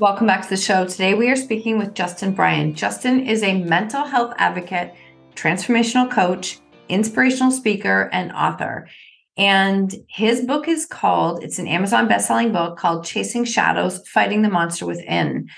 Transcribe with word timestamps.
Welcome 0.00 0.26
back 0.26 0.42
to 0.42 0.48
the 0.48 0.56
show. 0.56 0.84
Today 0.84 1.14
we 1.14 1.30
are 1.30 1.36
speaking 1.36 1.78
with 1.78 1.94
Justin 1.94 2.32
Brien. 2.32 2.74
Justin 2.74 3.28
is 3.28 3.44
a 3.44 3.62
mental 3.62 4.04
health 4.04 4.34
advocate, 4.38 4.92
transformational 5.36 6.10
coach, 6.10 6.58
inspirational 6.88 7.52
speaker, 7.52 8.10
and 8.12 8.32
author. 8.32 8.88
And 9.36 9.94
his 10.08 10.40
book 10.40 10.66
is 10.66 10.84
called, 10.84 11.44
it's 11.44 11.60
an 11.60 11.68
Amazon 11.68 12.08
best-selling 12.08 12.50
book 12.50 12.76
called 12.76 13.04
Chasing 13.04 13.44
Shadows: 13.44 14.00
Fighting 14.08 14.42
the 14.42 14.48
Monster 14.48 14.84
Within. 14.84 15.48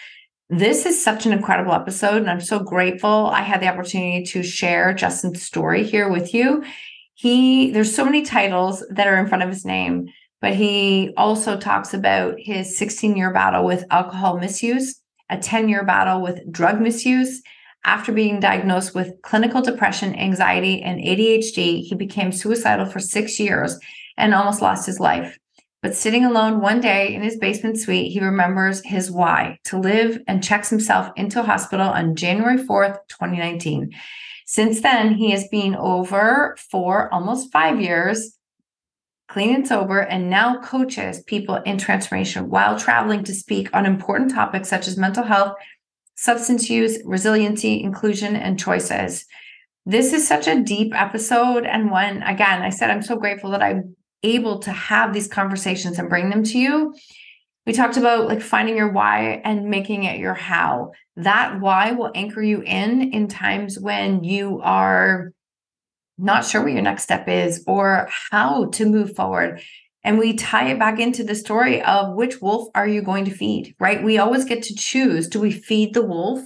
This 0.50 0.84
is 0.84 1.03
such 1.03 1.25
an 1.25 1.33
incredible 1.33 1.73
episode, 1.73 2.19
and 2.19 2.28
I'm 2.28 2.43
so 2.43 2.59
grateful 2.59 3.28
I 3.28 3.41
had 3.41 3.62
the 3.62 3.69
opportunity 3.69 4.23
to 4.27 4.43
share 4.43 4.93
Justin's 4.93 5.43
story 5.43 5.83
here 5.83 6.11
with 6.11 6.34
you. 6.34 6.62
He 7.15 7.71
there's 7.71 7.95
so 7.95 8.05
many 8.05 8.21
titles 8.21 8.84
that 8.91 9.06
are 9.06 9.17
in 9.17 9.28
front 9.28 9.45
of 9.45 9.48
his 9.48 9.65
name 9.65 10.09
but 10.41 10.55
he 10.55 11.12
also 11.17 11.59
talks 11.59 11.95
about 11.95 12.37
his 12.39 12.77
16 12.77 13.17
year 13.17 13.33
battle 13.33 13.65
with 13.65 13.84
alcohol 13.91 14.39
misuse, 14.39 15.01
a 15.31 15.39
10 15.39 15.69
year 15.69 15.84
battle 15.84 16.20
with 16.20 16.51
drug 16.51 16.81
misuse. 16.81 17.43
After 17.84 18.11
being 18.11 18.41
diagnosed 18.41 18.97
with 18.97 19.15
clinical 19.23 19.62
depression, 19.62 20.15
anxiety, 20.17 20.83
and 20.83 20.98
ADHD, 21.01 21.83
he 21.83 21.95
became 21.95 22.33
suicidal 22.33 22.87
for 22.87 22.98
six 22.98 23.39
years 23.39 23.78
and 24.17 24.34
almost 24.34 24.61
lost 24.61 24.87
his 24.87 24.98
life. 24.98 25.39
But 25.83 25.95
sitting 25.95 26.25
alone 26.25 26.61
one 26.61 26.81
day 26.81 27.15
in 27.15 27.23
his 27.23 27.37
basement 27.37 27.78
suite, 27.78 28.11
he 28.11 28.19
remembers 28.19 28.84
his 28.84 29.09
why 29.09 29.61
to 29.67 29.78
live 29.78 30.21
and 30.27 30.43
checks 30.43 30.69
himself 30.69 31.12
into 31.15 31.39
a 31.39 31.45
hospital 31.45 31.89
on 31.89 32.17
January 32.17 32.59
4th, 32.59 32.98
2019. 33.09 33.93
Since 34.47 34.81
then, 34.81 35.15
he 35.15 35.31
has 35.31 35.47
been 35.48 35.77
over 35.77 36.56
for 36.71 37.12
almost 37.15 37.53
five 37.53 37.81
years 37.81 38.37
clean 39.28 39.55
and 39.55 39.66
sober, 39.66 40.00
and 40.00 40.30
now 40.30 40.60
coaches 40.60 41.22
people 41.22 41.56
in 41.56 41.78
transformation 41.78 42.48
while 42.48 42.78
traveling 42.78 43.24
to 43.24 43.34
speak 43.34 43.69
on 43.74 43.86
important 43.86 44.30
topics 44.32 44.69
such 44.69 44.86
as 44.86 44.96
mental 44.96 45.24
health, 45.24 45.56
substance 46.14 46.70
use, 46.70 46.98
resiliency, 47.05 47.82
inclusion, 47.82 48.36
and 48.36 48.59
choices. 48.59 49.26
This 49.84 50.12
is 50.12 50.26
such 50.26 50.48
a 50.48 50.62
deep 50.62 50.92
episode. 50.94 51.65
And 51.65 51.91
when, 51.91 52.22
again, 52.22 52.62
I 52.62 52.70
said, 52.70 52.91
I'm 52.91 53.03
so 53.03 53.16
grateful 53.16 53.50
that 53.50 53.62
I'm 53.62 53.97
able 54.22 54.59
to 54.60 54.72
have 54.72 55.12
these 55.12 55.28
conversations 55.28 55.98
and 55.98 56.09
bring 56.09 56.31
them 56.31 56.42
to 56.42 56.59
you. 56.59 56.94
We 57.66 57.72
talked 57.72 57.97
about 57.97 58.28
like 58.28 58.42
finding 58.42 58.76
your 58.76 58.92
why 58.92 59.41
and 59.44 59.66
making 59.66 60.04
it 60.04 60.19
your 60.19 60.34
how. 60.34 60.92
That 61.16 61.60
why 61.60 61.92
will 61.92 62.12
anchor 62.15 62.42
you 62.42 62.62
in 62.62 63.12
in 63.12 63.28
times 63.28 63.78
when 63.78 64.22
you 64.25 64.60
are 64.62 65.32
not 66.19 66.44
sure 66.44 66.62
what 66.62 66.72
your 66.72 66.82
next 66.82 67.03
step 67.03 67.28
is 67.28 67.62
or 67.66 68.09
how 68.31 68.66
to 68.71 68.87
move 68.87 69.15
forward. 69.15 69.60
And 70.03 70.19
we 70.19 70.34
tie 70.34 70.69
it 70.69 70.78
back 70.78 71.00
into 71.00 71.25
the 71.25 71.34
story 71.34 71.82
of 71.82 72.15
which 72.15 72.41
wolf 72.41 72.69
are 72.75 72.87
you 72.87 73.03
going 73.03 73.25
to 73.25 73.32
feed, 73.32 73.75
right? 73.81 74.03
We 74.03 74.19
always 74.19 74.44
get 74.44 74.62
to 74.65 74.75
choose. 74.75 75.28
Do 75.28 75.41
we 75.41 75.50
feed 75.50 75.94
the 75.94 76.06
wolf 76.06 76.41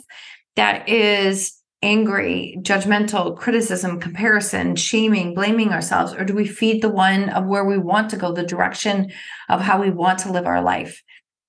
that 0.56 0.88
is 0.88 1.60
angry, 1.82 2.56
judgmental, 2.60 3.36
criticism, 3.36 4.00
comparison, 4.00 4.76
shaming, 4.76 5.34
blaming 5.34 5.72
ourselves? 5.72 6.14
Or 6.14 6.24
do 6.24 6.34
we 6.34 6.46
feed 6.46 6.82
the 6.82 6.88
one 6.88 7.28
of 7.28 7.46
where 7.46 7.64
we 7.64 7.78
want 7.78 8.10
to 8.10 8.16
go, 8.16 8.32
the 8.32 8.42
direction 8.42 9.12
of 9.48 9.60
how 9.60 9.80
we 9.80 9.90
want 9.90 10.20
to 10.20 10.32
live 10.32 10.46
our 10.46 10.62
life? 10.62 11.02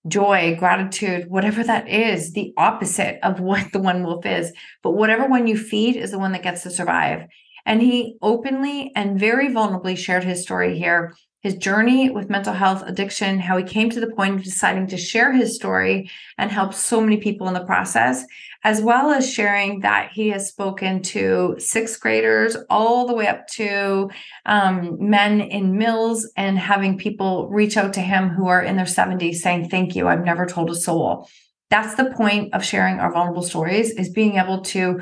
Joy, 0.07 0.55
gratitude, 0.57 1.29
whatever 1.29 1.63
that 1.63 1.87
is, 1.87 2.33
the 2.33 2.53
opposite 2.57 3.19
of 3.23 3.39
what 3.41 3.71
the 3.71 3.79
one 3.79 4.03
wolf 4.03 4.25
is. 4.25 4.51
But 4.83 4.91
whatever 4.91 5.27
one 5.27 5.47
you 5.47 5.57
feed 5.57 5.95
is 5.95 6.11
the 6.11 6.19
one 6.19 6.31
that 6.33 6.43
gets 6.43 6.63
to 6.63 6.71
survive. 6.71 7.27
And 7.65 7.81
he 7.81 8.17
openly 8.21 8.91
and 8.95 9.19
very 9.19 9.49
vulnerably 9.49 9.97
shared 9.97 10.23
his 10.23 10.41
story 10.41 10.77
here 10.77 11.13
his 11.41 11.55
journey 11.55 12.09
with 12.11 12.29
mental 12.29 12.53
health 12.53 12.83
addiction, 12.85 13.39
how 13.39 13.57
he 13.57 13.63
came 13.63 13.89
to 13.89 13.99
the 13.99 14.11
point 14.11 14.35
of 14.35 14.43
deciding 14.43 14.85
to 14.87 14.97
share 14.97 15.33
his 15.33 15.55
story 15.55 16.09
and 16.37 16.51
help 16.51 16.73
so 16.73 17.01
many 17.01 17.17
people 17.17 17.47
in 17.47 17.55
the 17.55 17.65
process, 17.65 18.23
as 18.63 18.79
well 18.79 19.09
as 19.09 19.31
sharing 19.31 19.79
that 19.79 20.11
he 20.13 20.29
has 20.29 20.47
spoken 20.47 21.01
to 21.01 21.55
sixth 21.57 21.99
graders 21.99 22.55
all 22.69 23.07
the 23.07 23.13
way 23.15 23.27
up 23.27 23.47
to 23.47 24.07
um, 24.45 24.97
men 24.99 25.41
in 25.41 25.79
mills 25.79 26.29
and 26.37 26.59
having 26.59 26.95
people 26.95 27.49
reach 27.49 27.75
out 27.75 27.93
to 27.93 28.01
him 28.01 28.29
who 28.29 28.47
are 28.47 28.61
in 28.61 28.75
their 28.75 28.85
70s 28.85 29.35
saying, 29.35 29.67
Thank 29.67 29.95
you, 29.95 30.07
I've 30.07 30.23
never 30.23 30.45
told 30.45 30.69
a 30.69 30.75
soul. 30.75 31.27
That's 31.71 31.95
the 31.95 32.11
point 32.11 32.53
of 32.53 32.63
sharing 32.63 32.99
our 32.99 33.11
vulnerable 33.11 33.41
stories 33.41 33.91
is 33.91 34.09
being 34.09 34.35
able 34.35 34.61
to 34.61 35.01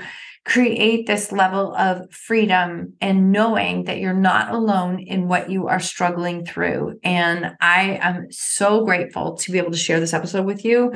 create 0.49 1.05
this 1.05 1.31
level 1.31 1.75
of 1.75 2.11
freedom 2.11 2.93
and 2.99 3.31
knowing 3.31 3.83
that 3.83 3.99
you're 3.99 4.13
not 4.15 4.51
alone 4.51 4.99
in 4.99 5.27
what 5.27 5.51
you 5.51 5.67
are 5.67 5.79
struggling 5.79 6.43
through. 6.43 6.99
And 7.03 7.51
I 7.61 7.99
am 8.01 8.31
so 8.31 8.83
grateful 8.83 9.37
to 9.37 9.51
be 9.51 9.59
able 9.59 9.69
to 9.69 9.77
share 9.77 9.99
this 9.99 10.13
episode 10.13 10.45
with 10.45 10.65
you. 10.65 10.91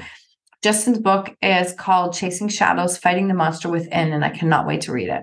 Justin's 0.64 0.97
book 0.97 1.36
is 1.44 1.72
called 1.74 2.16
Chasing 2.16 2.47
Shadows 2.47 2.97
Fighting 2.97 3.28
the 3.28 3.36
Monster 3.36 3.69
Within, 3.69 4.12
and 4.12 4.25
I 4.25 4.30
cannot 4.30 4.66
wait 4.66 4.81
to 4.81 4.91
read 4.91 5.09
it. 5.09 5.22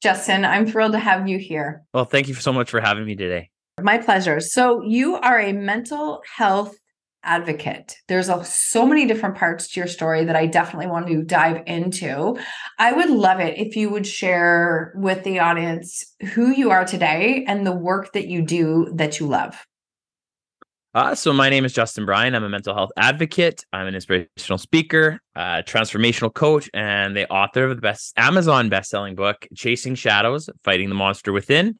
Justin, 0.00 0.44
I'm 0.44 0.66
thrilled 0.66 0.92
to 0.92 1.00
have 1.00 1.26
you 1.28 1.38
here. 1.38 1.82
Well, 1.92 2.04
thank 2.04 2.28
you 2.28 2.34
so 2.34 2.52
much 2.52 2.70
for 2.70 2.80
having 2.80 3.06
me 3.06 3.16
today. 3.16 3.50
My 3.82 3.98
pleasure. 3.98 4.38
So, 4.38 4.82
you 4.82 5.16
are 5.16 5.40
a 5.40 5.52
mental 5.52 6.22
health 6.36 6.76
advocate. 7.22 7.96
There's 8.08 8.28
a, 8.28 8.44
so 8.44 8.86
many 8.86 9.06
different 9.06 9.36
parts 9.36 9.72
to 9.72 9.80
your 9.80 9.86
story 9.86 10.24
that 10.24 10.36
I 10.36 10.46
definitely 10.46 10.88
want 10.88 11.06
to 11.08 11.22
dive 11.22 11.62
into. 11.66 12.38
I 12.78 12.92
would 12.92 13.10
love 13.10 13.40
it 13.40 13.58
if 13.58 13.76
you 13.76 13.90
would 13.90 14.06
share 14.06 14.92
with 14.96 15.24
the 15.24 15.38
audience 15.38 16.14
who 16.34 16.50
you 16.50 16.70
are 16.70 16.84
today 16.84 17.44
and 17.46 17.66
the 17.66 17.76
work 17.76 18.12
that 18.12 18.28
you 18.28 18.42
do 18.42 18.90
that 18.94 19.20
you 19.20 19.26
love. 19.26 19.66
Uh, 20.92 21.14
so 21.14 21.32
my 21.32 21.48
name 21.48 21.64
is 21.64 21.72
Justin 21.72 22.04
Brien. 22.04 22.34
I'm 22.34 22.42
a 22.42 22.48
mental 22.48 22.74
health 22.74 22.90
advocate. 22.96 23.64
I'm 23.72 23.86
an 23.86 23.94
inspirational 23.94 24.58
speaker, 24.58 25.20
uh, 25.36 25.62
transformational 25.62 26.34
coach, 26.34 26.68
and 26.74 27.16
the 27.16 27.30
author 27.30 27.66
of 27.66 27.76
the 27.76 27.80
best 27.80 28.12
Amazon 28.16 28.68
best-selling 28.68 29.14
book, 29.14 29.46
Chasing 29.54 29.94
Shadows: 29.94 30.50
Fighting 30.64 30.88
the 30.88 30.96
Monster 30.96 31.30
Within 31.30 31.78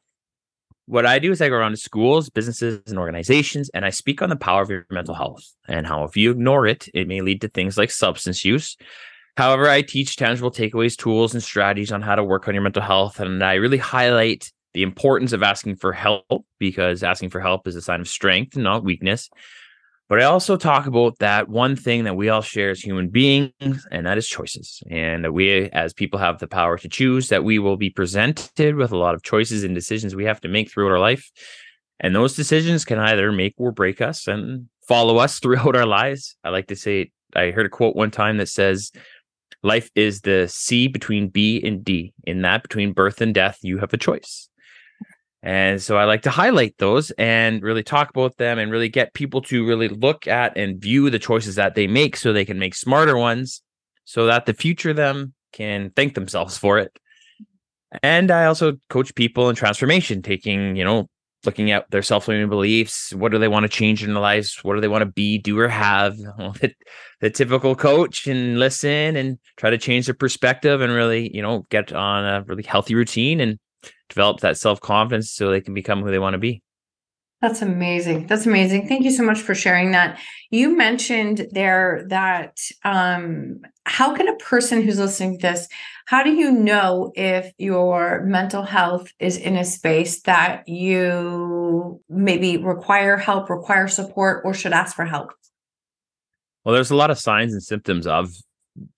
what 0.91 1.05
I 1.05 1.19
do 1.19 1.31
is 1.31 1.41
I 1.41 1.47
go 1.47 1.55
around 1.55 1.71
to 1.71 1.77
schools, 1.77 2.29
businesses, 2.29 2.81
and 2.87 2.99
organizations, 2.99 3.69
and 3.69 3.85
I 3.85 3.91
speak 3.91 4.21
on 4.21 4.27
the 4.27 4.35
power 4.35 4.61
of 4.61 4.69
your 4.69 4.85
mental 4.89 5.15
health 5.15 5.41
and 5.69 5.87
how 5.87 6.03
if 6.03 6.17
you 6.17 6.31
ignore 6.31 6.67
it, 6.67 6.89
it 6.93 7.07
may 7.07 7.21
lead 7.21 7.39
to 7.41 7.47
things 7.47 7.77
like 7.77 7.89
substance 7.89 8.43
use. 8.43 8.75
However, 9.37 9.69
I 9.69 9.83
teach 9.83 10.17
tangible 10.17 10.51
takeaways, 10.51 10.97
tools, 10.97 11.33
and 11.33 11.41
strategies 11.41 11.93
on 11.93 12.01
how 12.01 12.15
to 12.15 12.25
work 12.25 12.49
on 12.49 12.53
your 12.53 12.61
mental 12.61 12.81
health. 12.81 13.21
And 13.21 13.41
I 13.41 13.53
really 13.53 13.77
highlight 13.77 14.51
the 14.73 14.83
importance 14.83 15.31
of 15.31 15.43
asking 15.43 15.77
for 15.77 15.93
help 15.93 16.45
because 16.59 17.03
asking 17.03 17.29
for 17.29 17.39
help 17.39 17.67
is 17.69 17.77
a 17.77 17.81
sign 17.81 18.01
of 18.01 18.09
strength, 18.09 18.55
and 18.55 18.65
not 18.65 18.83
weakness. 18.83 19.29
But 20.11 20.21
I 20.21 20.25
also 20.25 20.57
talk 20.57 20.87
about 20.87 21.19
that 21.19 21.47
one 21.47 21.77
thing 21.77 22.03
that 22.03 22.17
we 22.17 22.27
all 22.27 22.41
share 22.41 22.71
as 22.71 22.81
human 22.81 23.07
beings, 23.07 23.87
and 23.91 24.05
that 24.05 24.17
is 24.17 24.27
choices. 24.27 24.83
And 24.89 25.23
that 25.23 25.31
we, 25.31 25.69
as 25.69 25.93
people, 25.93 26.19
have 26.19 26.39
the 26.39 26.49
power 26.49 26.77
to 26.79 26.89
choose, 26.89 27.29
that 27.29 27.45
we 27.45 27.59
will 27.59 27.77
be 27.77 27.89
presented 27.89 28.75
with 28.75 28.91
a 28.91 28.97
lot 28.97 29.15
of 29.15 29.23
choices 29.23 29.63
and 29.63 29.73
decisions 29.73 30.13
we 30.13 30.25
have 30.25 30.41
to 30.41 30.49
make 30.49 30.69
throughout 30.69 30.91
our 30.91 30.99
life. 30.99 31.31
And 32.01 32.13
those 32.13 32.35
decisions 32.35 32.83
can 32.83 32.99
either 32.99 33.31
make 33.31 33.53
or 33.55 33.71
break 33.71 34.01
us 34.01 34.27
and 34.27 34.67
follow 34.85 35.15
us 35.15 35.39
throughout 35.39 35.77
our 35.77 35.85
lives. 35.85 36.35
I 36.43 36.49
like 36.49 36.67
to 36.67 36.75
say, 36.75 37.11
I 37.33 37.51
heard 37.51 37.67
a 37.67 37.69
quote 37.69 37.95
one 37.95 38.11
time 38.11 38.35
that 38.39 38.49
says, 38.49 38.91
Life 39.63 39.89
is 39.95 40.21
the 40.21 40.49
C 40.49 40.89
between 40.89 41.29
B 41.29 41.63
and 41.63 41.85
D. 41.85 42.11
In 42.25 42.41
that, 42.41 42.63
between 42.63 42.91
birth 42.91 43.21
and 43.21 43.33
death, 43.33 43.59
you 43.61 43.77
have 43.77 43.93
a 43.93 43.97
choice. 43.97 44.49
And 45.43 45.81
so 45.81 45.97
I 45.97 46.03
like 46.03 46.21
to 46.23 46.29
highlight 46.29 46.77
those 46.77 47.09
and 47.11 47.63
really 47.63 47.81
talk 47.81 48.11
about 48.11 48.37
them 48.37 48.59
and 48.59 48.71
really 48.71 48.89
get 48.89 49.13
people 49.13 49.41
to 49.43 49.65
really 49.65 49.87
look 49.87 50.27
at 50.27 50.55
and 50.55 50.79
view 50.79 51.09
the 51.09 51.19
choices 51.19 51.55
that 51.55 51.73
they 51.73 51.87
make 51.87 52.15
so 52.15 52.31
they 52.31 52.45
can 52.45 52.59
make 52.59 52.75
smarter 52.75 53.17
ones 53.17 53.61
so 54.05 54.27
that 54.27 54.45
the 54.45 54.53
future 54.53 54.93
them 54.93 55.33
can 55.51 55.91
thank 55.95 56.13
themselves 56.13 56.57
for 56.57 56.77
it. 56.77 56.95
And 58.03 58.29
I 58.29 58.45
also 58.45 58.77
coach 58.89 59.15
people 59.15 59.49
in 59.49 59.55
transformation, 59.55 60.21
taking, 60.21 60.75
you 60.75 60.83
know, 60.83 61.09
looking 61.45 61.71
at 61.71 61.89
their 61.89 62.03
self-limiting 62.03 62.49
beliefs 62.49 63.15
what 63.15 63.31
do 63.31 63.39
they 63.39 63.47
want 63.47 63.63
to 63.63 63.69
change 63.69 64.03
in 64.03 64.13
their 64.13 64.21
lives 64.21 64.59
what 64.63 64.75
do 64.75 64.79
they 64.79 64.87
want 64.87 65.01
to 65.01 65.11
be 65.11 65.39
do 65.39 65.57
or 65.57 65.67
have 65.67 66.15
the, 66.17 66.71
the, 67.19 67.31
typical 67.31 67.75
coach 67.75 68.27
and 68.27 68.59
listen 68.59 69.15
and 69.15 69.39
try 69.57 69.71
to 69.71 69.77
change 69.79 70.05
their 70.05 70.13
perspective 70.13 70.81
and 70.81 70.93
really 70.93 71.35
you 71.35 71.41
know 71.41 71.65
get 71.69 71.91
on 71.93 72.25
a 72.25 72.43
really 72.43 72.61
healthy 72.61 72.93
routine 72.93 73.39
and 73.39 73.57
develop 74.13 74.39
that 74.41 74.57
self-confidence 74.57 75.31
so 75.31 75.49
they 75.49 75.61
can 75.61 75.73
become 75.73 76.01
who 76.01 76.11
they 76.11 76.19
want 76.19 76.33
to 76.33 76.39
be 76.39 76.61
that's 77.41 77.63
amazing. 77.63 78.27
That's 78.27 78.45
amazing. 78.45 78.87
Thank 78.87 79.03
you 79.03 79.09
so 79.09 79.23
much 79.23 79.41
for 79.41 79.55
sharing 79.55 79.91
that. 79.91 80.19
You 80.51 80.77
mentioned 80.77 81.47
there 81.51 82.05
that 82.09 82.59
um, 82.85 83.61
how 83.85 84.15
can 84.15 84.27
a 84.27 84.35
person 84.35 84.83
who's 84.83 84.99
listening 84.99 85.39
to 85.39 85.41
this, 85.41 85.67
how 86.05 86.21
do 86.21 86.31
you 86.31 86.51
know 86.51 87.11
if 87.15 87.51
your 87.57 88.23
mental 88.25 88.61
health 88.61 89.11
is 89.19 89.37
in 89.37 89.55
a 89.55 89.65
space 89.65 90.21
that 90.21 90.67
you 90.67 91.99
maybe 92.09 92.57
require 92.57 93.17
help, 93.17 93.49
require 93.49 93.87
support, 93.87 94.43
or 94.45 94.53
should 94.53 94.73
ask 94.73 94.95
for 94.95 95.05
help? 95.05 95.33
Well, 96.63 96.75
there's 96.75 96.91
a 96.91 96.95
lot 96.95 97.09
of 97.09 97.17
signs 97.17 97.53
and 97.53 97.63
symptoms 97.63 98.05
of 98.05 98.35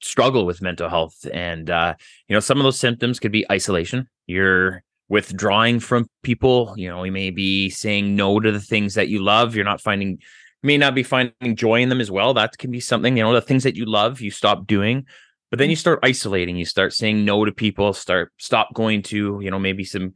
struggle 0.01 0.45
with 0.45 0.62
mental 0.62 0.89
health. 0.89 1.25
And, 1.33 1.69
uh, 1.69 1.95
you 2.27 2.33
know, 2.33 2.42
some 2.42 2.57
of 2.57 2.65
those 2.65 2.77
symptoms 2.77 3.21
could 3.21 3.31
be 3.31 3.50
isolation. 3.50 4.10
You're 4.27 4.83
withdrawing 5.13 5.80
from 5.80 6.07
people. 6.24 6.74
You 6.75 6.89
know, 6.89 7.04
you 7.04 7.12
may 7.12 7.30
be 7.30 7.69
saying 7.69 8.15
no 8.15 8.39
to 8.39 8.51
the 8.51 8.60
things 8.60 8.95
that 8.95 9.10
you 9.10 9.21
love. 9.21 9.56
You're 9.56 9.63
not 9.63 9.80
finding, 9.80 10.18
may 10.63 10.75
not 10.75 10.95
be 10.95 11.04
finding 11.04 11.56
joy 11.56 11.83
in 11.83 11.89
them 11.89 12.01
as 12.01 12.10
well. 12.10 12.33
That 12.33 12.57
can 12.57 12.71
be 12.71 12.80
something, 12.80 13.15
you 13.15 13.21
know, 13.21 13.31
the 13.31 13.39
things 13.39 13.63
that 13.63 13.75
you 13.75 13.86
love, 13.86 14.21
you 14.21 14.31
stop 14.31 14.65
doing. 14.65 15.06
But 15.51 15.60
then 15.60 15.69
you 15.69 15.75
mm-hmm. 15.75 15.81
start 15.81 16.00
isolating, 16.01 16.57
you 16.57 16.65
start 16.65 16.94
saying 16.94 17.24
no 17.24 17.45
to 17.45 17.51
people, 17.51 17.94
start 17.94 18.33
stop 18.39 18.74
going 18.74 19.04
to, 19.04 19.39
you 19.39 19.51
know, 19.51 19.60
maybe 19.60 19.83
some 19.83 20.13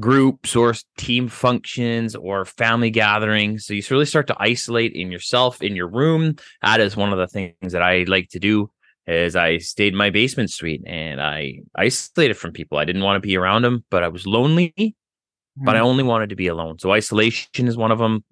groups 0.00 0.56
or 0.56 0.72
team 0.96 1.28
functions 1.28 2.16
or 2.16 2.46
family 2.46 2.88
gatherings. 2.88 3.66
So 3.66 3.74
you 3.74 3.82
really 3.90 4.06
start 4.06 4.28
to 4.28 4.36
isolate 4.40 4.94
in 4.94 5.12
yourself 5.12 5.60
in 5.60 5.76
your 5.76 5.88
room. 5.88 6.36
That 6.62 6.80
is 6.80 6.96
one 6.96 7.12
of 7.12 7.18
the 7.18 7.28
things 7.28 7.72
that 7.74 7.82
I 7.82 8.04
like 8.04 8.30
to 8.30 8.38
do 8.38 8.70
is 9.06 9.34
I 9.34 9.58
stayed 9.58 9.92
in 9.92 9.98
my 9.98 10.10
basement 10.10 10.50
suite 10.50 10.82
and 10.86 11.20
I 11.20 11.60
isolated 11.74 12.34
from 12.34 12.52
people. 12.52 12.78
I 12.78 12.84
didn't 12.84 13.02
want 13.02 13.16
to 13.16 13.26
be 13.26 13.36
around 13.36 13.62
them, 13.62 13.84
but 13.90 14.04
I 14.04 14.08
was 14.08 14.26
lonely, 14.26 14.72
mm-hmm. 14.76 15.64
but 15.64 15.74
I 15.74 15.80
mm-hmm. 15.80 15.88
only 15.88 16.04
wanted 16.04 16.30
to 16.30 16.36
be 16.36 16.46
alone. 16.46 16.78
So 16.78 16.92
isolation 16.92 17.66
is 17.66 17.76
one 17.76 17.90
of 17.90 17.98
them. 17.98 18.24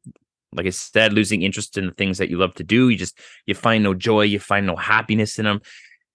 Like 0.52 0.66
I 0.66 0.70
said, 0.70 1.12
losing 1.12 1.42
interest 1.42 1.78
in 1.78 1.86
the 1.86 1.92
things 1.92 2.18
that 2.18 2.28
you 2.28 2.36
love 2.36 2.54
to 2.54 2.64
do. 2.64 2.88
You 2.88 2.96
just 2.96 3.18
you 3.46 3.54
find 3.54 3.84
no 3.84 3.94
joy, 3.94 4.22
you 4.22 4.40
find 4.40 4.66
no 4.66 4.76
happiness 4.76 5.38
in 5.38 5.44
them. 5.44 5.60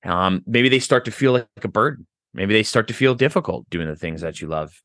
Um, 0.04 0.44
maybe 0.46 0.70
they 0.70 0.80
start 0.80 1.06
to 1.06 1.12
feel 1.12 1.32
like 1.32 1.48
a 1.64 1.68
burden. 1.68 2.06
Maybe 2.34 2.54
they 2.54 2.64
start 2.64 2.88
to 2.90 2.94
feel 2.94 3.16
difficult 3.16 3.70
doing 3.70 3.88
the 3.88 3.96
things 3.96 4.22
that 4.22 4.42
you 4.42 4.48
love. 4.48 4.82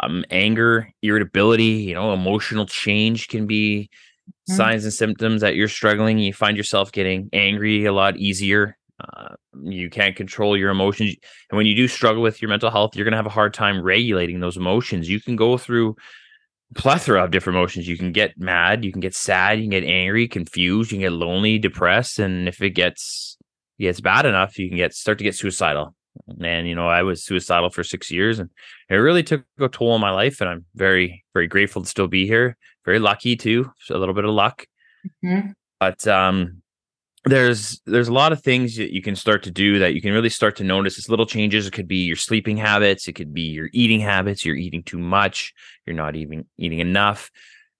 Um, 0.00 0.24
anger, 0.30 0.90
irritability, 1.02 1.64
you 1.64 1.94
know, 1.94 2.12
emotional 2.12 2.66
change 2.66 3.28
can 3.28 3.46
be 3.46 3.88
mm-hmm. 4.28 4.54
signs 4.54 4.84
and 4.84 4.92
symptoms 4.92 5.40
that 5.40 5.54
you're 5.54 5.68
struggling. 5.68 6.18
You 6.18 6.34
find 6.34 6.56
yourself 6.56 6.92
getting 6.92 7.30
angry 7.32 7.86
a 7.86 7.92
lot 7.94 8.18
easier 8.18 8.75
uh, 9.00 9.34
you 9.62 9.90
can't 9.90 10.16
control 10.16 10.56
your 10.56 10.70
emotions. 10.70 11.16
And 11.50 11.56
when 11.56 11.66
you 11.66 11.74
do 11.74 11.88
struggle 11.88 12.22
with 12.22 12.40
your 12.40 12.48
mental 12.48 12.70
health, 12.70 12.96
you're 12.96 13.04
going 13.04 13.12
to 13.12 13.18
have 13.18 13.26
a 13.26 13.30
hard 13.30 13.52
time 13.52 13.82
regulating 13.82 14.40
those 14.40 14.56
emotions. 14.56 15.08
You 15.08 15.20
can 15.20 15.36
go 15.36 15.58
through 15.58 15.96
plethora 16.74 17.24
of 17.24 17.30
different 17.30 17.56
emotions. 17.56 17.86
You 17.86 17.96
can 17.96 18.12
get 18.12 18.38
mad, 18.38 18.84
you 18.84 18.92
can 18.92 19.00
get 19.00 19.14
sad, 19.14 19.58
you 19.58 19.64
can 19.64 19.70
get 19.70 19.84
angry, 19.84 20.26
confused, 20.28 20.90
you 20.90 20.96
can 20.96 21.02
get 21.02 21.12
lonely, 21.12 21.58
depressed, 21.58 22.18
and 22.18 22.48
if 22.48 22.60
it 22.60 22.70
gets 22.70 23.36
gets 23.78 24.00
bad 24.00 24.24
enough, 24.24 24.58
you 24.58 24.68
can 24.68 24.76
get 24.76 24.94
start 24.94 25.18
to 25.18 25.24
get 25.24 25.34
suicidal. 25.34 25.94
And 26.40 26.66
you 26.66 26.74
know, 26.74 26.88
I 26.88 27.02
was 27.02 27.24
suicidal 27.24 27.70
for 27.70 27.84
six 27.84 28.10
years, 28.10 28.38
and 28.38 28.50
it 28.88 28.96
really 28.96 29.22
took 29.22 29.44
a 29.60 29.68
toll 29.68 29.92
on 29.92 30.00
my 30.00 30.10
life. 30.10 30.40
And 30.40 30.48
I'm 30.48 30.64
very, 30.74 31.24
very 31.34 31.46
grateful 31.46 31.82
to 31.82 31.88
still 31.88 32.08
be 32.08 32.26
here. 32.26 32.56
Very 32.84 32.98
lucky 32.98 33.36
too, 33.36 33.70
a 33.90 33.98
little 33.98 34.14
bit 34.14 34.24
of 34.24 34.30
luck. 34.30 34.66
Mm-hmm. 35.24 35.50
But 35.78 36.06
um, 36.08 36.62
there's 37.26 37.80
there's 37.86 38.08
a 38.08 38.12
lot 38.12 38.32
of 38.32 38.42
things 38.42 38.76
that 38.76 38.94
you 38.94 39.02
can 39.02 39.16
start 39.16 39.42
to 39.42 39.50
do 39.50 39.78
that 39.80 39.94
you 39.94 40.00
can 40.00 40.12
really 40.12 40.28
start 40.28 40.56
to 40.56 40.64
notice. 40.64 40.98
It's 40.98 41.08
little 41.08 41.26
changes. 41.26 41.66
It 41.66 41.72
could 41.72 41.88
be 41.88 42.04
your 42.04 42.16
sleeping 42.16 42.56
habits. 42.56 43.08
It 43.08 43.14
could 43.14 43.34
be 43.34 43.42
your 43.42 43.68
eating 43.72 44.00
habits. 44.00 44.44
You're 44.44 44.56
eating 44.56 44.82
too 44.82 44.98
much. 44.98 45.52
You're 45.84 45.96
not 45.96 46.16
even 46.16 46.46
eating 46.56 46.78
enough. 46.78 47.30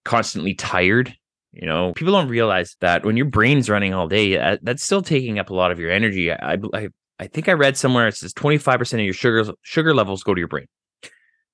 Constantly 0.04 0.54
tired 0.54 1.16
you 1.56 1.66
know? 1.66 1.92
People 1.94 2.12
don't 2.12 2.28
realize 2.28 2.76
that 2.80 3.04
when 3.04 3.16
your 3.16 3.26
brain's 3.26 3.70
running 3.70 3.94
all 3.94 4.06
day 4.06 4.38
uh, 4.38 4.58
that's 4.62 4.82
still 4.82 5.02
taking 5.02 5.38
up 5.38 5.50
a 5.50 5.54
lot 5.54 5.72
of 5.72 5.80
your 5.80 5.90
energy. 5.90 6.30
I 6.30 6.58
i, 6.74 6.88
I 7.18 7.26
think 7.26 7.48
i 7.48 7.52
read 7.52 7.76
somewhere 7.76 8.06
it 8.06 8.16
says 8.16 8.34
25% 8.34 8.94
of 8.94 9.00
your 9.00 9.14
sugar 9.14 9.52
sugar 9.62 9.94
levels 9.94 10.22
go 10.22 10.34
to 10.34 10.38
your 10.38 10.48
brain. 10.48 10.66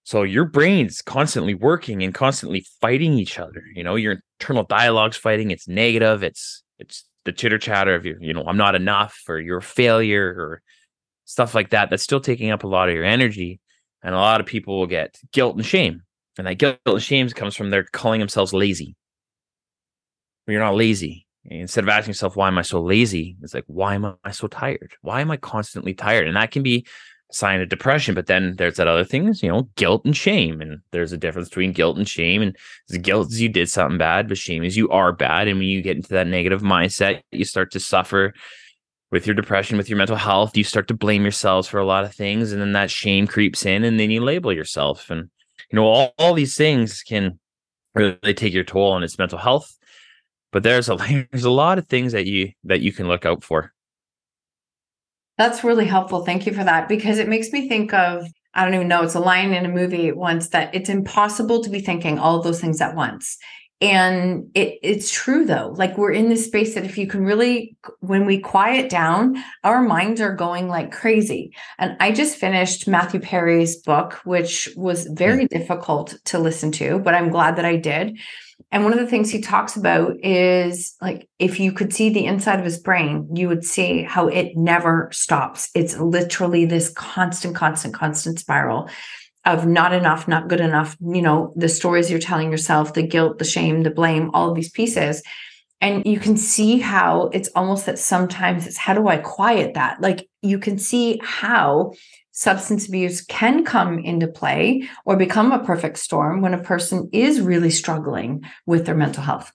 So 0.04 0.24
your 0.24 0.44
brain's 0.44 1.00
constantly 1.00 1.54
working 1.54 2.02
and 2.02 2.12
constantly 2.12 2.66
fighting 2.80 3.14
each 3.14 3.38
other 3.38 3.62
you 3.74 3.84
know? 3.84 3.94
Your 3.94 4.16
internal 4.40 4.64
dialogue's 4.64 5.16
fighting. 5.16 5.50
It's 5.50 5.68
negative. 5.68 6.22
It's 6.22 6.64
it's 6.78 7.04
the 7.24 7.32
chitter 7.32 7.58
chatter 7.58 7.94
of 7.94 8.04
you, 8.04 8.16
you 8.20 8.32
know, 8.32 8.44
I'm 8.46 8.56
not 8.56 8.74
enough 8.74 9.19
or 9.28 9.38
you're 9.38 9.58
a 9.58 9.62
failure 9.62 10.28
or 10.28 10.62
stuff 11.24 11.54
like 11.54 11.70
that. 11.70 11.90
That's 11.90 12.02
still 12.02 12.20
taking 12.20 12.50
up 12.50 12.64
a 12.64 12.69
lot 12.69 12.88
of 12.88 12.94
your 12.94 13.04
energy. 13.04 13.60
And 14.02 14.14
a 14.14 14.19
lot 14.19 14.40
of 14.40 14.46
people 14.46 14.78
will 14.78 14.86
get 14.86 15.19
guilt 15.32 15.56
and 15.56 15.64
shame. 15.64 16.02
And 16.38 16.46
that 16.46 16.58
guilt 16.58 16.78
and 16.86 17.02
shame 17.02 17.28
comes 17.30 17.54
from 17.54 17.70
their 17.70 17.84
calling 17.84 18.20
themselves 18.20 18.52
lazy. 18.52 18.96
You're 20.46 20.60
not 20.60 20.74
lazy. 20.74 21.26
instead 21.44 21.84
of 21.84 21.90
asking 21.90 22.10
yourself, 22.10 22.36
why 22.36 22.48
am 22.48 22.58
I 22.58 22.62
so 22.62 22.80
lazy? 22.80 23.36
It's 23.42 23.54
like, 23.54 23.64
why 23.66 23.94
am 23.94 24.16
I 24.25 24.30
so 24.32 24.48
tired? 24.48 24.94
Why 25.02 25.20
am 25.20 25.30
I 25.30 25.36
constantly 25.36 25.94
tired? 25.94 26.26
And 26.26 26.36
that 26.36 26.50
can 26.50 26.62
be 26.62 26.86
sign 27.34 27.61
of 27.61 27.69
depression. 27.69 28.14
But 28.14 28.26
then 28.26 28.56
there's 28.56 28.76
that 28.76 28.88
other 28.88 29.05
things, 29.05 29.43
you 29.43 29.49
know, 29.49 29.69
guilt 29.76 30.05
and 30.05 30.17
shame. 30.17 30.61
And 30.61 30.81
there's 30.90 31.12
a 31.12 31.19
difference 31.19 31.49
between 31.49 31.73
guilt 31.73 31.96
and 31.96 32.08
shame. 32.08 32.43
And 32.43 32.56
guilt 33.02 33.29
is 33.29 33.40
you 33.40 33.49
did 33.49 33.69
something 33.69 33.99
bad, 33.99 34.29
but 34.29 34.38
shame 34.38 34.64
is 34.64 34.76
you 34.76 34.88
are 34.90 35.12
bad. 35.12 35.49
And 35.49 35.58
when 35.58 35.69
you 35.69 35.82
get 35.82 35.96
into 35.96 36.11
that 36.11 36.26
negative 36.26 36.62
mindset, 36.62 37.23
you 37.31 37.44
start 37.44 37.73
to 37.73 37.81
suffer 37.81 38.34
with 39.11 39.26
your 39.26 39.34
depression, 39.34 39.76
with 39.76 39.88
your 39.88 39.99
mental 39.99 40.17
health. 40.17 40.56
You 40.56 40.64
start 40.64 40.88
to 40.88 40.94
blame 40.94 41.23
yourselves 41.23 41.69
for 41.69 41.79
a 41.79 41.87
lot 41.87 42.05
of 42.05 42.14
things. 42.14 42.52
And 42.52 42.61
then 42.61 42.73
that 42.73 42.90
shame 42.90 43.26
creeps 43.26 43.67
in 43.67 43.85
and 43.85 44.00
then 44.00 44.11
you 44.11 44.20
label 44.20 44.52
yourself. 44.52 45.11
And, 45.11 45.31
you 45.70 45.76
know, 45.76 45.85
all, 45.85 46.14
all 46.19 46.35
these 46.35 46.56
things 46.56 47.02
can 47.02 47.38
really 47.94 48.35
take 48.35 48.52
your 48.52 48.64
toll 48.64 48.93
on 48.93 49.02
its 49.02 49.18
mental 49.18 49.38
health. 49.38 49.76
But 50.50 50.62
there's 50.62 50.88
a 50.88 50.97
there's 51.30 51.45
a 51.45 51.50
lot 51.50 51.78
of 51.78 51.87
things 51.87 52.12
that 52.12 52.26
you 52.26 52.52
that 52.64 52.80
you 52.80 52.92
can 52.92 53.09
look 53.09 53.26
out 53.26 53.42
for. 53.42 53.73
That's 55.38 55.64
really 55.64 55.86
helpful. 55.86 56.24
Thank 56.24 56.46
you 56.46 56.52
for 56.52 56.64
that 56.64 56.88
because 56.88 57.18
it 57.18 57.28
makes 57.28 57.50
me 57.52 57.68
think 57.68 57.92
of 57.92 58.26
I 58.54 58.64
don't 58.64 58.74
even 58.74 58.88
know, 58.88 59.02
it's 59.02 59.14
a 59.14 59.20
line 59.20 59.54
in 59.54 59.64
a 59.64 59.70
movie 59.70 60.12
once 60.12 60.50
that 60.50 60.74
it's 60.74 60.90
impossible 60.90 61.62
to 61.62 61.70
be 61.70 61.80
thinking 61.80 62.18
all 62.18 62.36
of 62.36 62.44
those 62.44 62.60
things 62.60 62.80
at 62.80 62.94
once. 62.94 63.38
And 63.80 64.48
it, 64.54 64.78
it's 64.82 65.10
true 65.10 65.44
though. 65.44 65.74
Like 65.76 65.98
we're 65.98 66.12
in 66.12 66.28
this 66.28 66.44
space 66.44 66.74
that 66.74 66.84
if 66.84 66.96
you 66.96 67.08
can 67.08 67.24
really, 67.24 67.76
when 67.98 68.26
we 68.26 68.38
quiet 68.38 68.88
down, 68.88 69.42
our 69.64 69.82
minds 69.82 70.20
are 70.20 70.36
going 70.36 70.68
like 70.68 70.92
crazy. 70.92 71.52
And 71.78 71.96
I 71.98 72.12
just 72.12 72.36
finished 72.36 72.86
Matthew 72.86 73.18
Perry's 73.18 73.76
book, 73.76 74.20
which 74.24 74.68
was 74.76 75.06
hmm. 75.06 75.14
very 75.14 75.46
difficult 75.48 76.14
to 76.26 76.38
listen 76.38 76.70
to, 76.72 77.00
but 77.00 77.14
I'm 77.14 77.30
glad 77.30 77.56
that 77.56 77.64
I 77.64 77.76
did. 77.76 78.18
And 78.71 78.85
one 78.85 78.92
of 78.92 78.99
the 78.99 79.07
things 79.07 79.31
he 79.31 79.40
talks 79.40 79.76
about 79.76 80.16
is 80.25 80.95
like 81.00 81.28
if 81.38 81.59
you 81.59 81.73
could 81.73 81.92
see 81.92 82.11
the 82.11 82.26
inside 82.26 82.59
of 82.59 82.64
his 82.64 82.78
brain, 82.78 83.28
you 83.35 83.49
would 83.49 83.64
see 83.64 84.02
how 84.02 84.28
it 84.28 84.57
never 84.57 85.09
stops. 85.12 85.71
It's 85.75 85.99
literally 85.99 86.64
this 86.64 86.90
constant, 86.90 87.54
constant, 87.54 87.95
constant 87.95 88.38
spiral 88.38 88.88
of 89.45 89.66
not 89.66 89.92
enough, 89.92 90.28
not 90.28 90.49
good 90.49 90.61
enough, 90.61 90.97
you 91.00 91.21
know, 91.21 91.52
the 91.57 91.69
stories 91.69 92.11
you're 92.11 92.21
telling 92.21 92.50
yourself, 92.50 92.95
the 92.95 93.02
guilt, 93.02 93.38
the 93.38 93.45
shame, 93.45 93.83
the 93.83 93.90
blame, 93.90 94.31
all 94.33 94.50
of 94.50 94.54
these 94.54 94.71
pieces. 94.71 95.23
And 95.81 96.07
you 96.07 96.21
can 96.21 96.37
see 96.37 96.78
how 96.78 97.28
it's 97.33 97.49
almost 97.57 97.87
that 97.87 97.99
sometimes 97.99 98.69
it's 98.69 98.78
how 98.78 98.95
do 98.95 99.09
I 99.09 99.16
quiet 99.16 99.75
that? 99.75 100.00
Like 100.00 100.28
you 100.40 100.61
can 100.61 100.78
see 100.78 101.21
how 101.25 101.92
substance 102.42 102.88
abuse 102.88 103.25
can 103.25 103.64
come 103.64 104.00
into 104.00 104.26
play 104.26 104.88
or 105.04 105.16
become 105.16 105.52
a 105.52 105.64
perfect 105.64 105.96
storm 105.96 106.40
when 106.40 106.52
a 106.52 106.62
person 106.62 107.08
is 107.12 107.40
really 107.40 107.70
struggling 107.70 108.42
with 108.66 108.84
their 108.84 108.96
mental 108.96 109.22
health. 109.22 109.52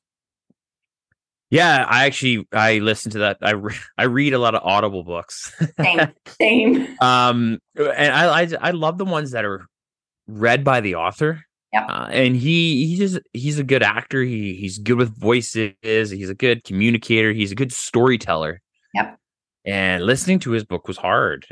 Yeah, 1.49 1.85
I 1.87 2.05
actually 2.05 2.47
I 2.53 2.79
listen 2.79 3.11
to 3.11 3.19
that. 3.19 3.37
I 3.41 3.51
re- 3.51 3.75
I 3.97 4.03
read 4.03 4.33
a 4.33 4.39
lot 4.39 4.55
of 4.55 4.63
Audible 4.63 5.03
books. 5.03 5.53
same, 5.79 5.99
same. 6.41 6.97
Um, 7.01 7.59
and 7.75 8.13
I, 8.13 8.41
I 8.41 8.47
I 8.61 8.71
love 8.71 8.97
the 8.97 9.05
ones 9.05 9.31
that 9.31 9.43
are 9.43 9.65
read 10.27 10.63
by 10.63 10.79
the 10.79 10.95
author. 10.95 11.43
Yeah. 11.73 11.85
Uh, 11.85 12.07
and 12.09 12.35
he 12.35 12.87
he 12.87 12.95
just 12.95 13.19
he's 13.33 13.59
a 13.59 13.63
good 13.63 13.83
actor. 13.83 14.23
He 14.23 14.55
he's 14.55 14.77
good 14.77 14.97
with 14.97 15.17
voices. 15.17 15.73
He's 15.83 16.29
a 16.29 16.35
good 16.35 16.63
communicator. 16.63 17.33
He's 17.33 17.51
a 17.51 17.55
good 17.55 17.73
storyteller. 17.73 18.61
Yep 18.93 19.19
And 19.67 20.05
listening 20.05 20.39
to 20.39 20.51
his 20.51 20.63
book 20.63 20.87
was 20.87 20.95
hard. 20.95 21.45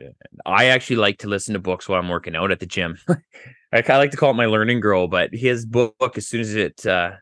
I 0.46 0.66
actually 0.68 0.96
like 0.96 1.20
to 1.20 1.28
listen 1.28 1.54
to 1.54 1.60
books 1.60 1.90
while 1.90 2.00
I'm 2.00 2.08
working 2.08 2.34
out 2.34 2.50
at 2.50 2.62
the 2.62 2.66
gym. 2.66 2.98
I 3.10 3.82
kind 3.82 3.98
of 3.98 4.04
like 4.04 4.12
to 4.12 4.18
call 4.18 4.32
it 4.32 4.36
my 4.36 4.46
learning 4.46 4.80
girl, 4.80 5.10
but 5.10 5.34
his 5.34 5.66
book, 5.66 6.14
as 6.16 6.26
soon 6.26 6.40
as 6.40 6.56
it 6.56 6.86
uh, 6.86 7.12
as 7.14 7.20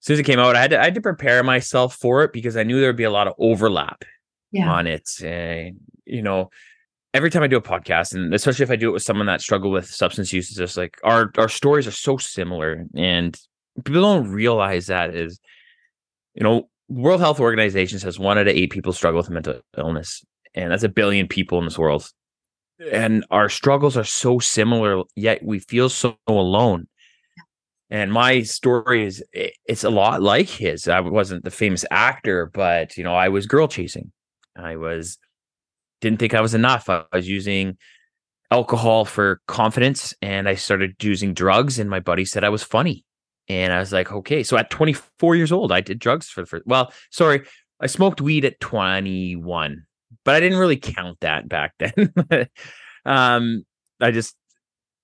soon 0.00 0.14
as 0.14 0.20
it 0.20 0.24
came 0.26 0.38
out, 0.38 0.54
I 0.54 0.60
had 0.60 0.70
to 0.70 0.80
I 0.80 0.84
had 0.84 0.94
to 0.96 1.00
prepare 1.00 1.42
myself 1.42 1.96
for 1.96 2.22
it 2.24 2.34
because 2.34 2.58
I 2.58 2.62
knew 2.62 2.78
there 2.78 2.90
would 2.90 2.96
be 2.96 3.04
a 3.04 3.10
lot 3.10 3.26
of 3.26 3.32
overlap 3.38 4.04
yeah. 4.52 4.70
on 4.70 4.86
it. 4.86 5.08
And 5.22 5.80
you 6.04 6.20
know, 6.20 6.50
every 7.14 7.30
time 7.30 7.42
I 7.42 7.46
do 7.46 7.56
a 7.56 7.62
podcast, 7.62 8.14
and 8.14 8.34
especially 8.34 8.64
if 8.64 8.70
I 8.70 8.76
do 8.76 8.90
it 8.90 8.92
with 8.92 9.02
someone 9.02 9.26
that 9.28 9.40
struggled 9.40 9.72
with 9.72 9.86
substance 9.86 10.30
use, 10.30 10.50
it's 10.50 10.58
just 10.58 10.76
like 10.76 10.98
our 11.04 11.32
our 11.38 11.48
stories 11.48 11.86
are 11.86 11.92
so 11.92 12.18
similar, 12.18 12.84
and 12.94 13.34
people 13.82 14.02
don't 14.02 14.28
realize 14.28 14.88
that 14.88 15.14
is, 15.14 15.40
you 16.34 16.42
know, 16.42 16.68
World 16.88 17.20
Health 17.20 17.40
Organization 17.40 17.98
says 17.98 18.18
one 18.18 18.38
out 18.38 18.48
of 18.48 18.54
eight 18.54 18.70
people 18.70 18.92
struggle 18.92 19.18
with 19.18 19.30
mental 19.30 19.60
illness, 19.76 20.24
and 20.54 20.70
that's 20.70 20.84
a 20.84 20.88
billion 20.88 21.26
people 21.26 21.58
in 21.58 21.64
this 21.64 21.78
world. 21.78 22.08
And 22.92 23.24
our 23.30 23.48
struggles 23.48 23.96
are 23.96 24.04
so 24.04 24.38
similar, 24.38 25.02
yet 25.14 25.42
we 25.42 25.58
feel 25.60 25.88
so 25.88 26.16
alone. 26.26 26.88
And 27.88 28.12
my 28.12 28.42
story 28.42 29.04
is 29.04 29.24
it's 29.32 29.84
a 29.84 29.90
lot 29.90 30.20
like 30.20 30.48
his. 30.48 30.88
I 30.88 31.00
wasn't 31.00 31.44
the 31.44 31.50
famous 31.50 31.84
actor, 31.90 32.50
but 32.52 32.96
you 32.96 33.04
know, 33.04 33.14
I 33.14 33.28
was 33.28 33.46
girl 33.46 33.68
chasing. 33.68 34.12
I 34.56 34.76
was 34.76 35.18
didn't 36.00 36.18
think 36.18 36.34
I 36.34 36.40
was 36.40 36.54
enough. 36.54 36.88
I 36.88 37.04
was 37.12 37.28
using 37.28 37.78
alcohol 38.50 39.04
for 39.04 39.40
confidence 39.48 40.14
and 40.20 40.48
I 40.48 40.54
started 40.54 41.02
using 41.02 41.34
drugs 41.34 41.78
and 41.78 41.90
my 41.90 42.00
buddy 42.00 42.24
said 42.24 42.44
I 42.44 42.48
was 42.48 42.62
funny. 42.62 43.04
And 43.48 43.72
I 43.72 43.78
was 43.78 43.92
like, 43.92 44.12
okay. 44.12 44.42
So 44.42 44.56
at 44.56 44.70
24 44.70 45.36
years 45.36 45.52
old, 45.52 45.72
I 45.72 45.80
did 45.80 45.98
drugs 45.98 46.28
for 46.28 46.40
the 46.40 46.46
first 46.46 46.66
well, 46.66 46.92
sorry, 47.10 47.42
I 47.80 47.86
smoked 47.86 48.20
weed 48.20 48.44
at 48.44 48.60
21, 48.60 49.84
but 50.24 50.34
I 50.34 50.40
didn't 50.40 50.58
really 50.58 50.76
count 50.76 51.20
that 51.20 51.48
back 51.48 51.74
then. 51.78 52.48
um, 53.04 53.64
I 54.00 54.10
just 54.10 54.36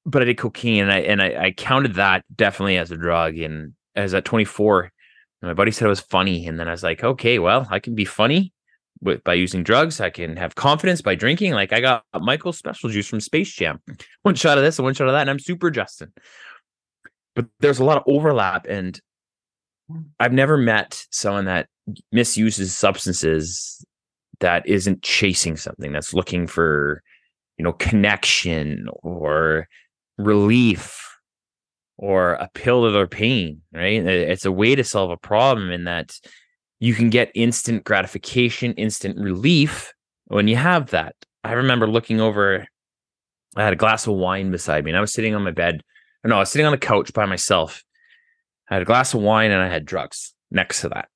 but 0.05 0.23
I 0.23 0.25
did 0.25 0.39
cocaine 0.39 0.83
and 0.83 0.93
I 0.93 0.99
and 0.99 1.23
I, 1.23 1.45
I 1.45 1.51
counted 1.53 1.95
that 1.95 2.25
definitely 2.35 2.77
as 2.77 2.91
a 2.91 2.97
drug. 2.97 3.39
And 3.39 3.75
as 3.95 4.15
at 4.15 4.25
24, 4.25 4.91
my 5.43 5.55
buddy 5.55 5.71
said 5.71 5.87
it 5.87 5.91
was 5.91 6.01
funny. 6.01 6.47
And 6.47 6.59
then 6.59 6.69
I 6.69 6.73
was 6.73 6.83
like, 6.83 7.05
okay, 7.05 7.39
well, 7.39 7.67
I 7.71 7.79
can 7.79 7.95
be 7.95 8.05
funny 8.05 8.53
with 9.01 9.23
by 9.25 9.35
using 9.35 9.63
drugs. 9.63 10.01
I 10.01 10.11
can 10.11 10.37
have 10.37 10.55
confidence 10.55 11.03
by 11.03 11.15
drinking. 11.15 11.53
Like 11.53 11.73
I 11.73 11.81
got 11.81 12.05
Michael's 12.21 12.59
special 12.59 12.91
juice 12.91 13.09
from 13.09 13.21
Space 13.21 13.53
Jam. 13.53 13.81
One 14.23 14.35
shot 14.35 14.59
of 14.59 14.65
this 14.65 14.79
and 14.79 14.85
one 14.85 14.95
shot 14.95 15.09
of 15.09 15.13
that, 15.13 15.23
and 15.23 15.31
I'm 15.31 15.39
super 15.39 15.71
Justin. 15.71 16.13
But 17.35 17.47
there's 17.61 17.79
a 17.79 17.85
lot 17.85 17.97
of 17.97 18.05
overlap, 18.07 18.67
and 18.69 19.01
mm. 19.91 20.05
I've 20.21 20.33
never 20.33 20.57
met 20.57 21.05
someone 21.11 21.47
that 21.47 21.69
misuses 22.11 22.75
substances 22.75 23.85
that 24.41 24.67
isn't 24.67 25.03
chasing 25.03 25.57
something, 25.57 25.93
that's 25.93 26.15
looking 26.15 26.47
for, 26.47 27.03
you 27.57 27.65
know, 27.65 27.73
connection 27.73 28.89
or 29.03 29.69
relief 30.19 31.09
or 31.97 32.33
a 32.33 32.51
pill 32.55 32.85
to 32.85 32.91
their 32.91 33.07
pain, 33.07 33.63
right? 33.73 34.05
It's 34.05 34.45
a 34.45 34.53
way 34.53 34.75
to 34.75 34.83
solve 34.83 35.11
a 35.11 35.17
problem 35.17 35.71
in 35.71 35.85
that 35.85 36.19
you 36.81 36.95
can 36.95 37.11
get 37.11 37.31
instant 37.35 37.85
gratification, 37.85 38.73
instant 38.75 39.17
relief 39.19 39.93
when 40.27 40.49
you 40.49 40.57
have 40.57 40.91
that. 40.91 41.15
I 41.45 41.53
remember 41.53 41.87
looking 41.87 42.21
over, 42.21 42.67
I 43.55 43.63
had 43.63 43.73
a 43.73 43.77
glass 43.77 44.07
of 44.07 44.15
wine 44.15 44.51
beside 44.51 44.85
me, 44.85 44.91
and 44.91 44.99
I 44.99 45.01
was 45.01 45.13
sitting 45.13 45.35
on 45.35 45.45
my 45.45 45.53
bed. 45.53 45.83
No, 46.25 46.37
I 46.37 46.41
was 46.41 46.51
sitting 46.51 46.67
on 46.67 46.73
the 46.73 46.79
couch 46.79 47.13
by 47.13 47.27
myself. 47.27 47.83
I 48.71 48.75
had 48.75 48.83
a 48.83 48.87
glass 48.87 49.15
of 49.15 49.21
wine 49.21 49.51
and 49.51 49.61
I 49.61 49.69
had 49.69 49.85
drugs 49.85 50.35
next 50.51 50.81
to 50.83 50.89
that. 50.91 51.09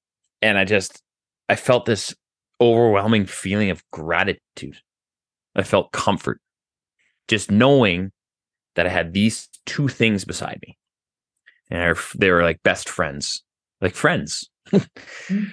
And 0.43 0.59
I 0.59 0.65
just, 0.65 1.03
I 1.49 1.57
felt 1.57 1.87
this 1.87 2.15
overwhelming 2.61 3.27
feeling 3.27 3.71
of 3.71 3.83
gratitude. 3.91 4.77
I 5.55 5.63
felt 5.63 5.93
comfort 5.93 6.41
just 7.29 7.51
knowing 7.51 8.13
that 8.75 8.87
I 8.87 8.91
had 8.91 9.13
these 9.13 9.49
two 9.65 9.89
things 9.89 10.25
beside 10.25 10.59
me. 10.67 10.77
And 11.71 11.97
they 12.15 12.31
were 12.31 12.43
like 12.43 12.63
best 12.63 12.89
friends, 12.89 13.43
like 13.81 13.95
friends. 13.95 14.49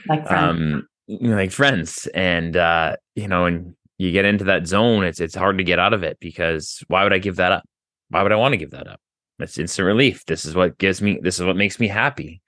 Like 0.08 0.28
friends. 0.28 0.30
Um, 0.30 0.88
like 1.08 1.52
friends. 1.52 2.08
And 2.14 2.58
uh, 2.58 2.96
you 3.16 3.28
know, 3.28 3.46
and 3.46 3.76
you 3.98 4.12
get 4.12 4.26
into 4.26 4.44
that 4.46 4.68
zone, 4.68 5.04
it's 5.04 5.20
it's 5.20 5.36
hard 5.36 5.58
to 5.58 5.64
get 5.64 5.80
out 5.80 5.94
of 5.94 6.04
it 6.04 6.18
because 6.20 6.84
why 6.88 7.04
would 7.04 7.14
I 7.14 7.20
give 7.20 7.38
that 7.38 7.52
up? 7.52 7.64
Why 8.10 8.24
would 8.24 8.32
I 8.32 8.36
want 8.36 8.54
to 8.54 8.58
give 8.58 8.72
that 8.72 8.88
up? 8.88 9.00
It's 9.40 9.58
instant 9.58 9.86
relief. 9.86 10.26
This 10.26 10.46
is 10.46 10.56
what 10.56 10.78
gives 10.78 11.02
me 11.02 11.20
this 11.22 11.40
is 11.40 11.46
what 11.46 11.56
makes 11.56 11.80
me 11.80 11.88
happy. 11.88 12.42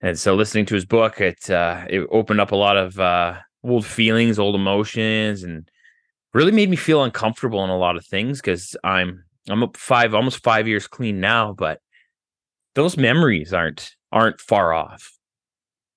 And 0.00 0.18
so 0.18 0.34
listening 0.34 0.66
to 0.66 0.74
his 0.74 0.84
book, 0.84 1.20
it 1.20 1.48
uh 1.50 1.84
it 1.88 2.06
opened 2.10 2.40
up 2.40 2.52
a 2.52 2.56
lot 2.56 2.76
of 2.76 2.98
uh 2.98 3.38
old 3.64 3.86
feelings, 3.86 4.38
old 4.38 4.54
emotions, 4.54 5.42
and 5.42 5.70
really 6.34 6.52
made 6.52 6.70
me 6.70 6.76
feel 6.76 7.04
uncomfortable 7.04 7.62
in 7.62 7.70
a 7.70 7.78
lot 7.78 7.96
of 7.96 8.06
things 8.06 8.40
because 8.40 8.74
I'm 8.82 9.24
I'm 9.48 9.62
up 9.62 9.76
five, 9.76 10.14
almost 10.14 10.42
five 10.42 10.66
years 10.66 10.86
clean 10.86 11.20
now, 11.20 11.52
but 11.52 11.80
those 12.74 12.96
memories 12.96 13.52
aren't 13.52 13.94
aren't 14.10 14.40
far 14.40 14.72
off 14.72 15.12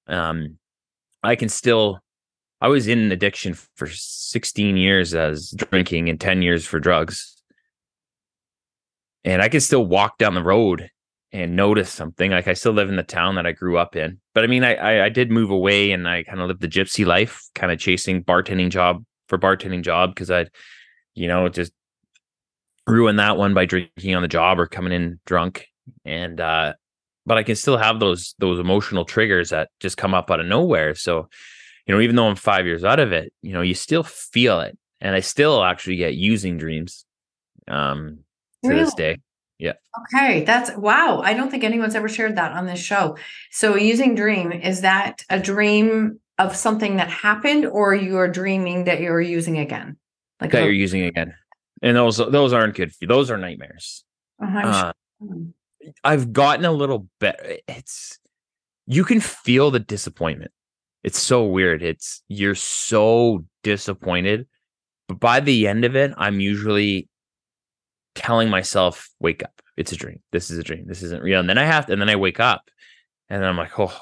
um, 0.07 0.57
I 1.23 1.35
can 1.35 1.49
still. 1.49 1.99
I 2.61 2.67
was 2.69 2.87
in 2.87 3.11
addiction 3.11 3.53
for 3.75 3.87
16 3.87 4.77
years 4.77 5.13
as 5.13 5.51
drinking 5.51 6.09
and 6.09 6.19
10 6.19 6.41
years 6.41 6.65
for 6.65 6.79
drugs. 6.79 7.34
And 9.25 9.41
I 9.41 9.49
can 9.49 9.59
still 9.59 9.85
walk 9.85 10.17
down 10.17 10.35
the 10.35 10.43
road 10.43 10.89
and 11.31 11.55
notice 11.55 11.91
something. 11.91 12.31
Like 12.31 12.47
I 12.47 12.53
still 12.53 12.71
live 12.71 12.87
in 12.89 12.95
the 12.95 13.03
town 13.03 13.35
that 13.35 13.45
I 13.45 13.51
grew 13.51 13.77
up 13.77 13.95
in. 13.95 14.21
But 14.33 14.45
I 14.45 14.47
mean, 14.47 14.63
I 14.63 14.75
I, 14.75 15.05
I 15.05 15.09
did 15.09 15.31
move 15.31 15.49
away 15.49 15.91
and 15.91 16.07
I 16.07 16.23
kind 16.23 16.39
of 16.39 16.47
lived 16.47 16.61
the 16.61 16.69
gypsy 16.69 17.05
life, 17.05 17.41
kind 17.55 17.71
of 17.71 17.79
chasing 17.79 18.23
bartending 18.23 18.69
job 18.69 19.03
for 19.27 19.37
bartending 19.37 19.81
job 19.83 20.11
because 20.15 20.31
I'd, 20.31 20.49
you 21.15 21.27
know, 21.27 21.49
just 21.49 21.73
ruin 22.87 23.15
that 23.17 23.35
one 23.35 23.53
by 23.53 23.65
drinking 23.65 24.15
on 24.15 24.21
the 24.21 24.27
job 24.27 24.59
or 24.59 24.67
coming 24.67 24.93
in 24.93 25.19
drunk. 25.25 25.65
And 26.05 26.39
uh 26.39 26.73
but 27.25 27.37
I 27.37 27.43
can 27.43 27.55
still 27.55 27.77
have 27.77 27.99
those 27.99 28.35
those 28.39 28.59
emotional 28.59 29.05
triggers 29.05 29.49
that 29.49 29.69
just 29.79 29.97
come 29.97 30.13
up 30.13 30.29
out 30.29 30.39
of 30.39 30.45
nowhere. 30.45 30.93
So, 30.95 31.27
you 31.87 31.95
know, 31.95 32.01
even 32.01 32.15
though 32.15 32.27
I'm 32.27 32.35
five 32.35 32.65
years 32.65 32.83
out 32.83 32.99
of 32.99 33.11
it, 33.11 33.33
you 33.41 33.53
know, 33.53 33.61
you 33.61 33.73
still 33.73 34.03
feel 34.03 34.61
it, 34.61 34.77
and 35.01 35.15
I 35.15 35.21
still 35.21 35.63
actually 35.63 35.95
get 35.95 36.13
using 36.13 36.57
dreams 36.57 37.05
um, 37.67 38.19
to 38.65 38.73
really? 38.73 38.85
this 38.85 38.93
day. 38.93 39.17
Yeah. 39.57 39.73
Okay, 40.13 40.43
that's 40.43 40.75
wow. 40.75 41.21
I 41.21 41.33
don't 41.33 41.49
think 41.49 41.63
anyone's 41.63 41.95
ever 41.95 42.09
shared 42.09 42.35
that 42.35 42.51
on 42.51 42.65
this 42.65 42.79
show. 42.79 43.17
So, 43.51 43.75
using 43.75 44.13
dream 44.15 44.51
is 44.51 44.81
that 44.81 45.23
a 45.29 45.39
dream 45.39 46.19
of 46.37 46.55
something 46.55 46.97
that 46.97 47.09
happened, 47.09 47.65
or 47.65 47.95
you 47.95 48.17
are 48.17 48.27
dreaming 48.27 48.83
that 48.85 48.99
you're 48.99 49.21
using 49.21 49.57
again, 49.57 49.97
like 50.41 50.51
that 50.51 50.63
a- 50.63 50.65
you're 50.65 50.73
using 50.73 51.03
again, 51.03 51.33
and 51.81 51.95
those 51.95 52.17
those 52.17 52.51
aren't 52.51 52.75
good. 52.75 52.91
Those 53.07 53.31
are 53.31 53.37
nightmares. 53.37 54.03
Uh-huh. 54.41 54.91
Uh, 55.21 55.25
I've 56.03 56.33
gotten 56.33 56.65
a 56.65 56.71
little 56.71 57.07
better. 57.19 57.57
It's 57.67 58.19
you 58.87 59.05
can 59.05 59.21
feel 59.21 59.71
the 59.71 59.79
disappointment. 59.79 60.51
It's 61.03 61.19
so 61.19 61.45
weird. 61.45 61.81
It's 61.81 62.23
you're 62.27 62.55
so 62.55 63.45
disappointed, 63.63 64.47
but 65.07 65.19
by 65.19 65.39
the 65.39 65.67
end 65.67 65.85
of 65.85 65.95
it, 65.95 66.13
I'm 66.17 66.41
usually 66.41 67.07
telling 68.15 68.49
myself, 68.49 69.09
"Wake 69.19 69.43
up! 69.43 69.61
It's 69.77 69.91
a 69.91 69.95
dream. 69.95 70.21
This 70.31 70.49
is 70.49 70.57
a 70.57 70.63
dream. 70.63 70.85
This 70.87 71.03
isn't 71.03 71.23
real." 71.23 71.39
And 71.39 71.49
then 71.49 71.57
I 71.57 71.65
have, 71.65 71.85
to, 71.85 71.93
and 71.93 72.01
then 72.01 72.09
I 72.09 72.15
wake 72.15 72.39
up, 72.39 72.69
and 73.29 73.41
then 73.41 73.49
I'm 73.49 73.57
like, 73.57 73.77
"Oh, 73.79 73.95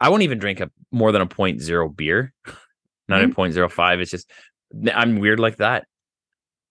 I 0.00 0.08
won't 0.08 0.22
even 0.22 0.38
drink 0.38 0.60
a 0.60 0.70
more 0.90 1.12
than 1.12 1.22
a 1.22 1.26
point 1.26 1.60
zero 1.60 1.88
beer, 1.88 2.32
not 3.08 3.20
mm-hmm. 3.20 3.32
a 3.32 3.34
point 3.34 3.54
zero 3.54 3.68
five. 3.68 4.00
It's 4.00 4.10
just 4.10 4.30
I'm 4.94 5.18
weird 5.18 5.40
like 5.40 5.58
that." 5.58 5.86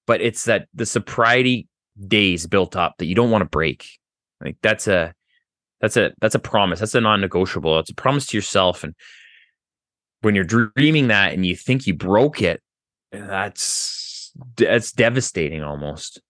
But 0.06 0.22
it's 0.22 0.46
that 0.46 0.68
the 0.74 0.86
sobriety 0.86 1.68
days 2.08 2.48
built 2.48 2.76
up 2.76 2.96
that 2.98 3.08
you 3.08 3.16
don't 3.16 3.32
want 3.32 3.42
to 3.42 3.50
break 3.50 3.86
like 4.42 4.58
that's 4.62 4.88
a 4.88 5.14
that's 5.82 5.98
a 5.98 6.12
that's 6.20 6.36
a 6.36 6.40
promise. 6.40 6.80
That's 6.80 6.96
a 6.96 7.02
non-negotiable. 7.02 7.80
It's 7.80 7.90
a 7.90 7.96
promise 7.96 8.26
to 8.28 8.38
yourself. 8.38 8.84
And 8.84 8.96
when 10.22 10.36
you're 10.36 10.44
dreaming 10.44 11.08
that 11.08 11.34
and 11.34 11.46
you 11.46 11.56
think 11.56 11.86
you 11.86 11.94
broke 11.94 12.42
it, 12.42 12.62
that's 13.12 14.32
that's 14.56 14.92
devastating 14.92 15.64
almost. 15.64 16.22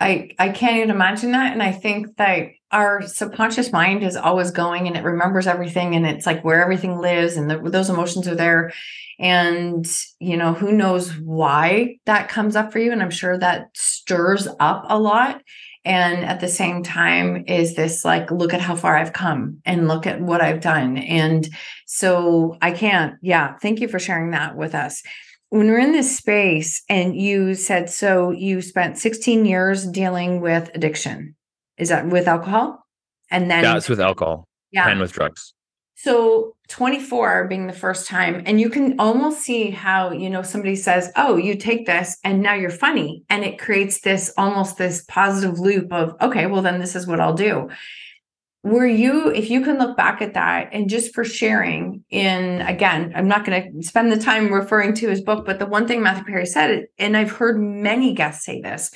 I 0.00 0.30
I 0.38 0.50
can't 0.50 0.76
even 0.76 0.90
imagine 0.90 1.32
that. 1.32 1.52
And 1.52 1.62
I 1.62 1.72
think 1.72 2.16
that 2.16 2.48
our 2.72 3.02
subconscious 3.02 3.72
mind 3.72 4.02
is 4.02 4.16
always 4.16 4.50
going 4.50 4.86
and 4.86 4.96
it 4.96 5.04
remembers 5.04 5.46
everything 5.46 5.94
and 5.94 6.06
it's 6.06 6.26
like 6.26 6.44
where 6.44 6.62
everything 6.62 6.98
lives 6.98 7.36
and 7.36 7.50
the, 7.50 7.58
those 7.58 7.88
emotions 7.88 8.28
are 8.28 8.34
there. 8.34 8.72
And 9.18 9.86
you 10.18 10.36
know, 10.36 10.52
who 10.52 10.72
knows 10.72 11.16
why 11.18 11.96
that 12.04 12.28
comes 12.28 12.56
up 12.56 12.72
for 12.72 12.78
you. 12.78 12.92
And 12.92 13.02
I'm 13.02 13.10
sure 13.10 13.38
that 13.38 13.70
stirs 13.74 14.48
up 14.60 14.84
a 14.88 14.98
lot 14.98 15.42
and 15.86 16.24
at 16.24 16.40
the 16.40 16.48
same 16.48 16.82
time 16.82 17.44
is 17.46 17.76
this 17.76 18.04
like 18.04 18.28
look 18.32 18.52
at 18.52 18.60
how 18.60 18.74
far 18.74 18.96
i've 18.96 19.12
come 19.12 19.58
and 19.64 19.86
look 19.86 20.06
at 20.06 20.20
what 20.20 20.42
i've 20.42 20.60
done 20.60 20.98
and 20.98 21.48
so 21.86 22.58
i 22.60 22.72
can't 22.72 23.14
yeah 23.22 23.56
thank 23.62 23.80
you 23.80 23.86
for 23.86 24.00
sharing 24.00 24.32
that 24.32 24.56
with 24.56 24.74
us 24.74 25.02
when 25.50 25.66
we're 25.68 25.78
in 25.78 25.92
this 25.92 26.16
space 26.16 26.82
and 26.88 27.16
you 27.16 27.54
said 27.54 27.88
so 27.88 28.30
you 28.30 28.60
spent 28.60 28.98
16 28.98 29.44
years 29.44 29.86
dealing 29.86 30.40
with 30.40 30.70
addiction 30.74 31.34
is 31.78 31.88
that 31.88 32.08
with 32.08 32.28
alcohol 32.28 32.84
and 33.30 33.50
then 33.50 33.62
that's 33.62 33.88
with 33.88 34.00
alcohol 34.00 34.44
yeah 34.70 34.88
and 34.88 35.00
with 35.00 35.12
drugs 35.12 35.54
So 35.98 36.54
24 36.68 37.48
being 37.48 37.66
the 37.66 37.72
first 37.72 38.06
time, 38.06 38.42
and 38.44 38.60
you 38.60 38.68
can 38.68 39.00
almost 39.00 39.40
see 39.40 39.70
how, 39.70 40.12
you 40.12 40.28
know, 40.28 40.42
somebody 40.42 40.76
says, 40.76 41.10
Oh, 41.16 41.36
you 41.36 41.56
take 41.56 41.86
this 41.86 42.18
and 42.22 42.42
now 42.42 42.52
you're 42.52 42.68
funny. 42.68 43.24
And 43.30 43.42
it 43.44 43.58
creates 43.58 44.02
this 44.02 44.30
almost 44.36 44.76
this 44.76 45.04
positive 45.08 45.58
loop 45.58 45.90
of, 45.94 46.14
okay, 46.20 46.46
well, 46.46 46.60
then 46.60 46.80
this 46.80 46.96
is 46.96 47.06
what 47.06 47.18
I'll 47.18 47.32
do. 47.32 47.70
Were 48.66 48.84
you, 48.84 49.30
if 49.30 49.48
you 49.48 49.60
can 49.60 49.78
look 49.78 49.96
back 49.96 50.20
at 50.20 50.34
that 50.34 50.70
and 50.72 50.90
just 50.90 51.14
for 51.14 51.22
sharing 51.22 52.02
in, 52.10 52.60
again, 52.62 53.12
I'm 53.14 53.28
not 53.28 53.44
going 53.44 53.80
to 53.80 53.86
spend 53.86 54.10
the 54.10 54.16
time 54.16 54.52
referring 54.52 54.92
to 54.94 55.08
his 55.08 55.20
book, 55.20 55.46
but 55.46 55.60
the 55.60 55.66
one 55.66 55.86
thing 55.86 56.02
Matthew 56.02 56.24
Perry 56.24 56.46
said, 56.46 56.86
and 56.98 57.16
I've 57.16 57.30
heard 57.30 57.60
many 57.60 58.12
guests 58.12 58.44
say 58.44 58.60
this, 58.60 58.90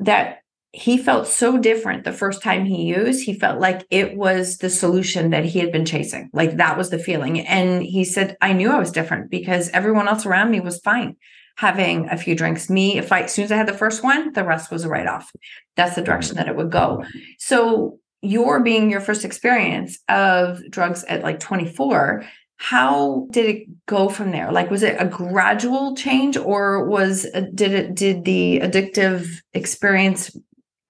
that 0.00 0.38
he 0.72 0.98
felt 0.98 1.28
so 1.28 1.56
different 1.56 2.02
the 2.02 2.12
first 2.12 2.42
time 2.42 2.64
he 2.64 2.82
used. 2.82 3.24
He 3.24 3.38
felt 3.38 3.60
like 3.60 3.86
it 3.90 4.16
was 4.16 4.58
the 4.58 4.68
solution 4.68 5.30
that 5.30 5.44
he 5.44 5.60
had 5.60 5.70
been 5.70 5.86
chasing. 5.86 6.28
Like 6.32 6.56
that 6.56 6.76
was 6.76 6.90
the 6.90 6.98
feeling. 6.98 7.46
And 7.46 7.84
he 7.84 8.04
said, 8.04 8.36
I 8.40 8.54
knew 8.54 8.72
I 8.72 8.80
was 8.80 8.90
different 8.90 9.30
because 9.30 9.68
everyone 9.68 10.08
else 10.08 10.26
around 10.26 10.50
me 10.50 10.58
was 10.58 10.80
fine 10.80 11.14
having 11.54 12.08
a 12.08 12.16
few 12.16 12.34
drinks. 12.34 12.68
Me, 12.68 12.98
if 12.98 13.12
I, 13.12 13.20
as 13.20 13.34
soon 13.34 13.44
as 13.44 13.52
I 13.52 13.56
had 13.56 13.68
the 13.68 13.72
first 13.72 14.02
one, 14.02 14.32
the 14.32 14.44
rest 14.44 14.72
was 14.72 14.84
a 14.84 14.88
write 14.88 15.06
off. 15.06 15.30
That's 15.76 15.94
the 15.94 16.02
direction 16.02 16.38
that 16.38 16.48
it 16.48 16.56
would 16.56 16.72
go. 16.72 17.04
So, 17.38 17.99
your 18.22 18.60
being 18.60 18.90
your 18.90 19.00
first 19.00 19.24
experience 19.24 19.98
of 20.08 20.60
drugs 20.70 21.04
at 21.04 21.22
like 21.22 21.40
24, 21.40 22.24
how 22.56 23.26
did 23.30 23.46
it 23.46 23.86
go 23.86 24.10
from 24.10 24.32
there 24.32 24.52
like 24.52 24.70
was 24.70 24.82
it 24.82 24.94
a 24.98 25.06
gradual 25.06 25.96
change 25.96 26.36
or 26.36 26.86
was 26.86 27.26
uh, 27.34 27.42
did 27.54 27.72
it 27.72 27.94
did 27.94 28.24
the 28.26 28.60
addictive 28.60 29.26
experience 29.54 30.36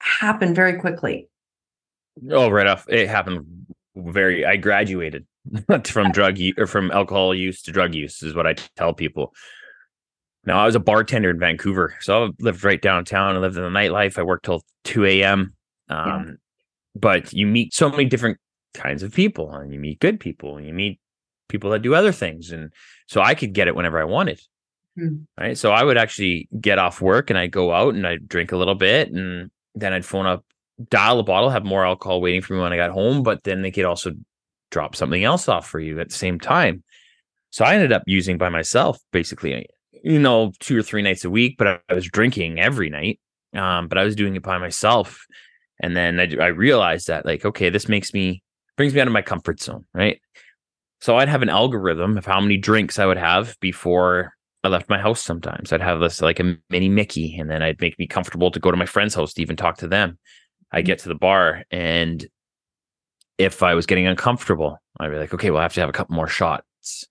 happen 0.00 0.54
very 0.54 0.80
quickly? 0.80 1.28
Oh, 2.30 2.50
right 2.50 2.66
off. 2.66 2.86
It 2.88 3.08
happened 3.08 3.66
very, 3.96 4.44
I 4.44 4.56
graduated 4.56 5.26
from 5.84 6.12
drug 6.12 6.38
use 6.38 6.54
or 6.58 6.66
from 6.66 6.90
alcohol 6.90 7.34
use 7.34 7.62
to 7.62 7.72
drug 7.72 7.94
use 7.94 8.22
is 8.22 8.34
what 8.34 8.46
I 8.46 8.54
tell 8.76 8.92
people. 8.92 9.32
Now 10.44 10.58
I 10.58 10.66
was 10.66 10.74
a 10.74 10.80
bartender 10.80 11.30
in 11.30 11.38
Vancouver. 11.38 11.94
So 12.00 12.24
I 12.24 12.28
lived 12.38 12.64
right 12.64 12.80
downtown. 12.80 13.36
I 13.36 13.38
lived 13.38 13.56
in 13.56 13.62
the 13.62 13.68
nightlife. 13.68 14.18
I 14.18 14.22
worked 14.22 14.44
till 14.44 14.62
2 14.84 15.04
a.m. 15.04 15.54
Um, 15.88 16.06
yeah. 16.06 16.32
But 16.94 17.32
you 17.32 17.46
meet 17.46 17.74
so 17.74 17.88
many 17.88 18.04
different 18.04 18.38
kinds 18.74 19.02
of 19.02 19.12
people 19.12 19.52
and 19.52 19.72
you 19.72 19.78
meet 19.78 20.00
good 20.00 20.20
people 20.20 20.56
and 20.56 20.66
you 20.66 20.72
meet 20.72 21.00
people 21.48 21.70
that 21.70 21.82
do 21.82 21.94
other 21.94 22.12
things. 22.12 22.50
And 22.50 22.72
so 23.06 23.20
I 23.20 23.34
could 23.34 23.52
get 23.52 23.68
it 23.68 23.74
whenever 23.74 24.00
I 24.00 24.04
wanted. 24.04 24.40
Hmm. 24.96 25.22
Right. 25.38 25.56
So 25.56 25.72
I 25.72 25.84
would 25.84 25.96
actually 25.96 26.48
get 26.60 26.78
off 26.78 27.00
work 27.00 27.30
and 27.30 27.38
I'd 27.38 27.52
go 27.52 27.72
out 27.72 27.94
and 27.94 28.06
I'd 28.06 28.28
drink 28.28 28.52
a 28.52 28.56
little 28.56 28.74
bit 28.74 29.12
and 29.12 29.50
then 29.74 29.92
I'd 29.92 30.04
phone 30.04 30.26
up, 30.26 30.44
dial 30.88 31.20
a 31.20 31.22
bottle, 31.22 31.50
have 31.50 31.64
more 31.64 31.84
alcohol 31.84 32.20
waiting 32.20 32.42
for 32.42 32.54
me 32.54 32.60
when 32.60 32.72
I 32.72 32.76
got 32.76 32.90
home, 32.90 33.22
but 33.22 33.44
then 33.44 33.62
they 33.62 33.70
could 33.70 33.84
also 33.84 34.12
drop 34.70 34.96
something 34.96 35.22
else 35.22 35.48
off 35.48 35.68
for 35.68 35.80
you 35.80 36.00
at 36.00 36.08
the 36.08 36.14
same 36.14 36.40
time. 36.40 36.82
So 37.50 37.64
I 37.64 37.74
ended 37.74 37.92
up 37.92 38.02
using 38.06 38.38
by 38.38 38.48
myself 38.48 38.98
basically, 39.12 39.66
you 40.02 40.18
know, 40.18 40.52
two 40.60 40.78
or 40.78 40.82
three 40.82 41.02
nights 41.02 41.24
a 41.24 41.30
week, 41.30 41.56
but 41.58 41.82
I 41.88 41.94
was 41.94 42.06
drinking 42.06 42.60
every 42.60 42.90
night. 42.90 43.20
Um, 43.52 43.88
but 43.88 43.98
I 43.98 44.04
was 44.04 44.14
doing 44.14 44.36
it 44.36 44.42
by 44.44 44.58
myself. 44.58 45.26
And 45.80 45.96
then 45.96 46.20
I, 46.20 46.44
I 46.44 46.46
realized 46.48 47.08
that 47.08 47.26
like, 47.26 47.44
okay, 47.44 47.70
this 47.70 47.88
makes 47.88 48.12
me 48.12 48.42
brings 48.76 48.94
me 48.94 49.00
out 49.00 49.06
of 49.06 49.12
my 49.12 49.22
comfort 49.22 49.60
zone, 49.60 49.84
right? 49.92 50.20
So 51.00 51.16
I'd 51.16 51.28
have 51.28 51.42
an 51.42 51.48
algorithm 51.48 52.16
of 52.16 52.26
how 52.26 52.40
many 52.40 52.56
drinks 52.56 52.98
I 52.98 53.06
would 53.06 53.16
have 53.16 53.56
before 53.60 54.32
I 54.62 54.68
left 54.68 54.90
my 54.90 54.98
house 54.98 55.22
sometimes. 55.22 55.72
I'd 55.72 55.80
have 55.80 56.00
this 56.00 56.20
like 56.20 56.40
a 56.40 56.56
mini 56.68 56.88
Mickey, 56.88 57.36
and 57.38 57.50
then 57.50 57.62
I'd 57.62 57.80
make 57.80 57.98
me 57.98 58.06
comfortable 58.06 58.50
to 58.50 58.60
go 58.60 58.70
to 58.70 58.76
my 58.76 58.86
friend's 58.86 59.14
house 59.14 59.32
to 59.34 59.42
even 59.42 59.56
talk 59.56 59.78
to 59.78 59.88
them. 59.88 60.18
I 60.72 60.78
mm-hmm. 60.78 60.86
get 60.86 60.98
to 61.00 61.08
the 61.08 61.14
bar, 61.14 61.64
and 61.70 62.26
if 63.38 63.62
I 63.62 63.74
was 63.74 63.86
getting 63.86 64.06
uncomfortable, 64.06 64.78
I'd 64.98 65.10
be 65.10 65.16
like, 65.16 65.32
okay, 65.32 65.50
well, 65.50 65.60
I 65.60 65.62
have 65.62 65.74
to 65.74 65.80
have 65.80 65.88
a 65.88 65.94
couple 65.94 66.14
more 66.14 66.28
shots. 66.28 67.06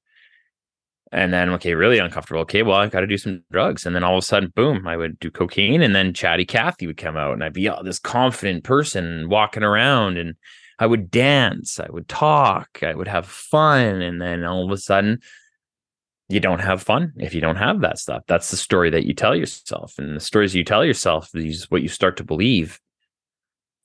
And 1.12 1.34
then, 1.34 1.50
okay, 1.52 1.74
really 1.74 1.98
uncomfortable. 1.98 2.42
Okay, 2.42 2.62
well, 2.62 2.78
i've 2.78 2.92
got 2.92 3.00
to 3.00 3.08
do 3.08 3.18
some 3.18 3.44
drugs. 3.52 3.86
And 3.86 3.96
then 3.96 4.04
all 4.04 4.16
of 4.16 4.24
a 4.24 4.26
sudden, 4.26 4.54
boom, 4.56 4.88
I 4.88 4.96
would 4.96 5.18
do 5.20 5.32
cocaine. 5.32 5.82
And 5.82 5.96
then 5.96 6.14
Chatty 6.14 6.46
Cathy 6.46 6.86
would 6.86 6.98
come 6.98 7.18
out, 7.18 7.34
and 7.34 7.44
I'd 7.44 7.54
be 7.54 7.68
oh, 7.70 7.82
this 7.84 8.00
confident 8.00 8.64
person 8.64 9.28
walking 9.28 9.64
around. 9.64 10.18
And 10.18 10.36
I 10.78 10.86
would 10.86 11.10
dance, 11.10 11.80
I 11.80 11.88
would 11.90 12.08
talk, 12.08 12.80
I 12.84 12.94
would 12.94 13.08
have 13.08 13.26
fun. 13.26 14.02
And 14.02 14.22
then 14.22 14.46
all 14.46 14.66
of 14.66 14.72
a 14.72 14.78
sudden, 14.78 15.20
you 16.30 16.40
don't 16.40 16.60
have 16.60 16.84
fun 16.84 17.12
if 17.18 17.34
you 17.34 17.42
don't 17.42 17.56
have 17.56 17.82
that 17.82 17.98
stuff. 17.98 18.24
That's 18.28 18.52
the 18.52 18.58
story 18.58 18.92
that 18.92 19.06
you 19.06 19.16
tell 19.16 19.36
yourself. 19.36 19.96
And 19.98 20.16
the 20.16 20.22
stories 20.22 20.54
you 20.54 20.64
tell 20.64 20.86
yourself 20.86 21.30
is 21.34 21.70
what 21.72 21.82
you 21.82 21.90
start 21.90 22.18
to 22.18 22.24
believe. 22.24 22.80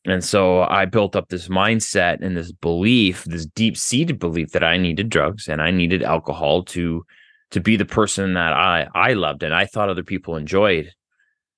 And 0.04 0.22
so 0.22 0.62
I 0.62 0.84
built 0.84 1.16
up 1.16 1.30
this 1.30 1.48
mindset 1.48 2.20
and 2.20 2.36
this 2.36 2.52
belief, 2.52 3.24
this 3.24 3.46
deep 3.46 3.78
seated 3.78 4.18
belief 4.18 4.50
that 4.50 4.62
I 4.62 4.76
needed 4.76 5.08
drugs 5.08 5.48
and 5.48 5.62
I 5.62 5.70
needed 5.70 6.02
alcohol 6.02 6.62
to 6.64 7.06
to 7.50 7.60
be 7.60 7.76
the 7.76 7.84
person 7.84 8.34
that 8.34 8.52
I 8.52 8.88
I 8.94 9.12
loved 9.12 9.42
and 9.42 9.54
I 9.54 9.66
thought 9.66 9.88
other 9.88 10.02
people 10.02 10.36
enjoyed. 10.36 10.92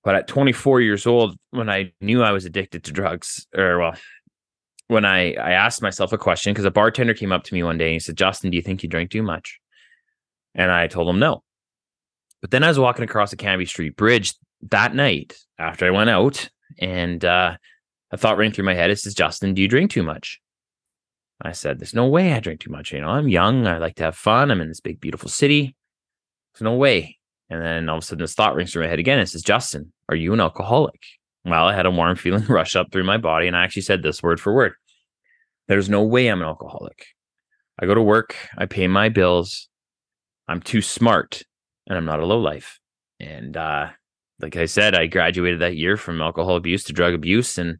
But 0.05 0.15
at 0.15 0.29
24 0.29 0.81
years 0.83 1.07
old, 1.07 1.37
when 1.51 1.69
I 1.69 1.93
knew 2.01 2.23
I 2.23 2.31
was 2.31 2.45
addicted 2.45 2.85
to 2.85 2.93
drugs, 2.93 3.47
or 3.57 3.79
well, 3.79 3.97
when 4.89 5.05
I 5.05 5.35
I 5.35 5.53
asked 5.53 5.83
myself 5.83 6.13
a 6.13 6.19
question 6.19 6.53
because 6.53 6.65
a 6.65 6.71
bartender 6.71 7.15
came 7.15 7.33
up 7.33 7.45
to 7.45 7.55
me 7.55 7.63
one 7.63 7.79
day 7.79 7.87
and 7.87 7.95
he 7.95 8.01
said, 8.01 8.17
"Justin, 8.17 8.51
do 8.51 8.57
you 8.57 8.63
think 8.63 8.83
you 8.83 8.89
drink 8.89 9.11
too 9.11 9.23
much?" 9.23 9.59
And 10.55 10.71
I 10.71 10.87
told 10.87 11.09
him 11.09 11.19
no. 11.19 11.43
But 12.41 12.51
then 12.51 12.63
I 12.63 12.69
was 12.69 12.79
walking 12.79 13.05
across 13.05 13.31
the 13.31 13.37
Cambie 13.37 13.69
Street 13.69 13.97
Bridge 13.97 14.35
that 14.71 14.95
night 14.95 15.35
after 15.59 15.87
I 15.87 15.91
went 15.91 16.11
out, 16.11 16.49
and 16.79 17.25
uh, 17.25 17.57
a 18.13 18.17
thought 18.17 18.39
ran 18.39 18.53
through 18.53 18.67
my 18.67 18.75
head. 18.75 18.91
"Is 18.91 19.03
Justin, 19.15 19.55
do 19.55 19.63
you 19.63 19.69
drink 19.69 19.91
too 19.91 20.03
much? 20.03 20.41
I 21.43 21.53
said, 21.53 21.79
There's 21.79 21.95
no 21.95 22.07
way 22.07 22.33
I 22.33 22.41
drink 22.41 22.61
too 22.61 22.71
much. 22.71 22.93
You 22.93 23.01
know, 23.01 23.09
I'm 23.09 23.29
young. 23.29 23.67
I 23.67 23.79
like 23.79 23.97
to 23.97 24.05
have 24.05 24.17
fun. 24.17 24.51
I'm 24.51 24.61
in 24.61 24.69
this 24.69 24.81
big, 24.81 25.01
beautiful 25.01 25.29
city. 25.29 25.77
There's 26.55 26.63
no 26.63 26.75
way. 26.75 27.19
And 27.49 27.63
then 27.63 27.89
all 27.89 27.99
of 27.99 28.03
a 28.03 28.07
sudden, 28.07 28.23
this 28.23 28.35
thought 28.35 28.55
rings 28.55 28.73
through 28.73 28.85
my 28.85 28.89
head 28.89 28.99
again. 28.99 29.19
It 29.19 29.29
says, 29.29 29.43
Justin, 29.43 29.93
are 30.09 30.17
you 30.17 30.33
an 30.33 30.41
alcoholic? 30.41 31.01
Well, 31.45 31.69
I 31.69 31.75
had 31.75 31.87
a 31.87 31.91
warm 31.91 32.17
feeling 32.17 32.45
rush 32.47 32.75
up 32.75 32.91
through 32.91 33.05
my 33.05 33.19
body, 33.19 33.47
and 33.47 33.57
I 33.57 33.65
actually 33.65 33.83
said 33.83 34.03
this 34.03 34.23
word 34.23 34.41
for 34.41 34.55
word. 34.55 34.73
There's 35.69 35.89
no 35.89 36.03
way 36.03 36.29
I'm 36.29 36.43
an 36.43 36.49
alcoholic. 36.49 37.07
I 37.79 37.87
go 37.87 37.95
to 37.95 38.03
work, 38.03 38.37
I 38.57 38.67
pay 38.67 38.87
my 38.89 39.09
bills, 39.11 39.69
I'm 40.49 40.61
too 40.61 40.81
smart 40.81 41.43
and 41.87 41.97
I'm 41.97 42.05
not 42.05 42.21
a 42.21 42.27
low 42.27 42.39
life. 42.39 42.79
And 43.21 43.57
uh, 43.57 43.89
like 44.41 44.57
I 44.57 44.67
said, 44.67 44.95
I 44.95 45.07
graduated 45.07 45.61
that 45.61 45.77
year 45.77 45.97
from 45.97 46.21
alcohol 46.21 46.57
abuse 46.57 46.85
to 46.85 46.93
drug 46.93 47.15
abuse 47.15 47.59
and 47.59 47.79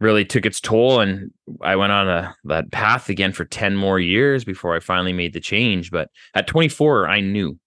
really 0.00 0.24
took 0.24 0.46
its 0.46 0.60
toll. 0.60 1.00
And 1.00 1.30
I 1.60 1.76
went 1.76 1.92
on 1.92 2.08
a 2.08 2.34
that 2.44 2.70
path 2.70 3.08
again 3.08 3.32
for 3.32 3.44
10 3.44 3.76
more 3.76 3.98
years 3.98 4.44
before 4.44 4.74
I 4.74 4.80
finally 4.80 5.12
made 5.12 5.32
the 5.32 5.40
change. 5.40 5.90
But 5.90 6.08
at 6.34 6.46
24, 6.46 7.08
I 7.08 7.20
knew. 7.20 7.58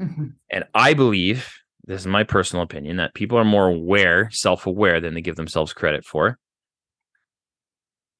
Mm-hmm. 0.00 0.26
And 0.50 0.64
I 0.74 0.94
believe, 0.94 1.52
this 1.86 2.00
is 2.00 2.06
my 2.06 2.24
personal 2.24 2.62
opinion, 2.62 2.96
that 2.96 3.14
people 3.14 3.38
are 3.38 3.44
more 3.44 3.68
aware, 3.68 4.30
self 4.32 4.66
aware 4.66 5.00
than 5.00 5.14
they 5.14 5.20
give 5.20 5.36
themselves 5.36 5.72
credit 5.72 6.04
for. 6.04 6.38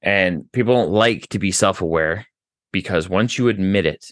And 0.02 0.50
people 0.52 0.74
don't 0.74 0.92
like 0.92 1.28
to 1.28 1.38
be 1.38 1.50
self 1.50 1.80
aware 1.80 2.26
because 2.72 3.08
once 3.08 3.38
you 3.38 3.48
admit 3.48 3.86
it, 3.86 4.06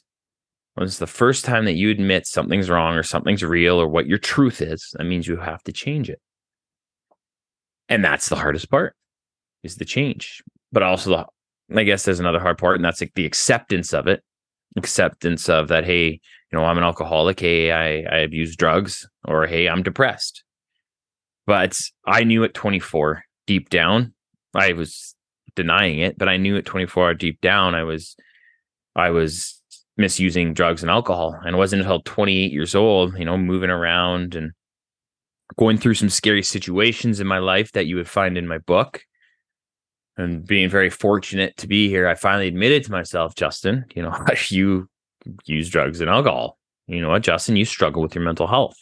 when 0.75 0.87
it's 0.87 0.99
the 0.99 1.07
first 1.07 1.45
time 1.45 1.67
that 1.67 1.75
you 1.75 1.91
admit 1.91 2.27
something's 2.27 2.71
wrong 2.71 2.97
or 2.97 3.03
something's 3.03 3.45
real 3.45 3.79
or 3.79 3.87
what 3.87 4.07
your 4.07 4.19
truth 4.19 4.63
is, 4.63 4.89
that 4.95 5.05
means 5.05 5.29
you 5.29 5.37
have 5.37 5.63
to 5.65 5.73
change 5.73 6.09
it. 6.09 6.19
And 7.91 8.03
that's 8.03 8.31
the 8.31 8.37
hardest 8.37 8.71
part 8.71 8.97
is 9.63 9.77
the 9.77 9.85
change. 9.85 10.43
But 10.73 10.83
also 10.83 11.11
the, 11.11 11.79
I 11.79 11.85
guess 11.85 12.05
there's 12.05 12.21
another 12.21 12.41
hard 12.41 12.59
part, 12.59 12.77
and 12.77 12.85
that's 12.85 13.01
like 13.01 13.15
the 13.15 13.27
acceptance 13.27 13.93
of 13.93 14.07
it. 14.07 14.23
Acceptance 14.77 15.49
of 15.49 15.69
that, 15.69 15.85
hey, 15.85 16.09
you 16.09 16.59
know, 16.59 16.65
I'm 16.65 16.79
an 16.79 16.85
alcoholic, 16.85 17.41
hey, 17.41 17.71
I, 17.71 18.15
I 18.15 18.19
abuse 18.21 18.57
drugs, 18.57 19.07
or 19.27 19.47
hey, 19.47 19.69
I'm 19.69 19.83
depressed. 19.83 20.45
But 21.47 21.79
I 22.07 22.25
knew 22.25 22.45
at 22.45 22.55
24, 22.55 23.25
deep 23.47 23.69
down, 23.69 24.15
I 24.55 24.73
was 24.73 25.15
denying 25.55 25.99
it, 25.99 26.17
but 26.19 26.29
I 26.29 26.37
knew 26.37 26.57
at 26.57 26.65
24 26.65 27.15
deep 27.15 27.41
down 27.41 27.75
I 27.75 27.85
was 27.85 28.17
I 28.95 29.11
was 29.11 29.61
misusing 29.97 30.55
drugs 30.55 30.83
and 30.83 30.91
alcohol. 30.91 31.39
And 31.45 31.55
it 31.55 31.59
wasn't 31.59 31.83
until 31.83 32.03
28 32.03 32.53
years 32.53 32.75
old, 32.75 33.19
you 33.19 33.25
know, 33.25 33.37
moving 33.37 33.71
around 33.71 34.35
and 34.35 34.53
going 35.57 35.79
through 35.79 35.95
some 35.95 36.11
scary 36.11 36.43
situations 36.43 37.21
in 37.21 37.27
my 37.27 37.39
life 37.39 37.73
that 37.73 37.87
you 37.87 37.97
would 37.97 38.09
find 38.09 38.37
in 38.37 38.47
my 38.47 38.59
book. 38.59 39.03
And 40.17 40.47
being 40.47 40.69
very 40.69 40.91
fortunate 40.91 41.57
to 41.57 41.67
be 41.67 41.89
here, 41.89 42.07
I 42.07 42.15
finally 42.15 42.47
admitted 42.47 42.85
to 42.85 42.93
myself, 42.93 43.35
Justin, 43.35 43.87
you 43.95 44.03
know, 44.03 44.15
you 44.49 44.89
use 45.47 45.71
drugs 45.71 46.01
and 46.01 46.11
alcohol. 46.11 46.59
You 46.87 47.01
know 47.01 47.11
what, 47.11 47.23
Justin, 47.23 47.57
you 47.57 47.65
struggle 47.65 48.03
with 48.03 48.15
your 48.15 48.25
mental 48.25 48.47
health. 48.47 48.77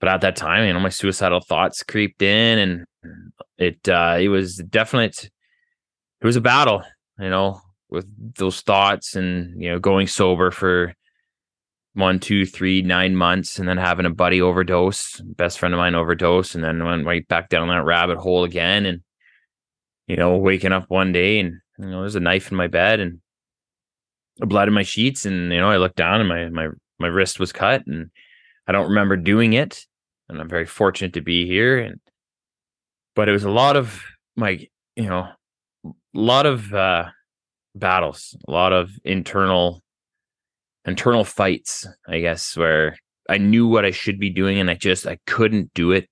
But 0.00 0.08
at 0.08 0.20
that 0.22 0.36
time, 0.36 0.66
you 0.66 0.72
know, 0.72 0.80
my 0.80 0.88
suicidal 0.88 1.40
thoughts 1.40 1.82
creeped 1.82 2.22
in 2.22 2.58
and 2.58 2.84
it 3.58 3.88
uh 3.88 4.16
it 4.18 4.28
was 4.28 4.56
definite 4.56 5.30
it 6.20 6.26
was 6.26 6.36
a 6.36 6.40
battle, 6.40 6.82
you 7.18 7.30
know, 7.30 7.60
with 7.88 8.06
those 8.36 8.60
thoughts 8.60 9.16
and 9.16 9.62
you 9.62 9.70
know 9.70 9.78
going 9.78 10.06
sober 10.06 10.50
for 10.50 10.94
one, 11.94 12.20
two, 12.20 12.46
three, 12.46 12.82
nine 12.82 13.16
months, 13.16 13.58
and 13.58 13.68
then 13.68 13.76
having 13.76 14.06
a 14.06 14.10
buddy 14.10 14.40
overdose, 14.40 15.20
best 15.20 15.58
friend 15.58 15.74
of 15.74 15.78
mine 15.78 15.94
overdose, 15.94 16.54
and 16.54 16.62
then 16.62 16.84
went 16.84 17.06
right 17.06 17.26
back 17.28 17.48
down 17.48 17.68
that 17.68 17.84
rabbit 17.84 18.18
hole 18.18 18.44
again. 18.44 18.86
And 18.86 19.00
you 20.10 20.16
know, 20.16 20.36
waking 20.36 20.72
up 20.72 20.86
one 20.88 21.12
day 21.12 21.38
and 21.38 21.60
you 21.78 21.86
know, 21.86 22.00
there's 22.00 22.16
a 22.16 22.20
knife 22.20 22.50
in 22.50 22.56
my 22.56 22.66
bed 22.66 22.98
and 22.98 23.20
blood 24.38 24.66
in 24.66 24.74
my 24.74 24.82
sheets, 24.82 25.24
and 25.24 25.52
you 25.52 25.60
know, 25.60 25.70
I 25.70 25.76
looked 25.76 25.94
down 25.94 26.20
and 26.20 26.28
my 26.28 26.48
my 26.48 26.68
my 26.98 27.06
wrist 27.06 27.38
was 27.38 27.52
cut, 27.52 27.86
and 27.86 28.10
I 28.66 28.72
don't 28.72 28.88
remember 28.88 29.16
doing 29.16 29.52
it, 29.52 29.86
and 30.28 30.40
I'm 30.40 30.48
very 30.48 30.66
fortunate 30.66 31.12
to 31.12 31.20
be 31.20 31.46
here, 31.46 31.78
and 31.78 32.00
but 33.14 33.28
it 33.28 33.32
was 33.32 33.44
a 33.44 33.50
lot 33.50 33.76
of 33.76 34.02
my, 34.34 34.66
you 34.96 35.08
know, 35.08 35.28
a 35.84 35.92
lot 36.12 36.44
of 36.44 36.74
uh, 36.74 37.04
battles, 37.76 38.36
a 38.48 38.50
lot 38.50 38.72
of 38.72 38.90
internal 39.04 39.80
internal 40.86 41.24
fights, 41.24 41.86
I 42.08 42.18
guess, 42.18 42.56
where 42.56 42.96
I 43.28 43.38
knew 43.38 43.68
what 43.68 43.84
I 43.84 43.92
should 43.92 44.18
be 44.18 44.30
doing 44.30 44.58
and 44.58 44.68
I 44.68 44.74
just 44.74 45.06
I 45.06 45.18
couldn't 45.28 45.72
do 45.72 45.92
it 45.92 46.08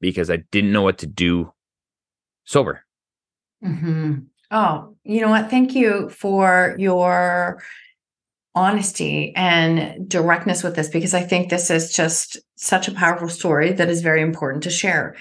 because 0.00 0.30
I 0.30 0.38
didn't 0.50 0.72
know 0.72 0.82
what 0.82 0.98
to 0.98 1.06
do 1.06 1.52
sober. 2.46 2.86
Mm-hmm. 3.64 4.14
Oh, 4.50 4.96
you 5.04 5.20
know 5.20 5.28
what? 5.28 5.50
Thank 5.50 5.74
you 5.74 6.08
for 6.08 6.74
your 6.78 7.62
honesty 8.54 9.32
and 9.36 10.08
directness 10.08 10.62
with 10.62 10.74
this 10.74 10.88
because 10.88 11.14
I 11.14 11.22
think 11.22 11.48
this 11.48 11.70
is 11.70 11.94
just 11.94 12.38
such 12.56 12.88
a 12.88 12.92
powerful 12.92 13.28
story 13.28 13.72
that 13.72 13.88
is 13.88 14.02
very 14.02 14.20
important 14.22 14.64
to 14.64 14.70
share. 14.70 15.14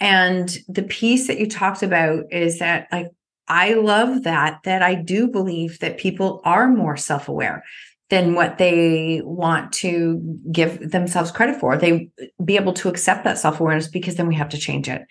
And 0.00 0.54
the 0.68 0.82
piece 0.82 1.26
that 1.28 1.38
you 1.38 1.48
talked 1.48 1.82
about 1.82 2.24
is 2.30 2.58
that 2.58 2.88
like 2.90 3.08
I 3.48 3.74
love 3.74 4.24
that 4.24 4.60
that 4.64 4.82
I 4.82 4.94
do 4.94 5.28
believe 5.28 5.78
that 5.78 5.98
people 5.98 6.40
are 6.44 6.68
more 6.68 6.96
self-aware 6.96 7.62
than 8.10 8.34
what 8.34 8.58
they 8.58 9.22
want 9.24 9.72
to 9.72 10.38
give 10.50 10.90
themselves 10.90 11.30
credit 11.30 11.58
for. 11.58 11.78
They 11.78 12.10
be 12.44 12.56
able 12.56 12.74
to 12.74 12.88
accept 12.88 13.24
that 13.24 13.38
self-awareness 13.38 13.88
because 13.88 14.16
then 14.16 14.26
we 14.26 14.34
have 14.34 14.50
to 14.50 14.58
change 14.58 14.88
it. 14.88 15.02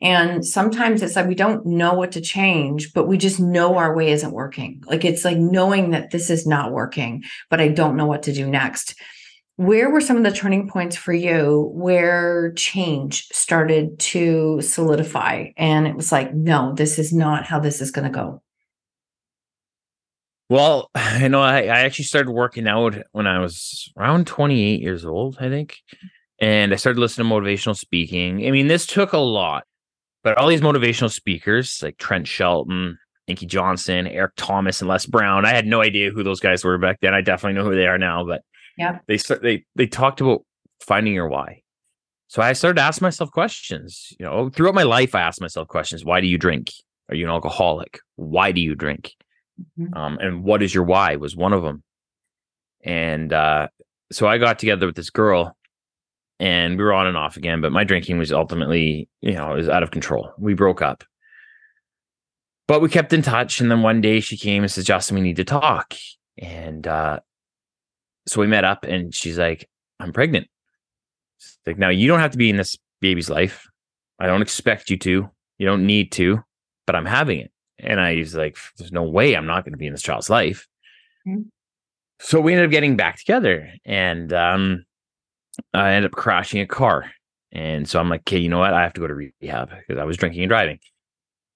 And 0.00 0.44
sometimes 0.44 1.02
it's 1.02 1.16
like 1.16 1.26
we 1.26 1.34
don't 1.34 1.64
know 1.64 1.94
what 1.94 2.12
to 2.12 2.20
change, 2.20 2.92
but 2.92 3.08
we 3.08 3.16
just 3.16 3.40
know 3.40 3.76
our 3.76 3.94
way 3.94 4.10
isn't 4.10 4.32
working. 4.32 4.82
Like 4.86 5.04
it's 5.04 5.24
like 5.24 5.38
knowing 5.38 5.90
that 5.90 6.10
this 6.10 6.30
is 6.30 6.46
not 6.46 6.72
working, 6.72 7.24
but 7.50 7.60
I 7.60 7.68
don't 7.68 7.96
know 7.96 8.06
what 8.06 8.22
to 8.24 8.32
do 8.32 8.48
next. 8.48 8.94
Where 9.56 9.90
were 9.90 10.02
some 10.02 10.18
of 10.18 10.22
the 10.22 10.32
turning 10.32 10.68
points 10.68 10.96
for 10.96 11.14
you 11.14 11.70
where 11.74 12.52
change 12.52 13.26
started 13.28 13.98
to 14.00 14.60
solidify? 14.60 15.46
And 15.56 15.86
it 15.86 15.96
was 15.96 16.12
like, 16.12 16.34
no, 16.34 16.74
this 16.74 16.98
is 16.98 17.12
not 17.12 17.46
how 17.46 17.58
this 17.58 17.80
is 17.80 17.90
going 17.90 18.04
to 18.04 18.14
go. 18.14 18.42
Well, 20.50 20.90
you 21.20 21.30
know, 21.30 21.40
I, 21.40 21.62
I 21.62 21.80
actually 21.80 22.04
started 22.04 22.30
working 22.30 22.68
out 22.68 22.96
when 23.12 23.26
I 23.26 23.38
was 23.38 23.90
around 23.96 24.26
28 24.26 24.80
years 24.80 25.06
old, 25.06 25.38
I 25.40 25.48
think. 25.48 25.78
And 26.38 26.74
I 26.74 26.76
started 26.76 27.00
listening 27.00 27.28
to 27.28 27.34
motivational 27.34 27.76
speaking. 27.76 28.46
I 28.46 28.50
mean, 28.50 28.66
this 28.66 28.86
took 28.86 29.14
a 29.14 29.18
lot 29.18 29.64
but 30.26 30.36
all 30.38 30.48
these 30.48 30.60
motivational 30.60 31.08
speakers 31.08 31.80
like 31.84 31.98
Trent 31.98 32.26
Shelton, 32.26 32.98
Inky 33.28 33.46
Johnson, 33.46 34.08
Eric 34.08 34.32
Thomas, 34.36 34.80
and 34.80 34.88
Les 34.88 35.06
Brown, 35.06 35.46
I 35.46 35.50
had 35.50 35.68
no 35.68 35.82
idea 35.82 36.10
who 36.10 36.24
those 36.24 36.40
guys 36.40 36.64
were 36.64 36.78
back 36.78 36.98
then. 37.00 37.14
I 37.14 37.20
definitely 37.20 37.56
know 37.56 37.62
who 37.62 37.76
they 37.76 37.86
are 37.86 37.96
now, 37.96 38.24
but 38.26 38.42
yeah, 38.76 38.98
they 39.06 39.18
they 39.40 39.64
they 39.76 39.86
talked 39.86 40.20
about 40.20 40.44
finding 40.80 41.14
your 41.14 41.28
why. 41.28 41.62
So 42.26 42.42
I 42.42 42.54
started 42.54 42.74
to 42.74 42.82
ask 42.82 43.00
myself 43.00 43.30
questions. 43.30 44.12
You 44.18 44.26
know, 44.26 44.50
throughout 44.50 44.74
my 44.74 44.82
life, 44.82 45.14
I 45.14 45.20
asked 45.20 45.40
myself 45.40 45.68
questions: 45.68 46.04
Why 46.04 46.20
do 46.20 46.26
you 46.26 46.38
drink? 46.38 46.72
Are 47.08 47.14
you 47.14 47.26
an 47.26 47.30
alcoholic? 47.30 48.00
Why 48.16 48.50
do 48.50 48.60
you 48.60 48.74
drink? 48.74 49.12
Mm-hmm. 49.78 49.96
Um, 49.96 50.18
and 50.20 50.42
what 50.42 50.60
is 50.60 50.74
your 50.74 50.82
why? 50.82 51.14
Was 51.14 51.36
one 51.36 51.52
of 51.52 51.62
them. 51.62 51.84
And 52.82 53.32
uh, 53.32 53.68
so 54.10 54.26
I 54.26 54.38
got 54.38 54.58
together 54.58 54.86
with 54.86 54.96
this 54.96 55.10
girl 55.10 55.56
and 56.38 56.76
we 56.76 56.84
were 56.84 56.92
on 56.92 57.06
and 57.06 57.16
off 57.16 57.36
again. 57.36 57.60
But 57.60 57.72
my 57.72 57.84
drinking 57.84 58.18
was 58.18 58.32
ultimately, 58.32 59.08
you 59.20 59.32
know, 59.32 59.52
it 59.52 59.56
was 59.56 59.68
out 59.68 59.82
of 59.82 59.90
control. 59.90 60.32
We 60.38 60.54
broke 60.54 60.82
up, 60.82 61.04
but 62.66 62.80
we 62.80 62.88
kept 62.88 63.12
in 63.12 63.22
touch. 63.22 63.60
And 63.60 63.70
then 63.70 63.82
one 63.82 64.00
day 64.00 64.20
she 64.20 64.36
came 64.36 64.62
and 64.62 64.70
says, 64.70 64.84
"Justin, 64.84 65.16
we 65.16 65.22
need 65.22 65.36
to 65.36 65.44
talk." 65.44 65.94
And 66.38 66.86
uh, 66.86 67.20
so 68.26 68.40
we 68.40 68.46
met 68.46 68.64
up, 68.64 68.84
and 68.84 69.14
she's 69.14 69.38
like, 69.38 69.68
"I'm 70.00 70.12
pregnant." 70.12 70.48
She's 71.38 71.58
like, 71.66 71.78
now 71.78 71.90
you 71.90 72.08
don't 72.08 72.20
have 72.20 72.30
to 72.32 72.38
be 72.38 72.50
in 72.50 72.56
this 72.56 72.76
baby's 73.00 73.30
life. 73.30 73.66
I 74.18 74.26
don't 74.26 74.42
expect 74.42 74.90
you 74.90 74.96
to. 74.98 75.30
You 75.58 75.66
don't 75.66 75.86
need 75.86 76.12
to, 76.12 76.42
but 76.86 76.96
I'm 76.96 77.04
having 77.04 77.40
it. 77.40 77.52
And 77.78 78.00
I 78.00 78.16
was 78.16 78.34
like, 78.34 78.56
"There's 78.78 78.92
no 78.92 79.02
way 79.02 79.34
I'm 79.34 79.46
not 79.46 79.64
going 79.64 79.72
to 79.72 79.78
be 79.78 79.86
in 79.86 79.92
this 79.92 80.02
child's 80.02 80.30
life." 80.30 80.66
Mm-hmm. 81.26 81.42
So 82.20 82.40
we 82.40 82.52
ended 82.52 82.66
up 82.66 82.70
getting 82.70 82.96
back 82.96 83.18
together, 83.18 83.70
and 83.84 84.32
um, 84.32 84.86
I 85.74 85.92
ended 85.92 86.10
up 86.10 86.16
crashing 86.16 86.60
a 86.60 86.66
car. 86.66 87.10
And 87.52 87.88
so 87.88 88.00
I'm 88.00 88.08
like, 88.08 88.20
okay, 88.20 88.38
you 88.38 88.48
know 88.48 88.58
what? 88.58 88.74
I 88.74 88.82
have 88.82 88.92
to 88.94 89.00
go 89.00 89.06
to 89.06 89.14
rehab 89.14 89.70
because 89.70 90.00
I 90.00 90.04
was 90.04 90.16
drinking 90.16 90.42
and 90.42 90.50
driving. 90.50 90.78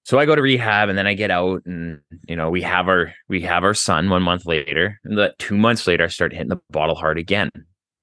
So 0.03 0.17
I 0.17 0.25
go 0.25 0.35
to 0.35 0.41
rehab 0.41 0.89
and 0.89 0.97
then 0.97 1.05
I 1.05 1.13
get 1.13 1.29
out 1.29 1.61
and 1.65 1.99
you 2.27 2.35
know, 2.35 2.49
we 2.49 2.63
have 2.63 2.87
our 2.87 3.13
we 3.29 3.41
have 3.41 3.63
our 3.63 3.75
son 3.75 4.09
one 4.09 4.23
month 4.23 4.45
later. 4.45 4.99
And 5.03 5.17
that 5.17 5.37
two 5.37 5.57
months 5.57 5.85
later 5.85 6.05
I 6.05 6.07
start 6.07 6.33
hitting 6.33 6.49
the 6.49 6.59
bottle 6.71 6.95
hard 6.95 7.17
again. 7.19 7.51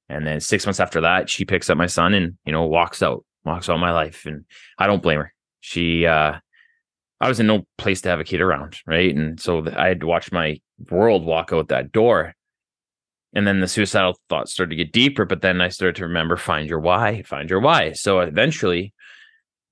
And 0.09 0.27
then 0.27 0.41
six 0.41 0.65
months 0.65 0.81
after 0.81 1.01
that, 1.01 1.29
she 1.29 1.45
picks 1.45 1.69
up 1.69 1.77
my 1.77 1.87
son 1.87 2.15
and, 2.15 2.39
you 2.47 2.53
know, 2.53 2.65
walks 2.65 3.03
out, 3.03 3.25
walks 3.45 3.69
out 3.69 3.81
my 3.81 3.91
life. 3.91 4.27
And 4.27 4.45
I 4.79 4.87
don't 4.87 5.03
blame 5.03 5.19
her. 5.19 5.35
She 5.61 6.07
uh 6.07 6.39
I 7.21 7.29
was 7.29 7.41
in 7.41 7.49
no 7.49 7.67
place 7.79 8.01
to 8.03 8.11
have 8.11 8.21
a 8.21 8.25
kid 8.25 8.41
around, 8.41 8.79
right? 8.87 9.15
And 9.15 9.41
so 9.41 9.67
I 9.77 9.89
had 9.89 10.01
to 10.01 10.07
watch 10.07 10.31
my 10.31 10.61
world 10.91 11.25
walk 11.25 11.53
out 11.53 11.69
that 11.69 11.91
door 11.91 12.35
and 13.35 13.47
then 13.47 13.61
the 13.61 13.69
suicidal 13.69 14.19
thoughts 14.29 14.53
started 14.53 14.71
to 14.71 14.77
get 14.77 14.93
deeper 14.93 15.25
but 15.25 15.43
then 15.43 15.61
i 15.61 15.69
started 15.69 15.97
to 15.97 16.05
remember 16.05 16.37
find 16.37 16.69
your 16.69 16.81
why 16.81 17.23
find 17.23 17.51
your 17.51 17.61
why. 17.61 17.93
So 17.93 18.21
eventually 18.21 18.93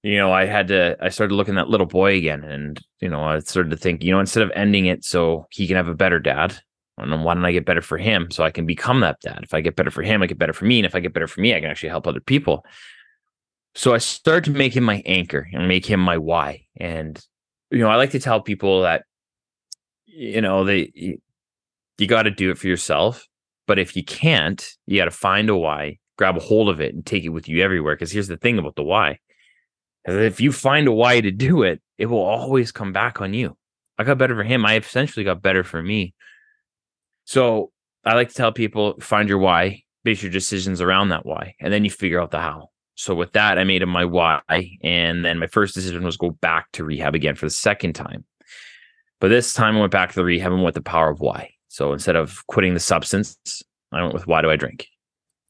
you 0.02 0.18
know 0.18 0.32
i 0.32 0.44
had 0.44 0.68
to 0.68 0.96
i 1.00 1.08
started 1.08 1.34
looking 1.34 1.56
at 1.56 1.64
that 1.64 1.70
little 1.70 1.86
boy 1.86 2.16
again 2.16 2.44
and 2.44 2.80
you 3.00 3.08
know 3.08 3.22
i 3.22 3.38
started 3.40 3.70
to 3.70 3.76
think 3.76 4.04
you 4.04 4.12
know 4.12 4.20
instead 4.20 4.42
of 4.42 4.52
ending 4.54 4.86
it 4.86 5.04
so 5.04 5.46
he 5.50 5.66
can 5.66 5.76
have 5.76 5.88
a 5.88 5.94
better 5.94 6.20
dad 6.20 6.56
and 6.98 7.24
why 7.24 7.34
don't 7.34 7.44
i 7.44 7.52
get 7.52 7.66
better 7.66 7.82
for 7.82 7.98
him 7.98 8.30
so 8.30 8.44
i 8.44 8.50
can 8.50 8.66
become 8.66 9.00
that 9.00 9.20
dad? 9.20 9.40
If 9.42 9.52
i 9.52 9.60
get 9.60 9.76
better 9.76 9.90
for 9.90 10.02
him 10.02 10.22
i 10.22 10.26
get 10.26 10.38
better 10.38 10.52
for 10.52 10.64
me 10.64 10.78
and 10.78 10.86
if 10.86 10.94
i 10.94 11.00
get 11.00 11.12
better 11.12 11.26
for 11.26 11.40
me 11.40 11.54
i 11.54 11.60
can 11.60 11.70
actually 11.70 11.88
help 11.88 12.06
other 12.06 12.20
people. 12.20 12.64
So 13.74 13.94
i 13.94 13.98
started 13.98 14.52
to 14.52 14.56
make 14.56 14.76
him 14.76 14.84
my 14.84 15.02
anchor 15.04 15.48
and 15.52 15.68
make 15.68 15.84
him 15.84 16.00
my 16.00 16.18
why. 16.18 16.66
And 16.76 17.20
you 17.70 17.80
know 17.80 17.88
i 17.88 17.96
like 17.96 18.10
to 18.10 18.20
tell 18.20 18.40
people 18.40 18.82
that 18.82 19.04
you 20.06 20.40
know 20.40 20.64
they 20.64 21.18
you 21.98 22.06
got 22.06 22.22
to 22.22 22.30
do 22.30 22.50
it 22.50 22.58
for 22.58 22.68
yourself 22.68 23.26
but 23.66 23.78
if 23.78 23.96
you 23.96 24.04
can't, 24.04 24.64
you 24.86 24.98
got 24.98 25.06
to 25.06 25.10
find 25.10 25.50
a 25.50 25.56
why, 25.56 25.98
grab 26.16 26.36
a 26.36 26.40
hold 26.40 26.68
of 26.68 26.80
it, 26.80 26.94
and 26.94 27.04
take 27.04 27.24
it 27.24 27.30
with 27.30 27.48
you 27.48 27.62
everywhere. 27.62 27.94
Because 27.94 28.12
here's 28.12 28.28
the 28.28 28.36
thing 28.36 28.58
about 28.58 28.76
the 28.76 28.82
why: 28.82 29.18
if 30.04 30.40
you 30.40 30.52
find 30.52 30.86
a 30.88 30.92
why 30.92 31.20
to 31.20 31.30
do 31.30 31.62
it, 31.62 31.80
it 31.98 32.06
will 32.06 32.22
always 32.22 32.72
come 32.72 32.92
back 32.92 33.20
on 33.20 33.34
you. 33.34 33.56
I 33.98 34.04
got 34.04 34.18
better 34.18 34.34
for 34.34 34.44
him. 34.44 34.64
I 34.64 34.76
essentially 34.76 35.24
got 35.24 35.42
better 35.42 35.64
for 35.64 35.82
me. 35.82 36.14
So 37.24 37.72
I 38.04 38.14
like 38.14 38.28
to 38.28 38.34
tell 38.34 38.52
people: 38.52 38.94
find 39.00 39.28
your 39.28 39.38
why, 39.38 39.82
base 40.04 40.22
your 40.22 40.32
decisions 40.32 40.80
around 40.80 41.08
that 41.08 41.26
why, 41.26 41.54
and 41.60 41.72
then 41.72 41.84
you 41.84 41.90
figure 41.90 42.20
out 42.20 42.30
the 42.30 42.40
how. 42.40 42.70
So 42.94 43.14
with 43.14 43.32
that, 43.32 43.58
I 43.58 43.64
made 43.64 43.82
him 43.82 43.90
my 43.90 44.06
why, 44.06 44.40
and 44.82 45.24
then 45.24 45.38
my 45.38 45.48
first 45.48 45.74
decision 45.74 46.02
was 46.02 46.16
go 46.16 46.30
back 46.30 46.72
to 46.72 46.84
rehab 46.84 47.14
again 47.14 47.34
for 47.34 47.44
the 47.44 47.50
second 47.50 47.92
time. 47.92 48.24
But 49.20 49.28
this 49.28 49.52
time 49.52 49.76
I 49.76 49.80
went 49.80 49.92
back 49.92 50.10
to 50.10 50.16
the 50.16 50.24
rehab 50.24 50.52
and 50.52 50.64
with 50.64 50.74
the 50.74 50.82
power 50.82 51.10
of 51.10 51.20
why. 51.20 51.55
So 51.68 51.92
instead 51.92 52.16
of 52.16 52.46
quitting 52.46 52.74
the 52.74 52.80
substance, 52.80 53.62
I 53.92 54.02
went 54.02 54.14
with 54.14 54.26
why 54.26 54.42
do 54.42 54.50
I 54.50 54.56
drink? 54.56 54.86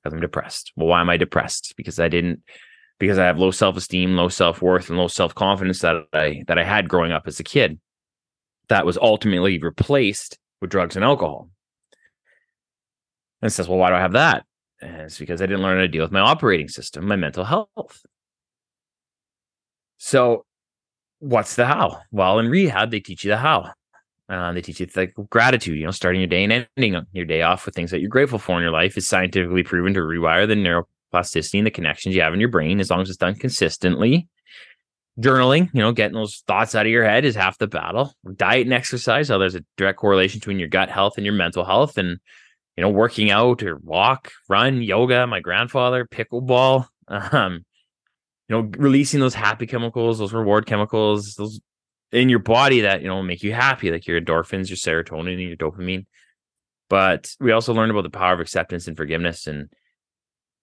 Because 0.02 0.14
I'm 0.14 0.20
depressed. 0.20 0.72
Well, 0.76 0.88
why 0.88 1.00
am 1.00 1.10
I 1.10 1.16
depressed? 1.16 1.74
Because 1.76 1.98
I 1.98 2.08
didn't 2.08 2.42
because 2.98 3.18
I 3.18 3.26
have 3.26 3.38
low 3.38 3.50
self-esteem, 3.50 4.16
low 4.16 4.28
self-worth, 4.28 4.88
and 4.88 4.98
low 4.98 5.08
self-confidence 5.08 5.80
that 5.80 5.96
I 6.12 6.42
that 6.46 6.58
I 6.58 6.64
had 6.64 6.88
growing 6.88 7.12
up 7.12 7.26
as 7.26 7.40
a 7.40 7.44
kid. 7.44 7.78
That 8.68 8.86
was 8.86 8.98
ultimately 8.98 9.58
replaced 9.58 10.38
with 10.60 10.70
drugs 10.70 10.96
and 10.96 11.04
alcohol. 11.04 11.50
And 13.42 13.52
says, 13.52 13.68
well, 13.68 13.78
why 13.78 13.90
do 13.90 13.96
I 13.96 14.00
have 14.00 14.12
that? 14.12 14.44
And 14.80 15.02
it's 15.02 15.18
because 15.18 15.40
I 15.40 15.46
didn't 15.46 15.62
learn 15.62 15.76
how 15.76 15.82
to 15.82 15.88
deal 15.88 16.02
with 16.02 16.10
my 16.10 16.20
operating 16.20 16.68
system, 16.68 17.06
my 17.06 17.16
mental 17.16 17.44
health. 17.44 18.02
So, 19.98 20.44
what's 21.18 21.54
the 21.54 21.66
how? 21.66 22.00
Well, 22.10 22.38
in 22.38 22.48
rehab, 22.48 22.90
they 22.90 23.00
teach 23.00 23.24
you 23.24 23.30
the 23.30 23.36
how. 23.36 23.72
Uh, 24.28 24.52
they 24.52 24.60
teach 24.60 24.80
you 24.80 24.88
like 24.96 25.14
gratitude, 25.30 25.78
you 25.78 25.84
know, 25.84 25.92
starting 25.92 26.20
your 26.20 26.28
day 26.28 26.42
and 26.42 26.66
ending 26.76 27.06
your 27.12 27.24
day 27.24 27.42
off 27.42 27.64
with 27.64 27.74
things 27.74 27.92
that 27.92 28.00
you're 28.00 28.10
grateful 28.10 28.38
for 28.40 28.56
in 28.56 28.62
your 28.62 28.72
life 28.72 28.96
is 28.96 29.06
scientifically 29.06 29.62
proven 29.62 29.94
to 29.94 30.00
rewire 30.00 30.48
the 30.48 30.54
neuroplasticity 30.54 31.58
and 31.58 31.66
the 31.66 31.70
connections 31.70 32.14
you 32.14 32.22
have 32.22 32.34
in 32.34 32.40
your 32.40 32.48
brain 32.48 32.80
as 32.80 32.90
long 32.90 33.00
as 33.00 33.08
it's 33.08 33.18
done 33.18 33.36
consistently. 33.36 34.28
Journaling, 35.20 35.70
you 35.72 35.80
know, 35.80 35.92
getting 35.92 36.16
those 36.16 36.42
thoughts 36.46 36.74
out 36.74 36.86
of 36.86 36.92
your 36.92 37.04
head 37.04 37.24
is 37.24 37.36
half 37.36 37.56
the 37.58 37.68
battle. 37.68 38.12
Diet 38.34 38.66
and 38.66 38.74
exercise, 38.74 39.30
oh, 39.30 39.38
there's 39.38 39.54
a 39.54 39.64
direct 39.76 39.98
correlation 39.98 40.40
between 40.40 40.58
your 40.58 40.68
gut 40.68 40.90
health 40.90 41.14
and 41.16 41.24
your 41.24 41.34
mental 41.34 41.64
health. 41.64 41.96
And, 41.96 42.18
you 42.76 42.82
know, 42.82 42.90
working 42.90 43.30
out 43.30 43.62
or 43.62 43.78
walk, 43.78 44.32
run, 44.48 44.82
yoga, 44.82 45.26
my 45.26 45.40
grandfather, 45.40 46.04
pickleball, 46.04 46.86
um, 47.08 47.64
you 48.48 48.56
know, 48.56 48.70
releasing 48.76 49.20
those 49.20 49.34
happy 49.34 49.66
chemicals, 49.66 50.18
those 50.18 50.32
reward 50.32 50.66
chemicals, 50.66 51.34
those 51.34 51.60
in 52.16 52.30
your 52.30 52.38
body 52.38 52.80
that 52.80 53.02
you 53.02 53.08
know 53.08 53.22
make 53.22 53.42
you 53.42 53.52
happy, 53.52 53.90
like 53.90 54.06
your 54.06 54.20
endorphins, 54.20 54.70
your 54.70 54.76
serotonin, 54.78 55.34
and 55.34 55.42
your 55.42 55.56
dopamine. 55.56 56.06
But 56.88 57.34
we 57.40 57.52
also 57.52 57.74
learned 57.74 57.90
about 57.90 58.04
the 58.04 58.10
power 58.10 58.32
of 58.32 58.40
acceptance 58.40 58.88
and 58.88 58.96
forgiveness. 58.96 59.46
And 59.46 59.68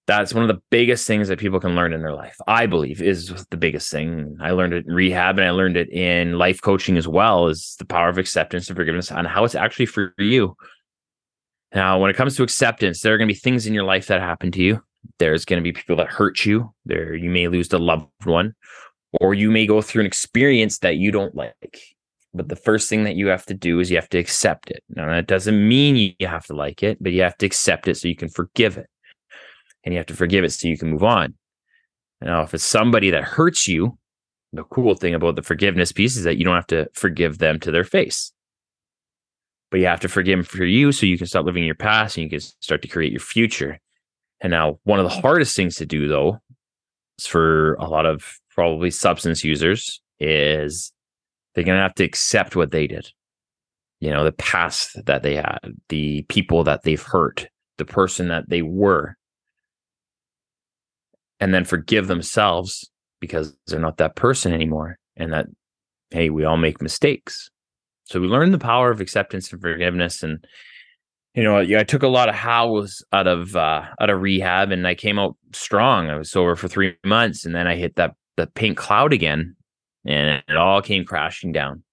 that's 0.07 0.33
one 0.33 0.43
of 0.43 0.47
the 0.47 0.61
biggest 0.71 1.05
things 1.05 1.27
that 1.27 1.39
people 1.39 1.59
can 1.59 1.75
learn 1.75 1.93
in 1.93 2.01
their 2.01 2.15
life. 2.15 2.37
I 2.47 2.65
believe 2.65 3.01
is 3.01 3.45
the 3.51 3.57
biggest 3.57 3.91
thing. 3.91 4.37
I 4.41 4.51
learned 4.51 4.73
it 4.73 4.87
in 4.87 4.93
rehab 4.93 5.37
and 5.37 5.47
I 5.47 5.51
learned 5.51 5.77
it 5.77 5.89
in 5.89 6.37
life 6.37 6.61
coaching 6.61 6.97
as 6.97 7.07
well 7.07 7.47
is 7.47 7.75
the 7.77 7.85
power 7.85 8.09
of 8.09 8.17
acceptance 8.17 8.67
and 8.67 8.75
forgiveness 8.75 9.11
and 9.11 9.27
how 9.27 9.43
it's 9.43 9.55
actually 9.55 9.85
for 9.85 10.13
you. 10.17 10.55
Now, 11.75 11.99
when 11.99 12.09
it 12.09 12.17
comes 12.17 12.35
to 12.37 12.43
acceptance, 12.43 13.01
there 13.01 13.13
are 13.13 13.17
going 13.17 13.27
to 13.27 13.33
be 13.33 13.39
things 13.39 13.67
in 13.67 13.73
your 13.73 13.83
life 13.83 14.07
that 14.07 14.21
happen 14.21 14.51
to 14.53 14.61
you. 14.61 14.81
There's 15.19 15.45
going 15.45 15.61
to 15.61 15.63
be 15.63 15.73
people 15.73 15.97
that 15.97 16.07
hurt 16.07 16.45
you. 16.45 16.73
There 16.85 17.13
you 17.13 17.29
may 17.29 17.47
lose 17.47 17.71
a 17.73 17.77
loved 17.77 18.07
one 18.23 18.55
or 19.23 19.33
you 19.33 19.49
may 19.49 19.65
go 19.65 19.81
through 19.81 20.01
an 20.01 20.05
experience 20.05 20.79
that 20.79 20.97
you 20.97 21.09
don't 21.09 21.33
like. 21.33 21.79
But 22.33 22.49
the 22.49 22.57
first 22.57 22.89
thing 22.89 23.05
that 23.05 23.15
you 23.15 23.27
have 23.27 23.45
to 23.45 23.53
do 23.53 23.79
is 23.79 23.89
you 23.89 23.95
have 23.95 24.09
to 24.09 24.17
accept 24.17 24.69
it. 24.69 24.83
Now, 24.89 25.07
that 25.07 25.27
doesn't 25.27 25.67
mean 25.67 25.95
you 26.19 26.27
have 26.27 26.45
to 26.47 26.53
like 26.53 26.83
it, 26.83 27.01
but 27.01 27.13
you 27.13 27.21
have 27.21 27.37
to 27.37 27.45
accept 27.45 27.87
it 27.87 27.95
so 27.95 28.09
you 28.09 28.17
can 28.17 28.27
forgive 28.27 28.77
it 28.77 28.87
and 29.83 29.93
you 29.93 29.97
have 29.97 30.07
to 30.07 30.15
forgive 30.15 30.43
it 30.43 30.51
so 30.51 30.67
you 30.67 30.77
can 30.77 30.89
move 30.89 31.03
on. 31.03 31.35
Now, 32.21 32.41
if 32.41 32.53
it's 32.53 32.65
somebody 32.65 33.11
that 33.11 33.23
hurts 33.23 33.65
you, 33.67 33.97
the 34.51 34.63
cool 34.65 34.93
thing 34.95 35.13
about 35.13 35.37
the 35.37 35.41
forgiveness 35.41 35.93
piece 35.93 36.17
is 36.17 36.23
that 36.25 36.37
you 36.37 36.43
don't 36.43 36.55
have 36.55 36.67
to 36.67 36.87
forgive 36.93 37.37
them 37.37 37.59
to 37.61 37.71
their 37.71 37.85
face. 37.85 38.33
But 39.71 39.79
you 39.79 39.85
have 39.87 40.01
to 40.01 40.09
forgive 40.09 40.39
them 40.39 40.45
for 40.45 40.65
you 40.65 40.91
so 40.91 41.05
you 41.05 41.17
can 41.17 41.27
start 41.27 41.45
living 41.45 41.63
your 41.63 41.75
past 41.75 42.17
and 42.17 42.25
you 42.25 42.29
can 42.29 42.41
start 42.59 42.81
to 42.81 42.89
create 42.89 43.13
your 43.13 43.21
future. 43.21 43.79
And 44.41 44.51
now, 44.51 44.79
one 44.83 44.99
of 44.99 45.05
the 45.05 45.21
hardest 45.21 45.55
things 45.55 45.77
to 45.77 45.85
do, 45.85 46.07
though, 46.07 46.39
for 47.19 47.75
a 47.75 47.87
lot 47.87 48.05
of 48.05 48.39
probably 48.49 48.91
substance 48.91 49.43
users, 49.43 50.01
is 50.19 50.91
they're 51.53 51.63
going 51.63 51.77
to 51.77 51.83
have 51.83 51.95
to 51.95 52.03
accept 52.03 52.55
what 52.55 52.71
they 52.71 52.87
did. 52.87 53.11
You 53.99 54.09
know, 54.09 54.23
the 54.23 54.31
past 54.33 55.05
that 55.05 55.23
they 55.23 55.35
had, 55.35 55.59
the 55.89 56.23
people 56.23 56.63
that 56.65 56.83
they've 56.83 57.01
hurt, 57.01 57.47
the 57.77 57.85
person 57.85 58.27
that 58.27 58.49
they 58.49 58.61
were 58.61 59.15
and 61.39 61.53
then 61.53 61.65
forgive 61.65 62.07
themselves 62.07 62.89
because 63.19 63.55
they're 63.67 63.79
not 63.79 63.97
that 63.97 64.15
person 64.15 64.53
anymore. 64.53 64.97
And 65.15 65.33
that, 65.33 65.47
hey, 66.09 66.29
we 66.29 66.43
all 66.43 66.57
make 66.57 66.81
mistakes. 66.81 67.49
So 68.05 68.19
we 68.19 68.27
learn 68.27 68.51
the 68.51 68.59
power 68.59 68.91
of 68.91 69.01
acceptance 69.01 69.51
and 69.51 69.61
forgiveness. 69.61 70.23
And, 70.23 70.45
you 71.33 71.43
know, 71.43 71.59
I 71.59 71.83
took 71.83 72.03
a 72.03 72.07
lot 72.07 72.29
of 72.29 72.35
hows 72.35 73.03
out 73.11 73.27
of 73.27 73.55
uh 73.55 73.83
out 73.99 74.09
of 74.09 74.21
rehab 74.21 74.71
and 74.71 74.87
I 74.87 74.95
came 74.95 75.19
out 75.19 75.35
strong. 75.53 76.09
I 76.09 76.17
was 76.17 76.31
sober 76.31 76.55
for 76.55 76.67
three 76.67 76.95
months 77.03 77.45
and 77.45 77.55
then 77.55 77.67
I 77.67 77.75
hit 77.75 77.95
that 77.95 78.15
the 78.37 78.47
pink 78.47 78.77
cloud 78.77 79.13
again 79.13 79.55
and 80.05 80.43
it 80.47 80.57
all 80.57 80.81
came 80.81 81.05
crashing 81.05 81.51
down. 81.51 81.83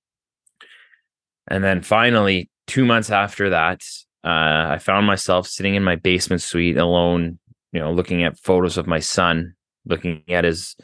And 1.48 1.64
then 1.64 1.82
finally, 1.82 2.50
two 2.66 2.84
months 2.84 3.10
after 3.10 3.50
that, 3.50 3.82
uh, 4.24 4.72
I 4.72 4.78
found 4.78 5.06
myself 5.06 5.46
sitting 5.46 5.74
in 5.74 5.82
my 5.82 5.96
basement 5.96 6.42
suite 6.42 6.76
alone 6.76 7.38
you 7.72 7.80
know, 7.80 7.92
looking 7.92 8.24
at 8.24 8.38
photos 8.38 8.76
of 8.76 8.86
my 8.86 8.98
son, 8.98 9.54
looking 9.86 10.22
at 10.28 10.44
his 10.44 10.76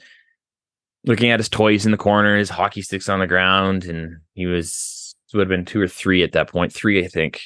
looking 1.05 1.31
at 1.31 1.41
his 1.41 1.49
toys 1.49 1.85
in 1.85 1.93
the 1.93 1.99
corner, 1.99 2.37
his 2.37 2.51
hockey 2.51 2.83
sticks 2.83 3.09
on 3.09 3.21
the 3.21 3.27
ground, 3.27 3.85
and 3.85 4.19
he 4.35 4.47
was 4.47 5.15
would 5.35 5.41
have 5.41 5.49
been 5.49 5.65
two 5.65 5.81
or 5.81 5.89
three 5.89 6.23
at 6.23 6.33
that 6.33 6.49
point, 6.49 6.73
three, 6.73 7.05
I 7.05 7.09
think. 7.09 7.43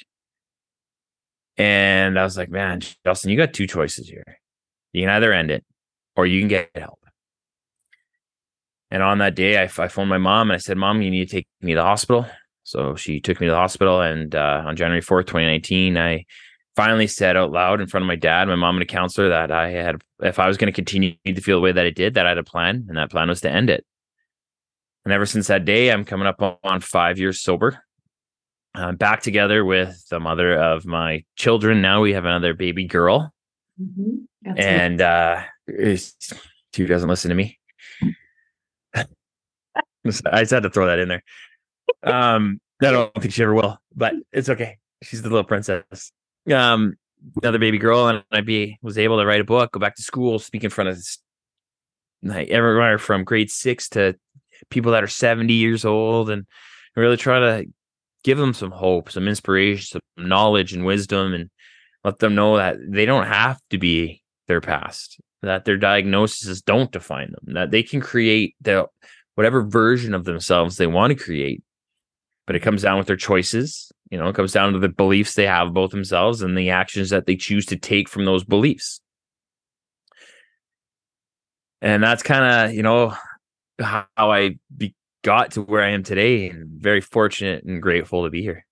And 1.61 2.19
I 2.19 2.23
was 2.23 2.39
like, 2.39 2.49
man, 2.49 2.81
Justin, 3.05 3.31
you 3.31 3.37
got 3.37 3.53
two 3.53 3.67
choices 3.67 4.09
here. 4.09 4.39
You 4.95 5.03
can 5.03 5.11
either 5.11 5.31
end 5.31 5.51
it 5.51 5.63
or 6.17 6.25
you 6.25 6.41
can 6.41 6.49
get 6.49 6.71
help. 6.75 7.05
And 8.91 9.03
on 9.03 9.19
that 9.19 9.35
day, 9.35 9.59
I, 9.59 9.65
I 9.65 9.89
phoned 9.89 10.09
my 10.09 10.17
mom 10.17 10.51
and 10.51 10.55
I 10.55 10.59
said, 10.59 10.79
Mom, 10.79 11.03
you 11.03 11.11
need 11.11 11.29
to 11.29 11.37
take 11.37 11.47
me 11.61 11.73
to 11.73 11.81
the 11.81 11.85
hospital. 11.85 12.25
So 12.63 12.97
she 12.97 13.21
took 13.21 13.43
me 13.43 13.47
to 13.47 13.51
the 13.51 13.59
hospital. 13.59 14.01
And 14.01 14.35
uh, 14.35 14.63
on 14.65 14.75
January 14.75 15.03
4th, 15.03 15.27
2019, 15.27 15.99
I 15.99 16.25
finally 16.77 17.07
said 17.07 17.37
out 17.37 17.53
loud 17.53 17.83
in 17.83 17.89
front 17.89 18.05
of 18.05 18.09
my 18.09 18.17
dad, 18.17 18.49
my 18.49 18.57
mom, 18.57 18.77
and 18.77 18.83
a 18.83 18.87
counselor 18.87 19.29
that 19.29 19.53
I 19.53 19.69
had, 19.69 20.03
if 20.23 20.39
I 20.39 20.49
was 20.49 20.57
going 20.57 20.73
to 20.73 20.75
continue 20.75 21.15
to 21.27 21.43
feel 21.43 21.59
the 21.59 21.63
way 21.63 21.73
that 21.73 21.85
I 21.85 21.91
did, 21.91 22.15
that 22.15 22.25
I 22.25 22.31
had 22.31 22.39
a 22.39 22.43
plan, 22.43 22.87
and 22.89 22.97
that 22.97 23.11
plan 23.11 23.29
was 23.29 23.43
to 23.43 23.51
end 23.51 23.69
it. 23.69 23.85
And 25.05 25.13
ever 25.13 25.27
since 25.27 25.49
that 25.49 25.67
day, 25.67 25.91
I'm 25.91 26.07
coming 26.07 26.27
up 26.27 26.41
on 26.65 26.81
five 26.81 27.19
years 27.19 27.43
sober. 27.43 27.85
I'm 28.75 28.97
back 28.97 29.23
together 29.23 29.65
with 29.65 30.07
the 30.09 30.21
mother 30.21 30.57
of 30.57 30.87
my 30.87 31.25
children. 31.37 31.83
Now 31.83 32.01
we 32.01 32.13
have 32.13 32.25
another 32.25 32.55
baby 32.55 32.85
girl, 32.85 33.33
mm-hmm. 33.81 34.53
and 34.57 35.01
uh, 35.01 35.43
she 35.69 36.87
doesn't 36.87 37.09
listen 37.09 37.31
to 37.31 37.35
me. 37.35 37.59
I 38.95 39.05
just 40.05 40.53
had 40.53 40.63
to 40.63 40.71
throw 40.71 40.87
that 40.87 40.99
in 40.99 41.09
there. 41.09 41.23
Um, 42.03 42.61
I 42.83 42.91
don't 42.93 43.13
think 43.15 43.35
she 43.35 43.43
ever 43.43 43.55
will, 43.55 43.79
but 43.95 44.15
it's 44.33 44.49
okay. 44.49 44.79
She's 45.03 45.23
the 45.23 45.29
little 45.29 45.45
princess 45.45 46.13
um 46.53 46.95
another 47.43 47.59
baby 47.59 47.79
girl 47.79 48.09
and 48.09 48.25
I 48.31 48.41
be 48.41 48.79
was 48.83 48.99
able 48.99 49.19
to 49.19 49.27
write 49.27 49.41
a 49.41 49.45
book, 49.45 49.73
go 49.73 49.81
back 49.81 49.97
to 49.97 50.03
school, 50.03 50.39
speak 50.39 50.65
in 50.65 50.71
front 50.71 50.89
of 50.91 51.05
like 52.23 52.49
everywhere 52.49 52.99
from 52.99 53.25
grade 53.25 53.51
six 53.51 53.89
to 53.91 54.17
people 54.71 54.93
that 54.93 55.05
are 55.05 55.09
70 55.09 55.53
years 55.53 55.85
old 55.85 56.31
and 56.31 56.47
really 56.97 57.17
try 57.17 57.39
to 57.39 57.67
give 58.25 58.39
them 58.39 58.55
some 58.55 58.71
hope, 58.71 59.11
some 59.11 59.29
inspiration, 59.29 60.01
some 60.17 60.29
knowledge 60.29 60.73
and 60.73 60.85
wisdom 60.85 61.35
and 61.35 61.51
let 62.05 62.19
them 62.19 62.35
know 62.35 62.57
that 62.57 62.77
they 62.89 63.07
don't 63.07 63.27
have 63.27 63.61
to 63.71 63.79
be 63.79 64.23
their 64.49 64.61
past, 64.61 65.21
that 65.43 65.65
their 65.65 65.77
diagnoses 65.77 66.63
don't 66.63 66.93
define 66.93 67.33
them, 67.33 67.55
that 67.55 67.71
they 67.71 67.83
can 67.83 68.01
create 68.01 68.55
the 68.61 68.87
whatever 69.35 69.63
version 69.63 70.15
of 70.15 70.25
themselves 70.25 70.77
they 70.77 70.87
want 70.87 71.17
to 71.17 71.25
create. 71.25 71.63
But 72.47 72.57
it 72.57 72.61
comes 72.61 72.83
down 72.83 72.99
with 72.99 73.07
their 73.07 73.17
choices 73.17 73.93
you 74.11 74.19
know, 74.19 74.29
it 74.29 74.35
comes 74.35 74.53
down 74.53 74.73
to 74.73 74.79
the 74.79 74.89
beliefs 74.89 75.35
they 75.35 75.47
have 75.47 75.69
about 75.69 75.93
themselves 75.93 76.43
and 76.43 76.59
the 76.59 76.71
actions 76.71 77.11
that 77.11 77.27
they 77.27 77.37
choose 77.37 77.65
to 77.67 77.77
take 77.77 78.09
from 78.09 78.25
those 78.25 78.45
beliefs. 78.45 79.01
And 81.81 82.03
that's 82.03 82.23
kind 82.23 82.45
of, 82.45 82.75
you 82.75 82.83
know, 82.83 83.15
how 83.81 84.07
I 84.19 84.59
be- 84.77 84.95
got 85.23 85.53
to 85.53 85.63
where 85.63 85.83
I 85.83 85.91
am 85.91 86.03
today 86.03 86.49
and 86.49 86.69
very 86.69 87.01
fortunate 87.01 87.65
and 87.65 87.83
grateful 87.83 88.25
to 88.25 88.31
be 88.31 88.43
here. 88.43 88.67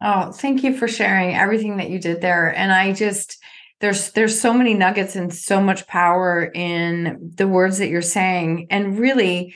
Oh, 0.00 0.32
thank 0.32 0.64
you 0.64 0.76
for 0.76 0.88
sharing 0.88 1.34
everything 1.34 1.76
that 1.78 1.90
you 1.90 1.98
did 1.98 2.20
there. 2.20 2.48
And 2.56 2.72
I 2.72 2.92
just 2.92 3.42
there's 3.80 4.12
there's 4.12 4.40
so 4.40 4.52
many 4.52 4.74
nuggets 4.74 5.16
and 5.16 5.32
so 5.32 5.60
much 5.60 5.86
power 5.86 6.50
in 6.54 7.32
the 7.34 7.48
words 7.48 7.78
that 7.78 7.88
you're 7.88 8.02
saying 8.02 8.68
and 8.70 8.98
really 8.98 9.54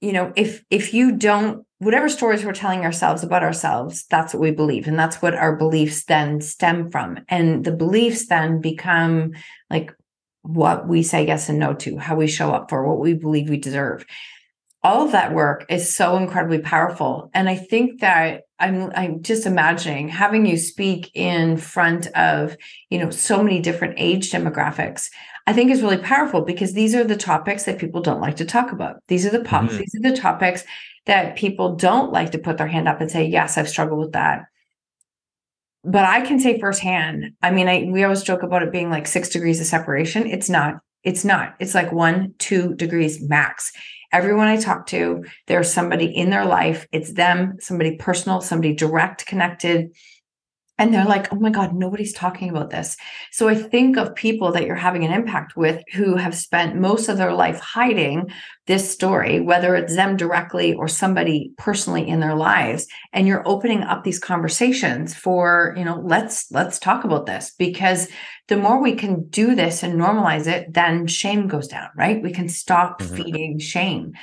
you 0.00 0.12
know 0.12 0.32
if 0.36 0.62
if 0.70 0.94
you 0.94 1.16
don't 1.16 1.66
whatever 1.78 2.08
stories 2.08 2.44
we're 2.44 2.52
telling 2.52 2.84
ourselves 2.84 3.22
about 3.22 3.42
ourselves, 3.42 4.04
that's 4.10 4.34
what 4.34 4.40
we 4.40 4.50
believe. 4.50 4.88
And 4.88 4.98
that's 4.98 5.22
what 5.22 5.34
our 5.34 5.54
beliefs 5.56 6.04
then 6.04 6.40
stem 6.40 6.90
from. 6.90 7.20
And 7.28 7.64
the 7.64 7.72
beliefs 7.72 8.26
then 8.26 8.60
become 8.60 9.32
like 9.70 9.94
what 10.42 10.88
we 10.88 11.02
say 11.02 11.26
yes 11.26 11.48
and 11.48 11.58
no 11.58 11.74
to, 11.74 11.98
how 11.98 12.16
we 12.16 12.26
show 12.26 12.50
up 12.50 12.68
for, 12.68 12.86
what 12.86 12.98
we 12.98 13.14
believe 13.14 13.48
we 13.48 13.58
deserve. 13.58 14.04
All 14.82 15.04
of 15.04 15.12
that 15.12 15.34
work 15.34 15.66
is 15.68 15.94
so 15.94 16.16
incredibly 16.16 16.60
powerful. 16.60 17.30
And 17.34 17.48
I 17.48 17.56
think 17.56 18.00
that 18.00 18.42
I'm 18.60 18.90
I'm 18.94 19.22
just 19.22 19.46
imagining 19.46 20.08
having 20.08 20.46
you 20.46 20.56
speak 20.56 21.10
in 21.14 21.56
front 21.56 22.06
of, 22.08 22.56
you 22.90 22.98
know, 22.98 23.10
so 23.10 23.42
many 23.42 23.60
different 23.60 23.94
age 23.96 24.30
demographics. 24.30 25.08
I 25.46 25.52
think 25.52 25.70
is 25.70 25.82
really 25.82 25.98
powerful 25.98 26.42
because 26.42 26.74
these 26.74 26.94
are 26.94 27.04
the 27.04 27.16
topics 27.16 27.64
that 27.64 27.78
people 27.78 28.02
don't 28.02 28.20
like 28.20 28.36
to 28.36 28.44
talk 28.44 28.70
about. 28.70 28.96
These 29.08 29.24
are 29.24 29.30
the 29.30 29.44
pop, 29.44 29.64
mm-hmm. 29.64 29.78
these 29.78 29.94
are 29.94 30.10
the 30.10 30.16
topics 30.16 30.62
that 31.06 31.36
people 31.36 31.74
don't 31.74 32.12
like 32.12 32.32
to 32.32 32.38
put 32.38 32.58
their 32.58 32.66
hand 32.66 32.86
up 32.86 33.00
and 33.00 33.10
say, 33.10 33.24
Yes, 33.24 33.56
I've 33.56 33.68
struggled 33.68 34.00
with 34.00 34.12
that. 34.12 34.42
But 35.84 36.04
I 36.04 36.20
can 36.20 36.38
say 36.38 36.60
firsthand, 36.60 37.32
I 37.42 37.50
mean, 37.50 37.68
I 37.68 37.88
we 37.90 38.04
always 38.04 38.22
joke 38.22 38.42
about 38.42 38.62
it 38.62 38.72
being 38.72 38.90
like 38.90 39.06
six 39.06 39.30
degrees 39.30 39.60
of 39.60 39.66
separation. 39.66 40.26
It's 40.26 40.50
not, 40.50 40.80
it's 41.02 41.24
not. 41.24 41.54
It's 41.60 41.74
like 41.74 41.92
one, 41.92 42.34
two 42.38 42.74
degrees 42.74 43.22
max. 43.22 43.72
Everyone 44.12 44.46
I 44.46 44.56
talk 44.56 44.86
to, 44.86 45.24
there's 45.46 45.72
somebody 45.72 46.06
in 46.06 46.30
their 46.30 46.46
life, 46.46 46.86
it's 46.92 47.12
them, 47.12 47.56
somebody 47.60 47.96
personal, 47.96 48.40
somebody 48.40 48.74
direct 48.74 49.26
connected 49.26 49.90
and 50.78 50.94
they're 50.94 51.04
like, 51.04 51.32
oh 51.32 51.36
my 51.36 51.50
God, 51.50 51.74
nobody's 51.74 52.12
talking 52.12 52.48
about 52.48 52.70
this. 52.70 52.96
So 53.32 53.48
I 53.48 53.56
think 53.56 53.96
of 53.96 54.14
people 54.14 54.52
that 54.52 54.64
you're 54.64 54.76
having 54.76 55.04
an 55.04 55.12
impact 55.12 55.56
with 55.56 55.82
who 55.92 56.14
have 56.14 56.36
spent 56.36 56.76
most 56.76 57.08
of 57.08 57.18
their 57.18 57.32
life 57.32 57.58
hiding 57.58 58.30
this 58.68 58.88
story, 58.88 59.40
whether 59.40 59.74
it's 59.74 59.96
them 59.96 60.16
directly 60.16 60.74
or 60.74 60.86
somebody 60.86 61.52
personally 61.58 62.06
in 62.06 62.20
their 62.20 62.36
lives. 62.36 62.86
And 63.12 63.26
you're 63.26 63.46
opening 63.46 63.82
up 63.82 64.04
these 64.04 64.20
conversations 64.20 65.14
for, 65.14 65.74
you 65.76 65.84
know, 65.84 66.00
let's 66.04 66.50
let's 66.52 66.78
talk 66.78 67.02
about 67.02 67.26
this 67.26 67.52
because 67.58 68.08
the 68.48 68.56
more 68.56 68.80
we 68.80 68.94
can 68.94 69.28
do 69.28 69.54
this 69.54 69.82
and 69.82 70.00
normalize 70.00 70.46
it, 70.46 70.72
then 70.72 71.06
shame 71.06 71.46
goes 71.46 71.68
down, 71.68 71.88
right? 71.96 72.22
We 72.22 72.32
can 72.32 72.48
stop 72.48 73.00
mm-hmm. 73.00 73.16
feeding 73.16 73.58
shame. 73.58 74.14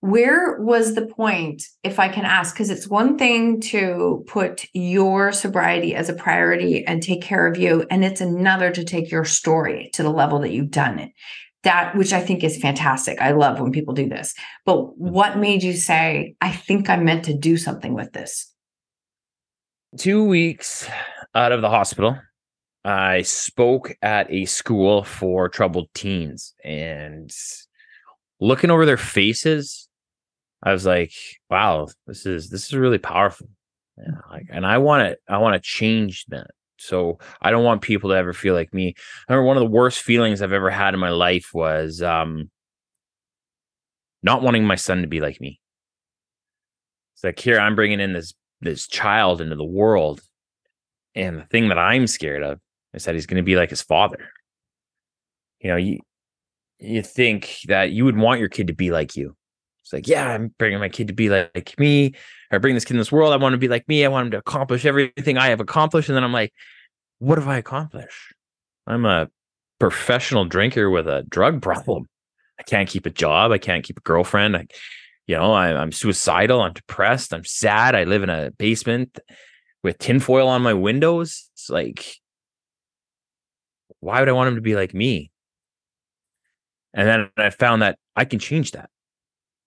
Where 0.00 0.60
was 0.60 0.96
the 0.96 1.06
point 1.06 1.62
if 1.84 2.00
i 2.00 2.08
can 2.08 2.24
ask? 2.24 2.54
Because 2.54 2.70
it's 2.70 2.88
one 2.88 3.16
thing 3.16 3.60
to 3.60 4.24
put 4.26 4.66
your 4.72 5.30
sobriety 5.30 5.94
as 5.94 6.08
a 6.08 6.14
priority 6.14 6.84
and 6.84 7.00
take 7.00 7.22
care 7.22 7.46
of 7.46 7.56
you 7.56 7.86
and 7.88 8.04
it's 8.04 8.20
another 8.20 8.72
to 8.72 8.82
take 8.82 9.12
your 9.12 9.24
story 9.24 9.90
to 9.92 10.02
the 10.02 10.10
level 10.10 10.40
that 10.40 10.50
you've 10.50 10.72
done 10.72 10.98
it. 10.98 11.12
That 11.62 11.94
which 11.94 12.12
i 12.12 12.20
think 12.20 12.42
is 12.42 12.60
fantastic. 12.60 13.20
I 13.20 13.30
love 13.30 13.60
when 13.60 13.70
people 13.70 13.94
do 13.94 14.08
this. 14.08 14.34
But 14.66 14.98
what 14.98 15.38
made 15.38 15.62
you 15.62 15.74
say 15.74 16.34
i 16.40 16.50
think 16.50 16.90
i'm 16.90 17.04
meant 17.04 17.24
to 17.26 17.38
do 17.38 17.56
something 17.56 17.94
with 17.94 18.12
this 18.12 18.52
two 19.96 20.24
weeks 20.24 20.88
out 21.34 21.52
of 21.52 21.62
the 21.62 21.68
hospital 21.68 22.18
I 22.84 23.22
spoke 23.22 23.96
at 24.02 24.30
a 24.30 24.44
school 24.44 25.04
for 25.04 25.48
troubled 25.48 25.88
teens 25.94 26.54
and 26.64 27.30
looking 28.40 28.70
over 28.70 28.84
their 28.84 28.96
faces, 28.96 29.88
I 30.62 30.72
was 30.72 30.84
like, 30.84 31.12
wow, 31.48 31.88
this 32.06 32.26
is 32.26 32.50
this 32.50 32.66
is 32.66 32.74
really 32.74 32.98
powerful. 32.98 33.48
Yeah, 33.96 34.20
like, 34.30 34.46
and 34.50 34.66
I 34.66 34.78
want 34.78 35.08
to 35.08 35.32
I 35.32 35.38
want 35.38 35.54
to 35.54 35.68
change 35.68 36.24
that. 36.28 36.50
So 36.78 37.18
I 37.40 37.52
don't 37.52 37.64
want 37.64 37.82
people 37.82 38.10
to 38.10 38.16
ever 38.16 38.32
feel 38.32 38.54
like 38.54 38.74
me. 38.74 38.94
I 39.28 39.32
remember 39.32 39.46
one 39.46 39.56
of 39.56 39.62
the 39.62 39.70
worst 39.70 40.02
feelings 40.02 40.42
I've 40.42 40.52
ever 40.52 40.70
had 40.70 40.94
in 40.94 41.00
my 41.00 41.10
life 41.10 41.50
was 41.54 42.02
um 42.02 42.50
not 44.22 44.42
wanting 44.42 44.64
my 44.64 44.76
son 44.76 45.02
to 45.02 45.08
be 45.08 45.20
like 45.20 45.40
me. 45.40 45.60
It's 47.14 47.24
like 47.24 47.38
here 47.38 47.58
I'm 47.60 47.76
bringing 47.76 48.00
in 48.00 48.12
this 48.12 48.34
this 48.60 48.88
child 48.88 49.40
into 49.40 49.56
the 49.56 49.64
world, 49.64 50.20
and 51.14 51.38
the 51.38 51.44
thing 51.44 51.68
that 51.68 51.78
I'm 51.78 52.06
scared 52.06 52.42
of 52.42 52.60
is 52.94 53.04
that 53.04 53.14
he's 53.14 53.26
going 53.26 53.36
to 53.36 53.42
be 53.42 53.56
like 53.56 53.70
his 53.70 53.82
father. 53.82 54.28
You 55.60 55.70
know, 55.70 55.76
you 55.76 56.00
you 56.78 57.02
think 57.02 57.58
that 57.68 57.92
you 57.92 58.04
would 58.04 58.16
want 58.16 58.40
your 58.40 58.48
kid 58.48 58.66
to 58.66 58.74
be 58.74 58.90
like 58.90 59.16
you. 59.16 59.36
It's 59.82 59.92
like, 59.92 60.08
yeah, 60.08 60.28
I'm 60.28 60.54
bringing 60.58 60.80
my 60.80 60.88
kid 60.88 61.08
to 61.08 61.12
be 61.12 61.28
like, 61.28 61.50
like 61.54 61.78
me. 61.78 62.14
I 62.50 62.58
bring 62.58 62.74
this 62.74 62.84
kid 62.84 62.94
in 62.94 62.98
this 62.98 63.12
world. 63.12 63.32
I 63.32 63.36
want 63.36 63.52
to 63.52 63.58
be 63.58 63.68
like 63.68 63.88
me. 63.88 64.04
I 64.04 64.08
want 64.08 64.26
him 64.26 64.30
to 64.32 64.38
accomplish 64.38 64.84
everything 64.84 65.38
I 65.38 65.48
have 65.48 65.60
accomplished. 65.60 66.08
And 66.08 66.16
then 66.16 66.24
I'm 66.24 66.32
like, 66.32 66.52
what 67.18 67.38
have 67.38 67.48
I 67.48 67.58
accomplished? 67.58 68.34
I'm 68.86 69.04
a 69.04 69.28
professional 69.78 70.44
drinker 70.44 70.90
with 70.90 71.08
a 71.08 71.24
drug 71.28 71.62
problem. 71.62 72.06
I 72.58 72.62
can't 72.64 72.88
keep 72.88 73.06
a 73.06 73.10
job. 73.10 73.50
I 73.52 73.58
can't 73.58 73.84
keep 73.84 73.98
a 73.98 74.02
girlfriend. 74.02 74.56
I, 74.56 74.66
you 75.26 75.36
know, 75.36 75.52
I, 75.52 75.74
I'm 75.74 75.92
suicidal. 75.92 76.60
I'm 76.60 76.72
depressed. 76.72 77.32
I'm 77.32 77.44
sad. 77.44 77.94
I 77.94 78.04
live 78.04 78.22
in 78.22 78.30
a 78.30 78.50
basement 78.58 79.18
with 79.82 79.98
tinfoil 79.98 80.48
on 80.48 80.62
my 80.62 80.74
windows. 80.74 81.48
It's 81.54 81.70
like, 81.70 82.16
why 84.02 84.18
would 84.18 84.28
I 84.28 84.32
want 84.32 84.48
him 84.48 84.56
to 84.56 84.60
be 84.60 84.74
like 84.74 84.92
me? 84.92 85.30
And 86.92 87.08
then 87.08 87.30
I 87.38 87.50
found 87.50 87.82
that 87.82 87.98
I 88.16 88.24
can 88.24 88.40
change 88.40 88.72
that. 88.72 88.90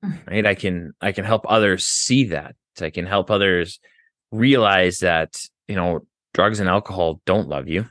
Mm. 0.03 0.27
Right. 0.27 0.45
I 0.45 0.53
can 0.55 0.93
I 1.01 1.13
can 1.13 1.23
help 1.23 1.45
others 1.47 1.85
see 1.85 2.25
that. 2.25 2.55
I 2.79 2.89
can 2.89 3.05
help 3.05 3.31
others 3.31 3.79
realize 4.31 4.99
that, 4.99 5.37
you 5.69 5.75
know, 5.75 6.01
drugs 6.33 6.59
and 6.59 6.69
alcohol 6.69 7.21
don't 7.25 7.47
love 7.47 7.69
you. 7.69 7.87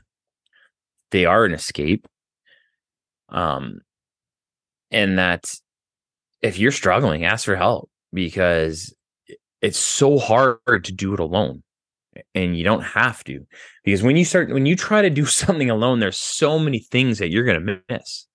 They 1.10 1.24
are 1.24 1.46
an 1.46 1.54
escape. 1.54 2.06
Um 3.30 3.80
and 4.90 5.18
that 5.18 5.50
if 6.42 6.58
you're 6.58 6.72
struggling, 6.72 7.24
ask 7.24 7.46
for 7.46 7.56
help 7.56 7.90
because 8.12 8.94
it's 9.62 9.78
so 9.78 10.18
hard 10.18 10.58
to 10.66 10.92
do 10.92 11.14
it 11.14 11.20
alone 11.20 11.63
and 12.34 12.56
you 12.56 12.64
don't 12.64 12.82
have 12.82 13.24
to 13.24 13.46
because 13.84 14.02
when 14.02 14.16
you 14.16 14.24
start 14.24 14.50
when 14.50 14.66
you 14.66 14.76
try 14.76 15.02
to 15.02 15.10
do 15.10 15.24
something 15.42 15.70
alone 15.70 16.00
there's 16.00 16.18
so 16.18 16.58
many 16.58 16.78
things 16.78 17.18
that 17.18 17.30
you're 17.30 17.44
going 17.44 17.66
to 17.66 17.80
miss. 17.88 18.26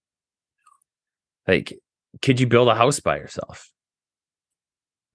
Like 1.47 1.77
could 2.21 2.39
you 2.39 2.47
build 2.47 2.67
a 2.67 2.75
house 2.75 2.99
by 2.99 3.17
yourself? 3.17 3.69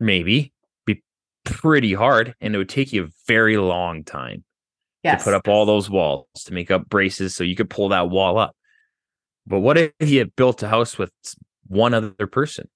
Maybe. 0.00 0.53
Be 0.87 1.03
pretty 1.44 1.92
hard 1.92 2.35
and 2.40 2.55
it 2.55 2.59
would 2.59 2.68
take 2.68 2.92
you 2.92 3.05
a 3.05 3.09
very 3.27 3.57
long 3.57 4.05
time 4.05 4.44
yes. 5.03 5.20
to 5.20 5.24
put 5.24 5.35
up 5.35 5.48
all 5.48 5.66
those 5.66 5.90
walls 5.90 6.27
to 6.46 6.55
make 6.55 6.70
up 6.70 6.88
braces 6.88 7.35
so 7.35 7.44
you 7.44 7.57
could 7.57 7.70
pull 7.70 7.90
that 7.90 8.11
wall 8.11 8.38
up. 8.38 8.57
But 9.46 9.61
what 9.61 9.77
if 9.79 9.92
you 10.00 10.24
built 10.37 10.62
a 10.62 10.68
house 10.68 10.98
with 10.98 11.12
one 11.66 11.94
other 11.94 12.27
person 12.27 12.68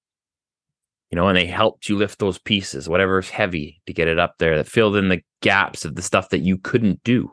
you 1.10 1.16
know, 1.16 1.28
and 1.28 1.36
they 1.36 1.46
helped 1.46 1.88
you 1.88 1.96
lift 1.96 2.18
those 2.18 2.38
pieces, 2.38 2.88
whatever's 2.88 3.30
heavy 3.30 3.80
to 3.86 3.92
get 3.92 4.08
it 4.08 4.18
up 4.18 4.34
there 4.38 4.56
that 4.56 4.68
filled 4.68 4.96
in 4.96 5.08
the 5.08 5.22
gaps 5.40 5.84
of 5.84 5.94
the 5.94 6.02
stuff 6.02 6.28
that 6.30 6.40
you 6.40 6.58
couldn't 6.58 7.02
do. 7.02 7.32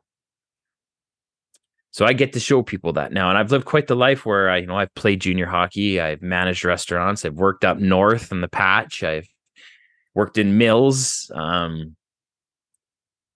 So 1.91 2.05
I 2.05 2.13
get 2.13 2.33
to 2.33 2.39
show 2.39 2.61
people 2.61 2.93
that 2.93 3.13
now. 3.13 3.29
And 3.29 3.37
I've 3.37 3.51
lived 3.51 3.65
quite 3.65 3.87
the 3.87 3.95
life 3.95 4.25
where 4.25 4.49
I, 4.49 4.57
you 4.57 4.67
know, 4.67 4.77
I've 4.77 4.93
played 4.95 5.21
junior 5.21 5.45
hockey, 5.45 5.99
I've 5.99 6.21
managed 6.21 6.65
restaurants, 6.65 7.25
I've 7.25 7.35
worked 7.35 7.63
up 7.63 7.77
north 7.77 8.31
in 8.31 8.41
the 8.41 8.47
patch, 8.47 9.03
I've 9.03 9.27
worked 10.13 10.37
in 10.37 10.57
mills, 10.57 11.31
um, 11.33 11.95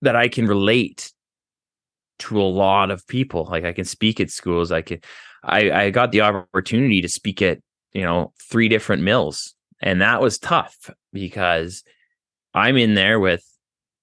that 0.01 0.15
I 0.15 0.27
can 0.29 0.45
relate 0.45 1.11
to 2.19 2.41
a 2.41 2.43
lot 2.43 2.91
of 2.91 3.05
people. 3.07 3.45
Like 3.45 3.65
I 3.65 3.73
can 3.73 3.85
speak 3.85 4.19
at 4.19 4.29
schools. 4.29 4.71
I 4.71 4.81
can 4.81 4.99
I, 5.43 5.71
I 5.71 5.89
got 5.89 6.11
the 6.11 6.21
opportunity 6.21 7.01
to 7.01 7.07
speak 7.07 7.41
at, 7.41 7.59
you 7.93 8.03
know, 8.03 8.33
three 8.49 8.67
different 8.67 9.03
mills 9.03 9.55
and 9.81 10.01
that 10.01 10.21
was 10.21 10.37
tough 10.37 10.89
because 11.13 11.83
I'm 12.53 12.77
in 12.77 12.95
there 12.95 13.19
with 13.19 13.43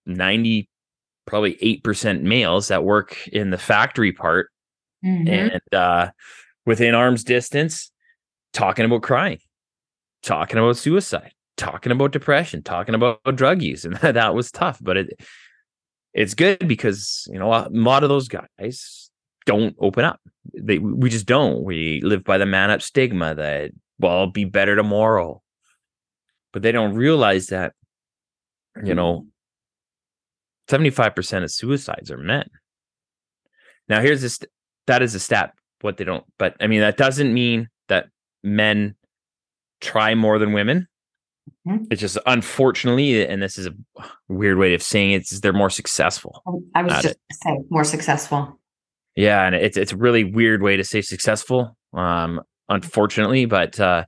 90, 0.07 0.69
probably 1.27 1.55
8% 1.57 2.23
males 2.23 2.69
that 2.69 2.85
work 2.85 3.27
in 3.29 3.51
the 3.51 3.59
factory 3.59 4.13
part 4.13 4.51
mm-hmm. 5.05 5.29
and 5.29 5.75
uh, 5.75 6.11
within 6.65 6.95
arm's 6.95 7.25
distance, 7.25 7.91
talking 8.53 8.85
about 8.85 9.03
crying, 9.03 9.41
talking 10.23 10.59
about 10.59 10.77
suicide, 10.77 11.33
talking 11.57 11.93
about 11.93 12.13
depression, 12.13 12.63
talking 12.63 12.95
about 12.95 13.21
drug 13.35 13.63
use. 13.63 13.85
And 13.85 13.97
that 14.01 14.35
was 14.35 14.51
tough, 14.51 14.79
but 14.81 14.97
it, 14.97 15.21
it's 16.15 16.35
good 16.35 16.67
because, 16.67 17.29
you 17.31 17.39
know, 17.39 17.53
a 17.53 17.69
lot 17.71 18.03
of 18.03 18.09
those 18.09 18.29
guys 18.29 19.11
don't 19.45 19.77
open 19.79 20.05
up. 20.05 20.21
They, 20.55 20.79
we 20.79 21.11
just 21.11 21.27
don't. 21.27 21.63
We 21.63 22.01
live 22.03 22.25
by 22.25 22.39
the 22.39 22.47
man 22.47 22.71
up 22.71 22.81
stigma 22.81 23.35
that, 23.35 23.73
well, 23.99 24.19
I'll 24.19 24.31
be 24.31 24.45
better 24.45 24.77
tomorrow 24.77 25.43
but 26.57 26.63
they 26.63 26.73
don't 26.73 26.95
realize 26.95 27.49
that 27.49 27.75
you 28.83 28.95
know 28.95 29.27
75% 30.71 31.43
of 31.43 31.51
suicides 31.51 32.11
are 32.11 32.17
men. 32.17 32.49
Now 33.91 34.01
here's 34.01 34.23
this 34.23 34.41
that 34.87 35.03
is 35.03 35.15
a 35.15 35.21
stat 35.21 35.53
what 35.83 35.99
they 35.99 36.05
don't 36.05 36.25
but 36.39 36.57
i 36.59 36.67
mean 36.67 36.81
that 36.81 36.97
doesn't 36.97 37.35
mean 37.35 37.69
that 37.89 38.07
men 38.43 38.95
try 39.83 40.15
more 40.15 40.39
than 40.39 40.55
women. 40.55 40.89
Mm-hmm. 41.69 41.85
it's 41.91 42.01
just 42.01 42.17
unfortunately 42.25 43.27
and 43.27 43.43
this 43.43 43.59
is 43.59 43.67
a 43.67 43.75
weird 44.29 44.57
way 44.57 44.73
of 44.73 44.83
saying 44.83 45.11
it 45.11 45.31
is 45.31 45.43
they're 45.43 45.53
more 45.53 45.69
successful 45.69 46.43
i 46.75 46.83
was 46.83 47.03
just 47.03 47.17
saying 47.45 47.67
more 47.69 47.85
successful. 47.85 48.59
Yeah 49.15 49.47
and 49.47 49.55
it's 49.55 49.77
it's 49.77 49.93
a 49.93 49.97
really 49.97 50.25
weird 50.25 50.63
way 50.63 50.79
to 50.79 50.85
say 50.85 51.03
successful 51.03 51.77
um 51.93 52.41
unfortunately 52.71 53.45
but 53.45 53.79
uh 53.79 54.07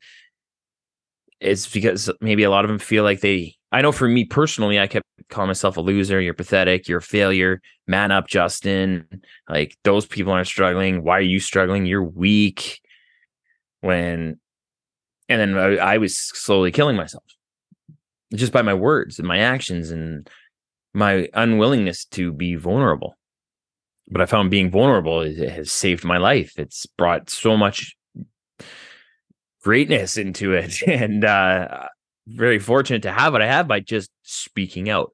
it's 1.40 1.68
because 1.68 2.10
maybe 2.20 2.42
a 2.42 2.50
lot 2.50 2.64
of 2.64 2.68
them 2.68 2.78
feel 2.78 3.04
like 3.04 3.20
they 3.20 3.54
I 3.70 3.82
know 3.82 3.92
for 3.92 4.08
me 4.08 4.24
personally, 4.24 4.80
I 4.80 4.86
kept 4.86 5.04
calling 5.28 5.48
myself 5.48 5.76
a 5.76 5.82
loser, 5.82 6.20
you're 6.20 6.32
pathetic, 6.32 6.88
you're 6.88 6.98
a 6.98 7.02
failure, 7.02 7.60
man 7.86 8.10
up, 8.10 8.26
Justin. 8.26 9.06
Like 9.48 9.76
those 9.84 10.06
people 10.06 10.32
aren't 10.32 10.46
struggling. 10.46 11.04
Why 11.04 11.18
are 11.18 11.20
you 11.20 11.38
struggling? 11.38 11.84
You're 11.84 12.02
weak. 12.02 12.80
When 13.80 14.40
and 15.28 15.40
then 15.40 15.58
I, 15.58 15.76
I 15.76 15.98
was 15.98 16.16
slowly 16.16 16.72
killing 16.72 16.96
myself 16.96 17.24
just 18.34 18.52
by 18.52 18.62
my 18.62 18.74
words 18.74 19.18
and 19.18 19.28
my 19.28 19.38
actions 19.38 19.90
and 19.90 20.28
my 20.94 21.28
unwillingness 21.34 22.06
to 22.06 22.32
be 22.32 22.54
vulnerable. 22.54 23.16
But 24.10 24.22
I 24.22 24.26
found 24.26 24.50
being 24.50 24.70
vulnerable 24.70 25.22
has 25.22 25.70
saved 25.70 26.04
my 26.04 26.16
life. 26.16 26.52
It's 26.56 26.86
brought 26.86 27.28
so 27.28 27.56
much 27.56 27.94
greatness 29.62 30.16
into 30.16 30.52
it 30.52 30.82
and 30.86 31.24
uh 31.24 31.86
very 32.28 32.58
fortunate 32.58 33.02
to 33.02 33.12
have 33.12 33.32
what 33.32 33.42
I 33.42 33.46
have 33.46 33.66
by 33.66 33.80
just 33.80 34.10
speaking 34.22 34.90
out. 34.90 35.12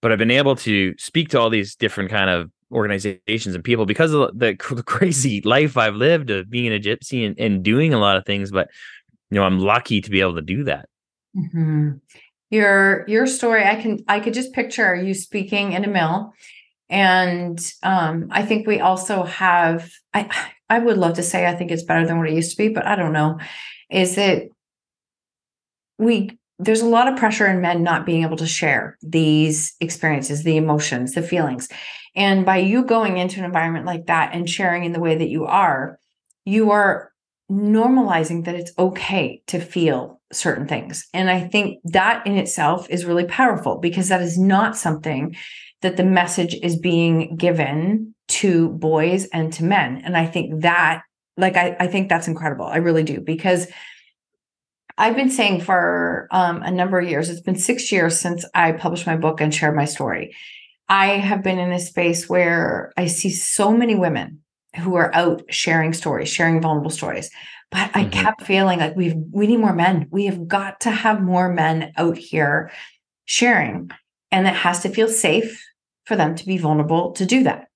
But 0.00 0.12
I've 0.12 0.18
been 0.18 0.30
able 0.30 0.56
to 0.56 0.94
speak 0.98 1.30
to 1.30 1.40
all 1.40 1.50
these 1.50 1.74
different 1.74 2.10
kind 2.10 2.30
of 2.30 2.50
organizations 2.70 3.54
and 3.54 3.64
people 3.64 3.86
because 3.86 4.12
of 4.12 4.38
the, 4.38 4.54
crazy 4.86 5.40
life 5.40 5.76
I've 5.76 5.94
lived 5.94 6.30
of 6.30 6.50
being 6.50 6.72
a 6.72 6.78
gypsy 6.78 7.26
and, 7.26 7.38
and, 7.38 7.62
doing 7.62 7.94
a 7.94 7.98
lot 7.98 8.16
of 8.16 8.24
things. 8.24 8.50
But 8.50 8.68
you 9.30 9.36
know, 9.36 9.44
I'm 9.44 9.58
lucky 9.58 10.00
to 10.00 10.10
be 10.10 10.20
able 10.20 10.36
to 10.36 10.42
do 10.42 10.64
that. 10.64 10.88
Mm-hmm. 11.36 11.92
Your 12.50 13.04
your 13.08 13.26
story, 13.26 13.64
I 13.64 13.80
can 13.80 13.98
I 14.08 14.20
could 14.20 14.32
just 14.32 14.52
picture 14.52 14.94
you 14.94 15.12
speaking 15.12 15.72
in 15.72 15.84
a 15.84 15.88
mill, 15.88 16.32
and 16.90 17.60
um, 17.82 18.28
I 18.30 18.44
think 18.44 18.66
we 18.66 18.80
also 18.80 19.24
have 19.24 19.90
I 20.14 20.30
I 20.68 20.78
would 20.78 20.96
love 20.98 21.14
to 21.14 21.22
say 21.22 21.46
I 21.46 21.54
think 21.54 21.70
it's 21.70 21.82
better 21.82 22.06
than 22.06 22.18
what 22.18 22.28
it 22.28 22.34
used 22.34 22.52
to 22.52 22.56
be, 22.56 22.68
but 22.68 22.86
I 22.86 22.96
don't 22.96 23.12
know. 23.12 23.38
Is 23.90 24.16
that 24.16 24.48
we 25.98 26.38
there's 26.58 26.80
a 26.80 26.86
lot 26.86 27.08
of 27.08 27.18
pressure 27.18 27.46
in 27.46 27.60
men 27.60 27.82
not 27.82 28.04
being 28.04 28.22
able 28.22 28.36
to 28.36 28.46
share 28.46 28.98
these 29.00 29.74
experiences, 29.80 30.42
the 30.42 30.56
emotions, 30.56 31.12
the 31.12 31.22
feelings. 31.22 31.68
And 32.16 32.44
by 32.44 32.56
you 32.56 32.84
going 32.84 33.16
into 33.16 33.38
an 33.38 33.44
environment 33.44 33.86
like 33.86 34.06
that 34.06 34.34
and 34.34 34.50
sharing 34.50 34.84
in 34.84 34.92
the 34.92 34.98
way 34.98 35.16
that 35.16 35.28
you 35.28 35.44
are, 35.44 36.00
you 36.44 36.72
are 36.72 37.12
normalizing 37.50 38.44
that 38.44 38.56
it's 38.56 38.72
okay 38.76 39.42
to 39.46 39.60
feel 39.60 40.20
certain 40.32 40.66
things. 40.66 41.06
And 41.14 41.30
I 41.30 41.46
think 41.46 41.80
that 41.84 42.26
in 42.26 42.36
itself 42.36 42.88
is 42.90 43.04
really 43.04 43.24
powerful 43.24 43.78
because 43.78 44.08
that 44.08 44.20
is 44.20 44.36
not 44.36 44.76
something 44.76 45.36
that 45.82 45.96
the 45.96 46.04
message 46.04 46.54
is 46.62 46.76
being 46.78 47.36
given 47.36 48.14
to 48.28 48.70
boys 48.70 49.26
and 49.32 49.52
to 49.54 49.64
men. 49.64 50.02
And 50.04 50.16
I 50.16 50.26
think 50.26 50.62
that, 50.62 51.02
like, 51.36 51.56
I, 51.56 51.76
I 51.78 51.86
think 51.86 52.08
that's 52.08 52.28
incredible. 52.28 52.66
I 52.66 52.76
really 52.76 53.04
do, 53.04 53.20
because 53.20 53.68
I've 54.98 55.14
been 55.14 55.30
saying 55.30 55.60
for 55.60 56.26
um, 56.32 56.62
a 56.62 56.70
number 56.70 56.98
of 56.98 57.08
years, 57.08 57.30
it's 57.30 57.40
been 57.40 57.56
six 57.56 57.92
years 57.92 58.18
since 58.18 58.44
I 58.54 58.72
published 58.72 59.06
my 59.06 59.16
book 59.16 59.40
and 59.40 59.54
shared 59.54 59.76
my 59.76 59.84
story. 59.84 60.34
I 60.88 61.06
have 61.18 61.42
been 61.42 61.58
in 61.58 61.70
a 61.70 61.78
space 61.78 62.28
where 62.28 62.92
I 62.96 63.06
see 63.06 63.30
so 63.30 63.72
many 63.72 63.94
women 63.94 64.40
who 64.80 64.96
are 64.96 65.14
out 65.14 65.42
sharing 65.50 65.92
stories, 65.92 66.28
sharing 66.28 66.60
vulnerable 66.60 66.90
stories. 66.90 67.30
But 67.70 67.90
I 67.94 68.04
mm-hmm. 68.04 68.10
kept 68.10 68.42
feeling 68.42 68.78
like 68.80 68.96
we've 68.96 69.14
we 69.30 69.46
need 69.46 69.58
more 69.58 69.74
men. 69.74 70.08
We 70.10 70.26
have 70.26 70.48
got 70.48 70.80
to 70.80 70.90
have 70.90 71.22
more 71.22 71.52
men 71.52 71.92
out 71.96 72.16
here 72.16 72.70
sharing. 73.26 73.90
And 74.30 74.46
it 74.46 74.54
has 74.54 74.80
to 74.80 74.88
feel 74.88 75.08
safe 75.08 75.62
for 76.08 76.16
them 76.16 76.34
to 76.34 76.46
be 76.46 76.58
vulnerable 76.58 77.12
to 77.12 77.26
do 77.26 77.44
that. 77.44 77.68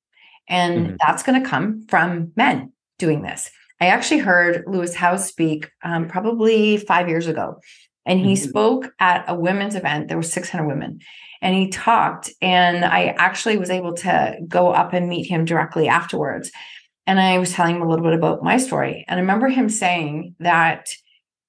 And 0.49 0.87
mm-hmm. 0.87 0.97
that's 1.07 1.23
going 1.23 1.41
to 1.41 1.49
come 1.49 1.87
from 1.89 2.33
men 2.35 2.73
doing 2.99 3.23
this. 3.23 3.51
I 3.81 3.87
actually 3.87 4.21
heard 4.21 4.65
Lewis 4.67 4.95
Howes 4.95 5.29
speak 5.29 5.71
um, 5.83 6.09
probably 6.09 6.79
five 6.79 7.09
years 7.09 7.27
ago, 7.27 7.61
and 8.07 8.19
he 8.19 8.33
mm-hmm. 8.35 8.49
spoke 8.49 8.93
at 8.99 9.25
a 9.29 9.35
women's 9.35 9.75
event. 9.75 10.09
There 10.09 10.17
were 10.17 10.23
600 10.23 10.67
women, 10.67 11.01
and 11.43 11.55
he 11.55 11.69
talked. 11.69 12.31
And 12.41 12.85
I 12.85 13.15
actually 13.19 13.59
was 13.59 13.71
able 13.71 13.95
to 13.95 14.39
go 14.49 14.73
up 14.73 14.93
and 14.93 15.09
meet 15.09 15.29
him 15.29 15.45
directly 15.45 15.89
afterwards. 15.89 16.51
And 17.07 17.21
I 17.21 17.39
was 17.39 17.53
telling 17.53 17.77
him 17.77 17.83
a 17.83 17.89
little 17.89 18.05
bit 18.05 18.15
about 18.15 18.43
my 18.43 18.57
story. 18.57 19.05
And 19.09 19.19
I 19.19 19.21
remember 19.21 19.49
him 19.49 19.69
saying 19.69 20.37
that 20.39 20.89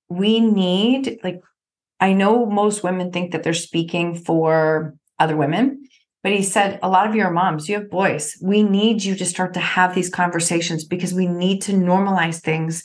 we 0.09 0.39
need, 0.39 1.19
like, 1.23 1.41
I 1.99 2.13
know 2.13 2.45
most 2.45 2.83
women 2.83 3.11
think 3.11 3.31
that 3.31 3.43
they're 3.43 3.53
speaking 3.53 4.15
for 4.15 4.95
other 5.19 5.37
women, 5.37 5.87
but 6.23 6.31
he 6.31 6.41
said, 6.41 6.79
a 6.81 6.89
lot 6.89 7.07
of 7.07 7.15
you 7.15 7.21
are 7.23 7.31
moms, 7.31 7.67
you 7.67 7.75
have 7.75 7.89
boys. 7.89 8.37
We 8.41 8.63
need 8.63 9.03
you 9.03 9.13
to 9.15 9.25
start 9.25 9.53
to 9.53 9.59
have 9.59 9.93
these 9.93 10.09
conversations 10.09 10.85
because 10.85 11.13
we 11.13 11.27
need 11.27 11.61
to 11.63 11.73
normalize 11.73 12.41
things 12.41 12.81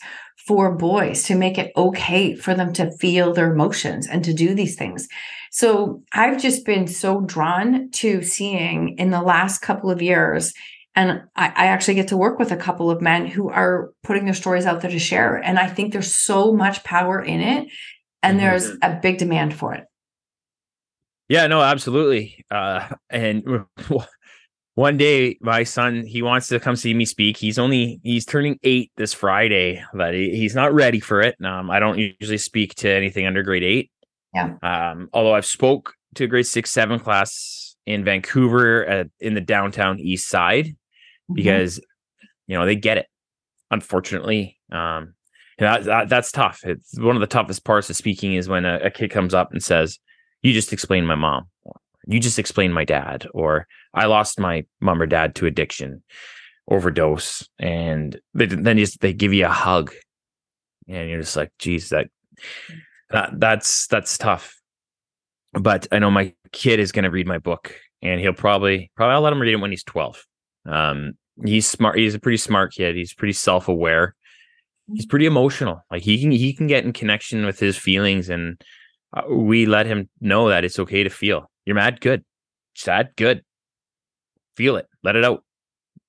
for 0.46 0.74
boys 0.74 1.22
to 1.24 1.36
make 1.36 1.56
it 1.56 1.72
okay 1.76 2.34
for 2.34 2.54
them 2.54 2.72
to 2.72 2.90
feel 2.98 3.32
their 3.32 3.52
emotions 3.52 4.08
and 4.08 4.24
to 4.24 4.34
do 4.34 4.54
these 4.54 4.74
things. 4.74 5.06
So 5.52 6.02
I've 6.12 6.40
just 6.40 6.66
been 6.66 6.86
so 6.86 7.20
drawn 7.20 7.90
to 7.92 8.22
seeing 8.22 8.98
in 8.98 9.10
the 9.10 9.22
last 9.22 9.60
couple 9.60 9.90
of 9.90 10.02
years. 10.02 10.52
And 10.96 11.22
I, 11.36 11.46
I 11.46 11.66
actually 11.66 11.94
get 11.94 12.08
to 12.08 12.16
work 12.16 12.38
with 12.38 12.50
a 12.50 12.56
couple 12.56 12.90
of 12.90 13.00
men 13.00 13.26
who 13.26 13.50
are 13.50 13.90
putting 14.02 14.24
their 14.24 14.34
stories 14.34 14.66
out 14.66 14.80
there 14.80 14.90
to 14.90 14.98
share. 14.98 15.36
And 15.36 15.58
I 15.58 15.68
think 15.68 15.92
there's 15.92 16.12
so 16.12 16.52
much 16.52 16.82
power 16.82 17.22
in 17.22 17.40
it. 17.40 17.68
And 18.22 18.38
mm-hmm. 18.38 18.46
there's 18.46 18.70
a 18.82 18.98
big 19.00 19.18
demand 19.18 19.54
for 19.54 19.74
it. 19.74 19.84
Yeah, 21.28 21.46
no, 21.46 21.60
absolutely. 21.60 22.44
Uh, 22.50 22.88
and 23.10 23.64
one 24.74 24.96
day, 24.96 25.38
my 25.40 25.64
son 25.64 26.06
he 26.06 26.22
wants 26.22 26.48
to 26.48 26.60
come 26.60 26.76
see 26.76 26.94
me 26.94 27.04
speak. 27.04 27.36
He's 27.36 27.58
only 27.58 28.00
he's 28.02 28.24
turning 28.24 28.58
eight 28.62 28.92
this 28.96 29.12
Friday, 29.12 29.82
but 29.92 30.14
he, 30.14 30.36
he's 30.36 30.54
not 30.54 30.72
ready 30.72 31.00
for 31.00 31.20
it. 31.20 31.36
Um, 31.44 31.70
I 31.70 31.80
don't 31.80 31.98
usually 31.98 32.38
speak 32.38 32.74
to 32.76 32.90
anything 32.90 33.26
under 33.26 33.42
grade 33.42 33.62
eight. 33.62 33.90
Yeah. 34.34 34.54
Um, 34.62 35.08
although 35.12 35.34
I've 35.34 35.46
spoke 35.46 35.94
to 36.14 36.24
a 36.24 36.26
grade 36.26 36.46
six, 36.46 36.70
seven 36.70 36.98
class 36.98 37.76
in 37.86 38.04
Vancouver 38.04 38.84
at, 38.84 39.08
in 39.20 39.34
the 39.34 39.40
downtown 39.40 39.98
east 39.98 40.28
side 40.28 40.66
mm-hmm. 40.66 41.34
because 41.34 41.80
you 42.46 42.56
know 42.56 42.64
they 42.64 42.76
get 42.76 42.98
it. 42.98 43.06
Unfortunately, 43.70 44.58
um, 44.72 45.14
that, 45.58 45.84
that, 45.84 46.08
that's 46.08 46.32
tough. 46.32 46.60
It's 46.64 46.98
one 46.98 47.16
of 47.16 47.20
the 47.20 47.26
toughest 47.26 47.64
parts 47.64 47.90
of 47.90 47.96
speaking 47.96 48.34
is 48.34 48.48
when 48.48 48.64
a, 48.64 48.78
a 48.84 48.90
kid 48.90 49.10
comes 49.10 49.34
up 49.34 49.52
and 49.52 49.62
says, 49.62 49.98
you 50.42 50.52
just 50.52 50.72
explained 50.72 51.06
my 51.06 51.14
mom 51.14 51.46
you 52.06 52.18
just 52.20 52.38
explained 52.38 52.74
my 52.74 52.84
dad 52.84 53.26
or 53.34 53.66
i 53.94 54.06
lost 54.06 54.40
my 54.40 54.64
mom 54.80 55.00
or 55.00 55.06
dad 55.06 55.34
to 55.34 55.46
addiction 55.46 56.02
overdose 56.68 57.48
and 57.58 58.20
they, 58.34 58.46
then 58.46 58.76
just 58.76 59.00
they 59.00 59.12
give 59.12 59.32
you 59.32 59.46
a 59.46 59.50
hug 59.50 59.92
and 60.86 61.08
you're 61.08 61.20
just 61.20 61.36
like 61.36 61.50
geez 61.58 61.88
that 61.90 62.08
that 63.10 63.30
that's 63.38 63.86
that's 63.86 64.18
tough. 64.18 64.54
But 65.54 65.86
i 65.92 65.98
know 65.98 66.10
my 66.10 66.34
kid 66.52 66.78
is 66.78 66.92
going 66.92 67.04
to 67.04 67.10
read 67.10 67.26
my 67.26 67.38
book 67.38 67.74
and 68.02 68.20
he'll 68.20 68.34
probably 68.34 68.90
probably 68.96 69.14
i'll 69.14 69.20
let 69.22 69.32
him 69.32 69.40
read 69.40 69.54
it 69.54 69.56
when 69.56 69.70
he's 69.70 69.84
12 69.84 70.24
um 70.66 71.14
he's 71.44 71.68
smart 71.68 71.98
he's 71.98 72.14
a 72.14 72.18
pretty 72.18 72.36
smart 72.36 72.72
kid 72.72 72.96
he's 72.96 73.14
pretty 73.14 73.32
self-aware. 73.32 74.14
He's 74.92 75.06
pretty 75.06 75.26
emotional 75.26 75.84
like 75.90 76.02
he 76.02 76.18
can 76.20 76.30
he 76.30 76.54
can 76.54 76.66
get 76.66 76.84
in 76.84 76.94
connection 76.94 77.44
with 77.44 77.58
his 77.58 77.76
feelings 77.76 78.30
and 78.30 78.62
uh, 79.12 79.22
we 79.28 79.66
let 79.66 79.86
him 79.86 80.08
know 80.20 80.48
that 80.48 80.64
it's 80.64 80.78
okay 80.78 81.02
to 81.02 81.10
feel. 81.10 81.50
You're 81.64 81.76
mad, 81.76 82.00
good. 82.00 82.24
Sad, 82.74 83.10
good. 83.16 83.42
Feel 84.56 84.76
it. 84.76 84.86
Let 85.02 85.16
it 85.16 85.24
out. 85.24 85.44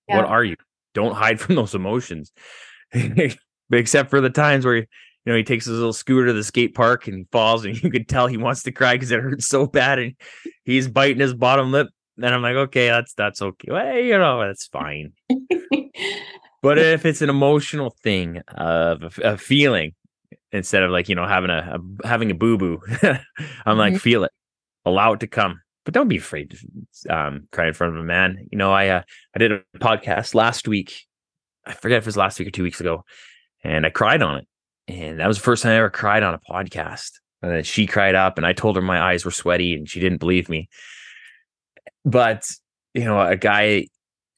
Yeah. 0.08 0.18
What 0.18 0.26
are 0.26 0.44
you? 0.44 0.56
Don't 0.94 1.16
hide 1.16 1.40
from 1.40 1.56
those 1.56 1.76
emotions. 1.76 2.32
Except 3.72 4.10
for 4.10 4.22
the 4.22 4.30
times 4.30 4.66
where 4.66 4.78
you 4.78 4.86
know 5.26 5.36
he 5.36 5.44
takes 5.44 5.66
his 5.66 5.76
little 5.76 5.94
scooter 5.94 6.28
to 6.28 6.34
the 6.34 6.44
skate 6.44 6.74
park 6.74 7.08
and 7.08 7.28
falls 7.32 7.64
and 7.66 7.78
you 7.84 7.90
could 7.92 8.10
tell 8.10 8.28
he 8.28 8.38
wants 8.38 8.64
to 8.64 8.72
cry 8.72 8.96
because 8.96 9.12
it 9.12 9.20
hurts 9.20 9.48
so 9.48 9.68
bad 9.68 10.00
and 10.00 10.16
he's 10.64 10.88
biting 10.88 11.20
his 11.20 11.34
bottom 11.34 11.72
lip. 11.72 11.88
And 12.18 12.34
I'm 12.34 12.42
like, 12.42 12.56
okay, 12.56 12.88
that's 12.88 13.14
that's 13.14 13.42
okay. 13.42 13.72
Well, 13.72 13.98
you 13.98 14.18
know, 14.18 14.46
that's 14.46 14.68
fine. 14.68 15.14
but 16.62 16.78
if 16.78 17.06
it's 17.06 17.22
an 17.22 17.30
emotional 17.30 17.96
thing 18.04 18.42
of 18.48 19.20
a, 19.24 19.34
a 19.34 19.38
feeling, 19.38 19.94
instead 20.52 20.84
of 20.84 20.92
like 20.92 21.10
you 21.10 21.16
know 21.16 21.28
having 21.28 21.50
a, 21.50 21.80
a 21.80 22.08
having 22.08 22.32
a 22.32 22.34
boo 22.34 22.58
boo 22.58 22.80
i'm 22.88 23.00
mm-hmm. 23.00 23.78
like 23.78 23.98
feel 23.98 24.24
it. 24.24 24.32
Allow 24.86 25.14
it 25.14 25.20
to 25.20 25.28
come. 25.28 25.62
But 25.86 25.94
don't 25.94 26.08
be 26.08 26.18
afraid 26.18 26.52
to 26.52 27.16
um, 27.16 27.48
cry 27.52 27.68
in 27.68 27.74
front 27.74 27.96
of 27.96 28.02
a 28.02 28.06
man. 28.06 28.48
You 28.52 28.58
know 28.58 28.72
i 28.72 28.88
uh, 28.88 29.02
i 29.36 29.40
did 29.40 29.52
a 29.52 29.62
podcast 29.78 30.36
last 30.36 30.68
week. 30.68 31.06
I 31.66 31.74
forget 31.74 32.00
if 32.00 32.04
it 32.04 32.08
was 32.08 32.18
last 32.18 32.40
week 32.40 32.48
or 32.48 32.52
two 32.52 32.64
weeks 32.64 32.80
ago 32.80 33.04
and 33.64 33.86
i 33.86 33.90
cried 33.90 34.22
on 34.22 34.40
it. 34.40 34.48
And 34.88 35.20
that 35.20 35.28
was 35.28 35.38
the 35.38 35.44
first 35.44 35.64
time 35.64 35.74
i 35.74 35.76
ever 35.76 35.90
cried 35.90 36.24
on 36.24 36.34
a 36.34 36.40
podcast. 36.40 37.12
And 37.42 37.52
then 37.52 37.64
she 37.64 37.86
cried 37.86 38.16
up 38.16 38.38
and 38.38 38.46
i 38.46 38.54
told 38.54 38.76
her 38.76 38.82
my 38.82 39.02
eyes 39.02 39.26
were 39.26 39.32
sweaty 39.32 39.74
and 39.74 39.90
she 39.90 40.00
didn't 40.00 40.20
believe 40.20 40.50
me. 40.50 40.70
But 42.06 42.50
you 42.94 43.04
know 43.04 43.20
a 43.20 43.36
guy 43.36 43.88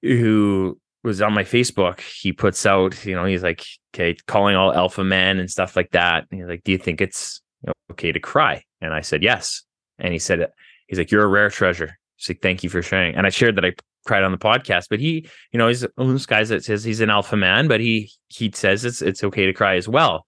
who 0.01 0.79
was 1.03 1.21
on 1.21 1.33
my 1.33 1.43
Facebook, 1.43 1.99
he 1.99 2.31
puts 2.31 2.65
out, 2.65 3.05
you 3.05 3.15
know, 3.15 3.25
he's 3.25 3.43
like, 3.43 3.65
okay, 3.93 4.15
calling 4.27 4.55
all 4.55 4.73
alpha 4.73 5.03
men 5.03 5.39
and 5.39 5.49
stuff 5.49 5.75
like 5.75 5.91
that. 5.91 6.25
And 6.29 6.39
he's 6.39 6.49
like, 6.49 6.63
do 6.63 6.71
you 6.71 6.77
think 6.77 7.01
it's 7.01 7.41
okay 7.91 8.11
to 8.11 8.19
cry? 8.19 8.63
And 8.81 8.93
I 8.93 9.01
said, 9.01 9.23
yes. 9.23 9.63
And 9.99 10.13
he 10.13 10.19
said, 10.19 10.47
he's 10.87 10.99
like, 10.99 11.11
you're 11.11 11.23
a 11.23 11.27
rare 11.27 11.49
treasure. 11.49 11.97
He's 12.17 12.29
like, 12.29 12.41
thank 12.41 12.63
you 12.63 12.69
for 12.69 12.81
sharing. 12.81 13.15
And 13.15 13.25
I 13.25 13.29
shared 13.29 13.55
that 13.57 13.65
I 13.65 13.73
cried 14.05 14.23
on 14.23 14.31
the 14.31 14.37
podcast, 14.37 14.87
but 14.89 14.99
he, 14.99 15.27
you 15.51 15.57
know, 15.57 15.67
he's 15.67 15.81
one 15.95 16.07
of 16.07 16.13
those 16.13 16.25
guys 16.25 16.49
that 16.49 16.63
says 16.63 16.83
he's 16.83 17.01
an 17.01 17.09
alpha 17.09 17.37
man, 17.37 17.67
but 17.67 17.79
he, 17.79 18.11
he 18.27 18.51
says 18.53 18.85
it's, 18.85 19.01
it's 19.01 19.23
okay 19.23 19.45
to 19.45 19.53
cry 19.53 19.75
as 19.75 19.87
well. 19.87 20.25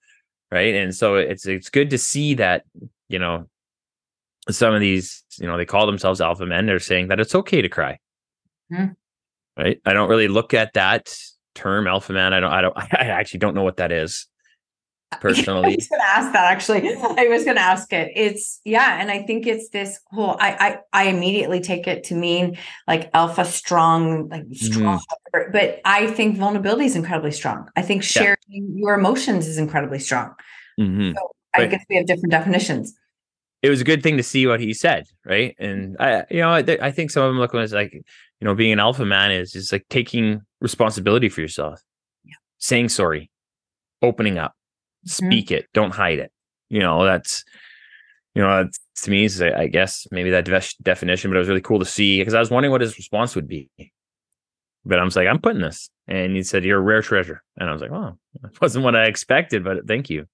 Right. 0.51 0.75
And 0.75 0.95
so 0.95 1.15
it's, 1.15 1.47
it's 1.47 1.69
good 1.69 1.89
to 1.91 1.97
see 1.97 2.35
that, 2.35 2.63
you 3.09 3.17
know, 3.17 3.47
some 4.49 4.73
of 4.73 4.81
these, 4.81 5.23
you 5.39 5.47
know, 5.47 5.57
they 5.57 5.65
call 5.65 5.85
themselves 5.87 6.21
alpha 6.21 6.45
men. 6.45 6.65
They're 6.65 6.79
saying 6.79 7.07
that 7.07 7.19
it's 7.19 7.33
okay 7.33 7.61
to 7.61 7.69
cry. 7.69 7.97
Mm-hmm 8.71 8.93
right? 9.57 9.79
I 9.85 9.93
don't 9.93 10.09
really 10.09 10.27
look 10.27 10.53
at 10.53 10.73
that 10.73 11.15
term 11.55 11.87
alpha 11.87 12.13
man. 12.13 12.33
I 12.33 12.39
don't, 12.39 12.51
I 12.51 12.61
don't, 12.61 12.77
I 12.77 13.07
actually 13.07 13.39
don't 13.39 13.55
know 13.55 13.63
what 13.63 13.77
that 13.77 13.91
is 13.91 14.27
personally. 15.21 15.73
I 15.73 15.75
was 15.75 15.87
going 15.87 16.01
to 16.01 16.07
ask 16.07 16.33
that 16.33 16.51
actually. 16.51 16.95
I 16.95 17.27
was 17.27 17.43
going 17.43 17.55
to 17.55 17.61
ask 17.61 17.91
it. 17.93 18.11
It's 18.15 18.59
yeah, 18.65 18.99
and 18.99 19.11
I 19.11 19.23
think 19.23 19.47
it's 19.47 19.69
this 19.69 19.99
whole. 20.07 20.35
I 20.39 20.79
I 20.93 21.03
I 21.03 21.09
immediately 21.09 21.59
take 21.59 21.87
it 21.87 22.03
to 22.05 22.15
mean 22.15 22.57
like 22.87 23.09
alpha 23.13 23.45
strong, 23.45 24.29
like 24.29 24.45
strong. 24.53 24.99
Mm. 25.33 25.51
But 25.51 25.81
I 25.85 26.07
think 26.07 26.37
vulnerability 26.37 26.85
is 26.85 26.95
incredibly 26.95 27.31
strong. 27.31 27.69
I 27.75 27.81
think 27.81 28.03
sharing 28.03 28.37
yeah. 28.47 28.61
your 28.75 28.93
emotions 28.95 29.47
is 29.47 29.57
incredibly 29.57 29.99
strong. 29.99 30.33
Mm-hmm. 30.79 31.11
So 31.15 31.31
I 31.53 31.65
guess 31.67 31.83
we 31.89 31.95
have 31.97 32.05
different 32.05 32.31
definitions. 32.31 32.93
It 33.61 33.69
was 33.69 33.79
a 33.79 33.85
good 33.85 34.03
thing 34.03 34.17
to 34.17 34.23
see 34.23 34.45
what 34.45 34.59
he 34.59 34.73
said, 34.73 35.05
right? 35.25 35.55
And 35.57 35.95
I, 35.97 36.25
you 36.29 36.41
know, 36.41 36.49
I, 36.49 36.65
I 36.81 36.91
think 36.91 37.11
some 37.11 37.23
of 37.23 37.29
them 37.29 37.39
look 37.39 37.55
at 37.55 37.71
like 37.71 37.93
you 38.43 38.49
know, 38.49 38.55
being 38.55 38.73
an 38.73 38.79
alpha 38.81 39.05
man 39.05 39.31
is 39.31 39.55
is 39.55 39.71
like 39.71 39.85
taking 39.89 40.41
responsibility 40.59 41.29
for 41.29 41.39
yourself, 41.39 41.81
yeah. 42.25 42.35
saying 42.57 42.89
sorry, 42.89 43.31
opening 44.01 44.37
up, 44.37 44.51
mm-hmm. 45.07 45.27
speak 45.27 45.49
it, 45.49 45.67
don't 45.73 45.95
hide 45.95 46.19
it. 46.19 46.29
You 46.67 46.81
know, 46.81 47.05
that's 47.05 47.45
you 48.35 48.41
know, 48.41 48.63
that's, 48.63 48.79
to 49.03 49.11
me 49.11 49.23
is 49.23 49.41
I 49.41 49.67
guess 49.67 50.07
maybe 50.11 50.29
that 50.31 50.43
de- 50.43 50.83
definition, 50.83 51.31
but 51.31 51.37
it 51.37 51.39
was 51.39 51.47
really 51.47 51.61
cool 51.61 51.79
to 51.79 51.85
see 51.85 52.19
because 52.19 52.33
I 52.33 52.41
was 52.41 52.51
wondering 52.51 52.73
what 52.73 52.81
his 52.81 52.97
response 52.97 53.33
would 53.33 53.47
be. 53.47 53.69
But 54.83 54.99
I 54.99 55.05
was 55.05 55.15
like, 55.15 55.29
I'm 55.29 55.39
putting 55.39 55.61
this, 55.61 55.89
and 56.09 56.35
he 56.35 56.43
said, 56.43 56.65
"You're 56.65 56.79
a 56.79 56.81
rare 56.81 57.01
treasure," 57.01 57.41
and 57.55 57.69
I 57.69 57.71
was 57.71 57.81
like, 57.81 57.91
"Oh, 57.91 58.17
that 58.41 58.59
wasn't 58.59 58.83
what 58.83 58.97
I 58.97 59.05
expected, 59.05 59.63
but 59.63 59.87
thank 59.87 60.09
you." 60.09 60.25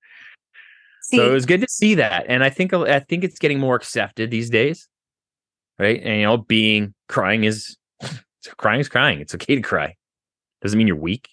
See, 1.04 1.18
so 1.18 1.30
it 1.30 1.32
was 1.32 1.46
good 1.46 1.62
to 1.62 1.68
see 1.70 1.94
that, 1.94 2.26
and 2.28 2.44
I 2.44 2.50
think 2.50 2.74
I 2.74 3.02
think 3.02 3.24
it's 3.24 3.38
getting 3.38 3.60
more 3.60 3.76
accepted 3.76 4.32
these 4.32 4.50
days, 4.50 4.88
right? 5.78 6.02
And 6.04 6.22
you 6.22 6.26
know, 6.26 6.38
being 6.38 6.96
crying 7.08 7.44
is 7.44 7.78
crying 8.58 8.80
is 8.80 8.90
crying. 8.90 9.20
It's 9.20 9.36
okay 9.36 9.56
to 9.56 9.62
cry. 9.62 9.96
Doesn't 10.62 10.78
mean 10.78 10.88
you're 10.88 10.96
weak. 10.96 11.30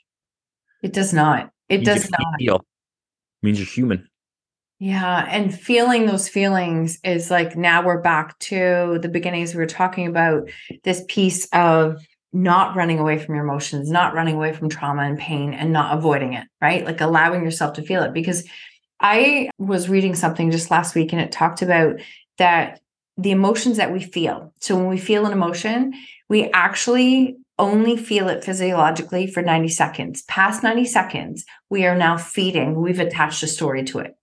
It 0.83 0.93
does 0.93 1.13
not. 1.13 1.51
It, 1.69 1.85
does 1.85 2.11
not. 2.11 2.21
Feel. 2.39 2.57
It 2.57 2.63
means 3.43 3.59
you're 3.59 3.67
human. 3.67 4.09
Yeah. 4.79 5.27
And 5.29 5.59
feeling 5.59 6.07
those 6.07 6.29
feelings 6.29 6.99
is 7.03 7.31
like 7.31 7.57
now 7.57 7.85
we're 7.85 8.01
back 8.01 8.39
to 8.41 8.99
the 9.01 9.09
beginnings 9.09 9.55
we 9.55 9.59
were 9.59 9.67
talking 9.67 10.07
about 10.07 10.51
this 10.85 11.03
piece 11.09 11.49
of 11.53 11.99
not 12.33 12.77
running 12.77 12.99
away 12.99 13.19
from 13.19 13.35
your 13.35 13.45
emotions, 13.45 13.91
not 13.91 14.15
running 14.15 14.35
away 14.35 14.53
from 14.53 14.69
trauma 14.69 15.03
and 15.03 15.19
pain 15.19 15.55
and 15.55 15.73
not 15.73 15.97
avoiding 15.97 16.35
it, 16.35 16.47
right? 16.61 16.85
Like 16.85 17.01
allowing 17.01 17.43
yourself 17.43 17.73
to 17.75 17.83
feel 17.83 18.03
it. 18.03 18.13
Because 18.13 18.47
I 19.01 19.49
was 19.59 19.89
reading 19.89 20.15
something 20.15 20.51
just 20.51 20.71
last 20.71 20.95
week 20.95 21.13
and 21.13 21.23
it 21.23 21.33
talked 21.33 21.63
about 21.63 22.01
that 22.39 22.81
the 23.17 23.31
emotions 23.31 23.79
that 23.79 23.93
we 23.93 24.03
feel. 24.03 24.53
So 24.61 24.77
when 24.77 24.89
we 24.89 24.99
feel 24.99 25.25
an 25.25 25.33
emotion, 25.33 25.95
we 26.29 26.51
actually 26.51 27.37
only 27.59 27.97
feel 27.97 28.29
it 28.29 28.45
physiologically 28.45 29.27
for 29.27 29.43
90 29.43 29.68
seconds. 29.68 30.22
Past 30.22 30.62
90 30.62 30.85
seconds, 30.85 31.45
we 31.70 31.87
are 31.87 31.97
now 31.97 32.16
feeding, 32.16 32.81
we've 32.81 33.01
attached 33.01 33.43
a 33.43 33.47
story 33.47 33.85
to 33.85 34.01
it. 34.01 34.14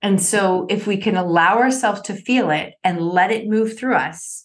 And 0.00 0.22
so 0.22 0.66
if 0.70 0.86
we 0.86 0.96
can 0.96 1.16
allow 1.16 1.58
ourselves 1.58 2.02
to 2.02 2.14
feel 2.14 2.50
it 2.50 2.74
and 2.84 3.00
let 3.00 3.30
it 3.30 3.48
move 3.48 3.76
through 3.76 3.96
us, 3.96 4.44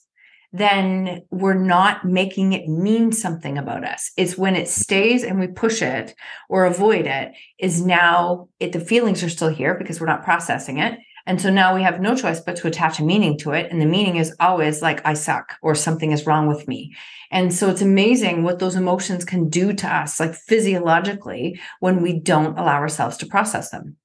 then 0.52 1.22
we're 1.32 1.54
not 1.56 2.06
making 2.06 2.54
it 2.54 2.68
mean 2.68 3.12
something 3.12 3.58
about 3.58 3.84
us. 3.84 4.12
It's 4.18 4.38
when 4.38 4.56
it 4.56 4.68
stays 4.68 5.24
and 5.24 5.40
we 5.40 5.48
push 5.48 5.82
it 5.82 6.14
or 6.48 6.66
avoid 6.66 7.08
it 7.08 7.34
is 7.60 7.84
now 7.84 8.50
it 8.60 8.72
the 8.72 8.80
feelings 8.80 9.24
are 9.24 9.30
still 9.30 9.50
here 9.50 9.76
because 9.76 10.00
we're 10.00 10.08
not 10.08 10.24
processing 10.24 10.78
it. 10.78 11.00
And 11.26 11.42
so 11.42 11.50
now 11.50 11.74
we 11.74 11.82
have 11.84 12.02
no 12.02 12.16
choice 12.16 12.42
but 12.42 12.58
to 12.58 12.68
attach 12.68 13.00
a 13.00 13.04
meaning 13.04 13.38
to 13.40 13.52
it. 13.52 13.72
And 13.72 13.82
the 13.82 13.86
meaning 13.86 14.18
is 14.18 14.36
always 14.40 14.82
like, 14.82 15.06
I 15.06 15.14
suck 15.14 15.54
or 15.62 15.74
something 15.74 16.12
is 16.12 16.26
wrong 16.26 16.48
with 16.48 16.68
me. 16.68 16.94
And 17.32 17.54
so 17.54 17.70
it's 17.70 17.82
amazing 17.82 18.44
what 18.44 18.60
those 18.60 18.76
emotions 18.76 19.24
can 19.24 19.50
do 19.50 19.74
to 19.74 19.88
us, 19.88 20.20
like 20.20 20.36
physiologically, 20.36 21.60
when 21.80 22.02
we 22.02 22.20
don't 22.20 22.58
allow 22.60 22.76
ourselves 22.76 23.18
to 23.18 23.26
process 23.26 23.70
them. 23.70 23.96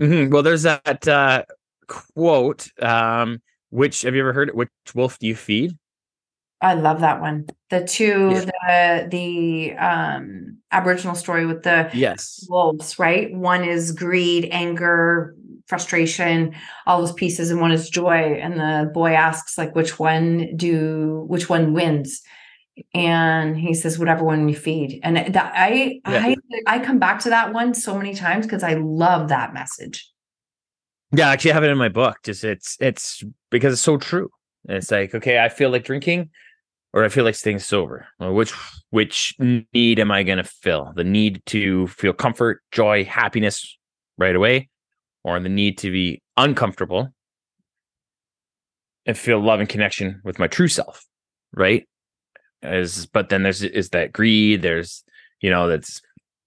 Mm-hmm. 0.00 0.32
Well, 0.32 0.42
there's 0.42 0.64
that 0.64 1.06
uh, 1.06 1.44
quote. 1.86 2.68
Um, 2.82 3.40
which 3.70 4.02
have 4.02 4.14
you 4.14 4.20
ever 4.20 4.32
heard? 4.32 4.48
It? 4.48 4.56
Which 4.56 4.70
wolf 4.94 5.18
do 5.18 5.26
you 5.26 5.34
feed? 5.34 5.76
I 6.60 6.74
love 6.74 7.00
that 7.00 7.20
one. 7.20 7.46
The 7.70 7.84
two, 7.84 8.30
yeah. 8.32 9.04
the 9.04 9.08
the 9.10 9.72
um 9.76 10.58
Aboriginal 10.70 11.14
story 11.14 11.44
with 11.44 11.62
the 11.62 11.90
yes 11.92 12.46
wolves, 12.48 12.98
right? 12.98 13.34
One 13.34 13.64
is 13.64 13.92
greed, 13.92 14.48
anger, 14.50 15.34
frustration, 15.66 16.54
all 16.86 17.00
those 17.00 17.12
pieces, 17.12 17.50
and 17.50 17.60
one 17.60 17.72
is 17.72 17.88
joy. 17.88 18.38
And 18.42 18.54
the 18.54 18.90
boy 18.92 19.12
asks, 19.12 19.56
like, 19.56 19.74
which 19.74 19.98
one 19.98 20.56
do 20.56 21.24
which 21.28 21.48
one 21.48 21.72
wins? 21.72 22.22
And 22.92 23.56
he 23.56 23.72
says, 23.72 23.98
whatever 23.98 24.24
one 24.24 24.48
you 24.48 24.56
feed. 24.56 25.00
And 25.02 25.16
that 25.16 25.52
I 25.54 26.00
yeah. 26.08 26.26
I 26.26 26.36
I 26.66 26.78
come 26.78 26.98
back 26.98 27.20
to 27.20 27.30
that 27.30 27.52
one 27.52 27.74
so 27.74 27.96
many 27.96 28.14
times 28.14 28.46
because 28.46 28.62
I 28.62 28.74
love 28.74 29.28
that 29.28 29.54
message. 29.54 30.10
Yeah, 31.12 31.28
actually, 31.28 31.52
I 31.52 31.54
have 31.54 31.64
it 31.64 31.70
in 31.70 31.78
my 31.78 31.88
book. 31.88 32.18
Just 32.24 32.44
it's 32.44 32.76
it's 32.80 33.22
because 33.50 33.72
it's 33.72 33.82
so 33.82 33.96
true. 33.96 34.28
it's 34.68 34.90
like, 34.90 35.14
okay, 35.14 35.38
I 35.38 35.48
feel 35.48 35.70
like 35.70 35.84
drinking, 35.84 36.30
or 36.92 37.04
I 37.04 37.08
feel 37.08 37.24
like 37.24 37.34
staying 37.34 37.60
sober. 37.60 38.08
Well, 38.18 38.34
which 38.34 38.52
which 38.90 39.36
need 39.38 39.98
am 39.98 40.10
I 40.10 40.22
going 40.22 40.38
to 40.38 40.44
fill? 40.44 40.92
The 40.96 41.04
need 41.04 41.42
to 41.46 41.86
feel 41.88 42.12
comfort, 42.12 42.62
joy, 42.72 43.04
happiness 43.04 43.78
right 44.18 44.34
away, 44.34 44.68
or 45.24 45.36
in 45.36 45.42
the 45.42 45.48
need 45.48 45.78
to 45.78 45.90
be 45.90 46.22
uncomfortable 46.36 47.08
and 49.06 49.18
feel 49.18 49.40
love 49.40 49.60
and 49.60 49.68
connection 49.68 50.20
with 50.24 50.38
my 50.38 50.46
true 50.46 50.68
self, 50.68 51.04
right? 51.54 51.86
As 52.62 53.06
but 53.06 53.28
then 53.28 53.42
there's 53.42 53.62
is 53.62 53.90
that 53.90 54.12
greed. 54.12 54.62
There's 54.62 55.04
you 55.40 55.50
know 55.50 55.68
that's 55.68 56.00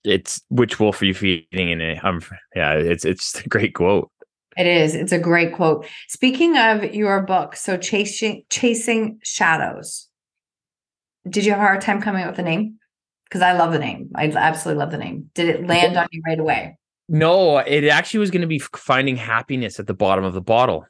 it's 0.04 0.42
which 0.50 0.80
wolf 0.80 1.02
are 1.02 1.06
you 1.06 1.14
feeding? 1.14 1.72
And 1.72 2.00
I'm 2.02 2.22
yeah, 2.56 2.74
it's 2.74 3.06
it's 3.06 3.40
a 3.40 3.48
great 3.48 3.74
quote. 3.76 4.10
It 4.58 4.66
is. 4.66 4.96
It's 4.96 5.12
a 5.12 5.20
great 5.20 5.54
quote. 5.54 5.86
Speaking 6.08 6.58
of 6.58 6.84
your 6.84 7.22
book, 7.22 7.56
so 7.56 7.78
chasing 7.78 8.44
chasing 8.50 9.20
shadows. 9.24 10.08
Did 11.30 11.46
you 11.46 11.52
have 11.52 11.60
a 11.60 11.64
hard 11.64 11.82
time 11.82 12.02
coming 12.02 12.24
up 12.24 12.30
with 12.30 12.38
the 12.38 12.44
name? 12.44 12.78
Because 13.26 13.42
I 13.42 13.52
love 13.52 13.74
the 13.74 13.80
name. 13.80 14.10
I 14.16 14.32
absolutely 14.32 14.80
love 14.80 14.92
the 14.92 14.98
name. 14.98 15.30
Did 15.36 15.50
it 15.50 15.68
land 15.68 15.98
on 15.98 16.08
you 16.12 16.22
right 16.26 16.40
away? 16.40 16.78
No, 17.10 17.60
it 17.60 17.86
actually 17.86 18.20
was 18.20 18.32
going 18.32 18.42
to 18.42 18.48
be 18.48 18.60
finding 18.60 19.16
happiness 19.16 19.80
at 19.80 19.88
the 19.88 19.94
bottom 19.94 20.24
of 20.24 20.34
the 20.34 20.42
bottle. 20.42 20.86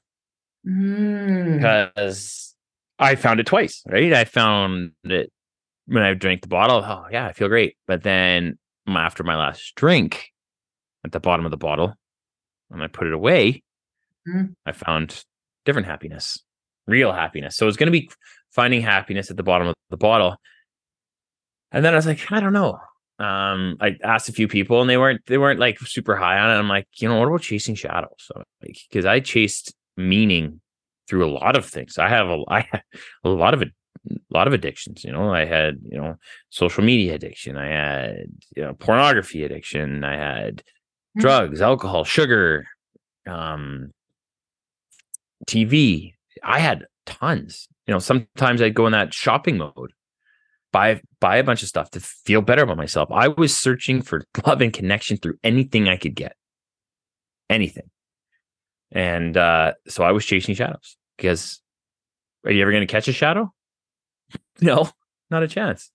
Mm. 0.68 1.58
Because 1.58 2.56
I 3.00 3.16
found 3.16 3.40
it 3.40 3.46
twice, 3.46 3.84
right? 3.88 4.14
I 4.14 4.26
found 4.26 4.92
it 5.04 5.32
when 5.86 6.04
I 6.04 6.14
drank 6.14 6.42
the 6.42 6.48
bottle. 6.48 6.84
Oh, 6.84 7.06
yeah, 7.12 7.28
I 7.28 7.34
feel 7.34 7.48
great. 7.48 7.78
But 7.86 8.04
then 8.04 8.58
after 8.88 9.24
my 9.24 9.36
last 9.36 9.74
drink 9.76 10.32
at 11.06 11.12
the 11.12 11.20
bottom 11.20 11.46
of 11.46 11.52
the 11.52 11.58
bottle, 11.58 11.94
and 12.72 12.82
I 12.84 12.88
put 12.88 13.08
it 13.08 13.14
away, 13.14 13.64
mm. 14.28 14.54
I 14.66 14.72
found 14.72 15.24
different 15.66 15.88
happiness, 15.88 16.44
real 16.88 17.14
happiness. 17.14 17.56
So 17.56 17.68
it's 17.68 17.78
going 17.78 17.92
to 17.92 18.00
be 18.00 18.10
finding 18.52 18.82
happiness 18.82 19.30
at 19.30 19.38
the 19.38 19.44
bottom 19.44 19.68
of 19.68 19.76
the 19.90 19.98
bottle. 19.98 20.36
And 21.72 21.86
then 21.86 21.94
I 21.94 21.98
was 21.98 22.08
like, 22.08 22.32
I 22.32 22.40
don't 22.40 22.54
know. 22.54 22.80
Um, 23.20 23.78
I 23.82 23.98
asked 24.04 24.30
a 24.30 24.34
few 24.34 24.48
people 24.48 24.82
and 24.82 24.90
they 24.90 24.98
weren't 24.98 25.22
they 25.26 25.38
weren't 25.38 25.60
like 25.60 25.80
super 25.80 26.16
high 26.16 26.38
on 26.40 26.52
it. 26.52 26.60
I'm 26.60 26.70
like, 26.70 26.88
you 26.98 27.10
know, 27.10 27.18
what 27.20 27.28
about 27.28 27.42
chasing 27.42 27.76
shadows? 27.76 28.12
So 28.20 28.44
like 28.62 28.78
because 28.90 29.06
I 29.06 29.20
chased 29.20 29.74
meaning 29.96 30.62
through 31.08 31.26
a 31.26 31.32
lot 31.32 31.56
of 31.56 31.66
things. 31.66 31.98
I 31.98 32.10
have 32.10 32.28
a 32.30 32.44
I 32.50 32.62
have 32.72 32.82
a 33.24 33.30
lot 33.30 33.54
of 33.54 33.64
a 33.64 33.72
lot 34.30 34.48
of 34.48 34.54
addictions 34.54 35.04
you 35.04 35.12
know 35.12 35.34
i 35.34 35.44
had 35.44 35.80
you 35.84 35.98
know 35.98 36.16
social 36.50 36.82
media 36.82 37.16
addiction 37.16 37.58
i 37.58 37.68
had 37.68 38.28
you 38.56 38.64
know 38.64 38.74
pornography 38.74 39.44
addiction 39.44 40.06
i 40.06 40.16
had 40.16 40.64
Mm-hmm. 41.18 41.22
drugs, 41.22 41.62
alcohol, 41.62 42.04
sugar, 42.04 42.68
um, 43.28 43.92
TV. 45.48 46.14
I 46.44 46.60
had 46.60 46.86
tons. 47.06 47.68
You 47.88 47.94
know, 47.94 48.00
sometimes 48.00 48.62
I'd 48.62 48.76
go 48.76 48.86
in 48.86 48.92
that 48.92 49.14
shopping 49.14 49.58
mode, 49.58 49.94
buy 50.72 51.02
buy 51.20 51.38
a 51.38 51.44
bunch 51.44 51.64
of 51.64 51.70
stuff 51.70 51.90
to 51.92 52.00
feel 52.00 52.42
better 52.42 52.64
about 52.64 52.78
myself. 52.78 53.10
I 53.12 53.30
was 53.30 53.58
searching 53.58 54.02
for 54.02 54.24
love 54.46 54.62
and 54.62 54.74
connection 54.74 55.18
through 55.18 55.38
anything 55.44 55.88
I 55.88 55.98
could 55.98 56.16
get, 56.16 56.36
anything. 57.50 57.90
And 58.92 59.36
uh, 59.36 59.74
so 59.88 60.04
I 60.04 60.12
was 60.12 60.26
chasing 60.26 60.56
shadows 60.56 60.98
because 61.18 61.62
are 62.46 62.52
you 62.52 62.62
ever 62.62 62.72
going 62.72 62.86
to 62.86 62.92
catch 62.92 63.08
a 63.08 63.14
shadow? 63.14 63.54
no, 64.62 64.90
not 65.30 65.44
a 65.44 65.48
chance. 65.48 65.92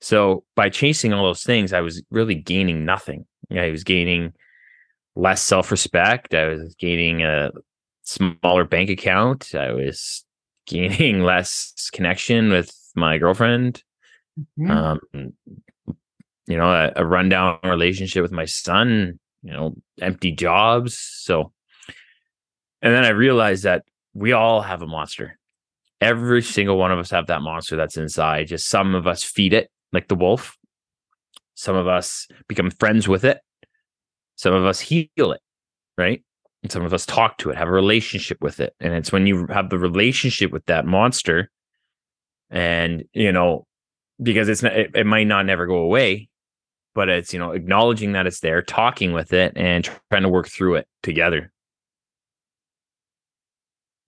So 0.00 0.44
by 0.54 0.68
chasing 0.68 1.12
all 1.12 1.24
those 1.24 1.44
things, 1.44 1.72
I 1.72 1.80
was 1.80 2.02
really 2.10 2.34
gaining 2.34 2.84
nothing. 2.84 3.26
I 3.50 3.70
was 3.70 3.84
gaining 3.84 4.32
less 5.16 5.42
self 5.42 5.70
respect. 5.70 6.34
I 6.34 6.46
was 6.46 6.74
gaining 6.78 7.22
a 7.22 7.50
smaller 8.02 8.64
bank 8.64 8.90
account. 8.90 9.54
I 9.54 9.72
was 9.72 10.24
gaining 10.66 11.22
less 11.24 11.88
connection 11.92 12.50
with 12.50 12.74
my 12.94 13.18
girlfriend. 13.18 13.82
Mm-hmm. 14.38 14.70
Um, 14.70 15.00
you 16.46 16.56
know, 16.56 16.70
a, 16.70 16.92
a 16.96 17.06
rundown 17.06 17.58
relationship 17.64 18.22
with 18.22 18.32
my 18.32 18.44
son, 18.44 19.18
you 19.42 19.52
know, 19.52 19.74
empty 20.00 20.32
jobs. 20.32 20.98
So, 20.98 21.52
and 22.82 22.94
then 22.94 23.04
I 23.04 23.10
realized 23.10 23.64
that 23.64 23.84
we 24.12 24.32
all 24.32 24.60
have 24.60 24.82
a 24.82 24.86
monster. 24.86 25.38
Every 26.00 26.42
single 26.42 26.76
one 26.76 26.92
of 26.92 26.98
us 26.98 27.10
have 27.10 27.28
that 27.28 27.40
monster 27.40 27.76
that's 27.76 27.96
inside. 27.96 28.48
Just 28.48 28.68
some 28.68 28.94
of 28.94 29.06
us 29.06 29.22
feed 29.22 29.54
it 29.54 29.70
like 29.92 30.08
the 30.08 30.14
wolf. 30.14 30.56
Some 31.54 31.76
of 31.76 31.86
us 31.86 32.26
become 32.48 32.70
friends 32.70 33.08
with 33.08 33.24
it 33.24 33.40
some 34.36 34.54
of 34.54 34.64
us 34.64 34.80
heal 34.80 35.08
it, 35.16 35.40
right? 35.96 36.22
And 36.62 36.72
some 36.72 36.84
of 36.84 36.94
us 36.94 37.06
talk 37.06 37.38
to 37.38 37.50
it, 37.50 37.56
have 37.56 37.68
a 37.68 37.72
relationship 37.72 38.38
with 38.40 38.60
it. 38.60 38.74
And 38.80 38.94
it's 38.94 39.12
when 39.12 39.26
you 39.26 39.46
have 39.48 39.70
the 39.70 39.78
relationship 39.78 40.50
with 40.50 40.64
that 40.66 40.86
monster, 40.86 41.50
and 42.50 43.04
you 43.12 43.32
know, 43.32 43.66
because 44.22 44.48
it's 44.48 44.62
not, 44.62 44.72
it, 44.72 44.90
it 44.94 45.06
might 45.06 45.26
not 45.26 45.46
never 45.46 45.66
go 45.66 45.76
away, 45.76 46.28
but 46.94 47.08
it's 47.08 47.32
you 47.32 47.38
know 47.38 47.52
acknowledging 47.52 48.12
that 48.12 48.26
it's 48.26 48.40
there, 48.40 48.62
talking 48.62 49.12
with 49.12 49.32
it, 49.32 49.52
and 49.56 49.84
trying 50.10 50.22
to 50.22 50.28
work 50.28 50.48
through 50.48 50.76
it 50.76 50.88
together. 51.02 51.52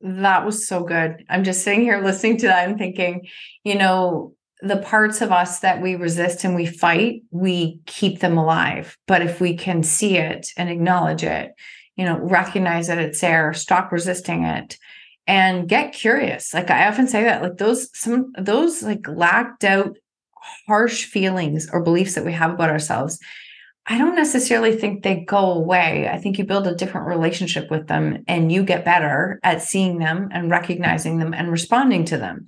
That 0.00 0.44
was 0.44 0.68
so 0.68 0.84
good. 0.84 1.24
I'm 1.28 1.42
just 1.42 1.62
sitting 1.62 1.80
here 1.80 2.02
listening 2.02 2.36
to 2.38 2.46
that 2.46 2.68
and 2.68 2.78
thinking, 2.78 3.26
you 3.64 3.74
know, 3.74 4.34
the 4.60 4.76
parts 4.76 5.20
of 5.20 5.32
us 5.32 5.60
that 5.60 5.82
we 5.82 5.96
resist 5.96 6.44
and 6.44 6.54
we 6.54 6.66
fight, 6.66 7.22
we 7.30 7.80
keep 7.86 8.20
them 8.20 8.36
alive. 8.36 8.96
But 9.06 9.22
if 9.22 9.40
we 9.40 9.56
can 9.56 9.82
see 9.82 10.16
it 10.18 10.48
and 10.56 10.68
acknowledge 10.68 11.24
it, 11.24 11.52
you 11.96 12.04
know, 12.04 12.18
recognize 12.18 12.88
that 12.88 12.98
it's 12.98 13.20
there, 13.20 13.52
stop 13.54 13.90
resisting 13.90 14.44
it 14.44 14.76
and 15.26 15.68
get 15.68 15.92
curious. 15.92 16.54
Like 16.54 16.70
I 16.70 16.88
often 16.88 17.08
say 17.08 17.24
that 17.24 17.42
like 17.42 17.56
those 17.56 17.90
some 17.98 18.32
those 18.38 18.82
like 18.82 19.06
lacked 19.08 19.64
out 19.64 19.96
harsh 20.66 21.04
feelings 21.04 21.68
or 21.72 21.82
beliefs 21.82 22.14
that 22.14 22.24
we 22.24 22.32
have 22.32 22.52
about 22.52 22.70
ourselves, 22.70 23.18
I 23.86 23.98
don't 23.98 24.16
necessarily 24.16 24.74
think 24.74 25.02
they 25.02 25.24
go 25.24 25.52
away. 25.52 26.08
I 26.08 26.18
think 26.18 26.38
you 26.38 26.44
build 26.44 26.66
a 26.66 26.74
different 26.74 27.06
relationship 27.06 27.70
with 27.70 27.86
them 27.86 28.24
and 28.26 28.50
you 28.50 28.64
get 28.64 28.84
better 28.84 29.38
at 29.42 29.62
seeing 29.62 29.98
them 29.98 30.28
and 30.32 30.50
recognizing 30.50 31.18
them 31.18 31.32
and 31.32 31.50
responding 31.50 32.04
to 32.06 32.18
them. 32.18 32.46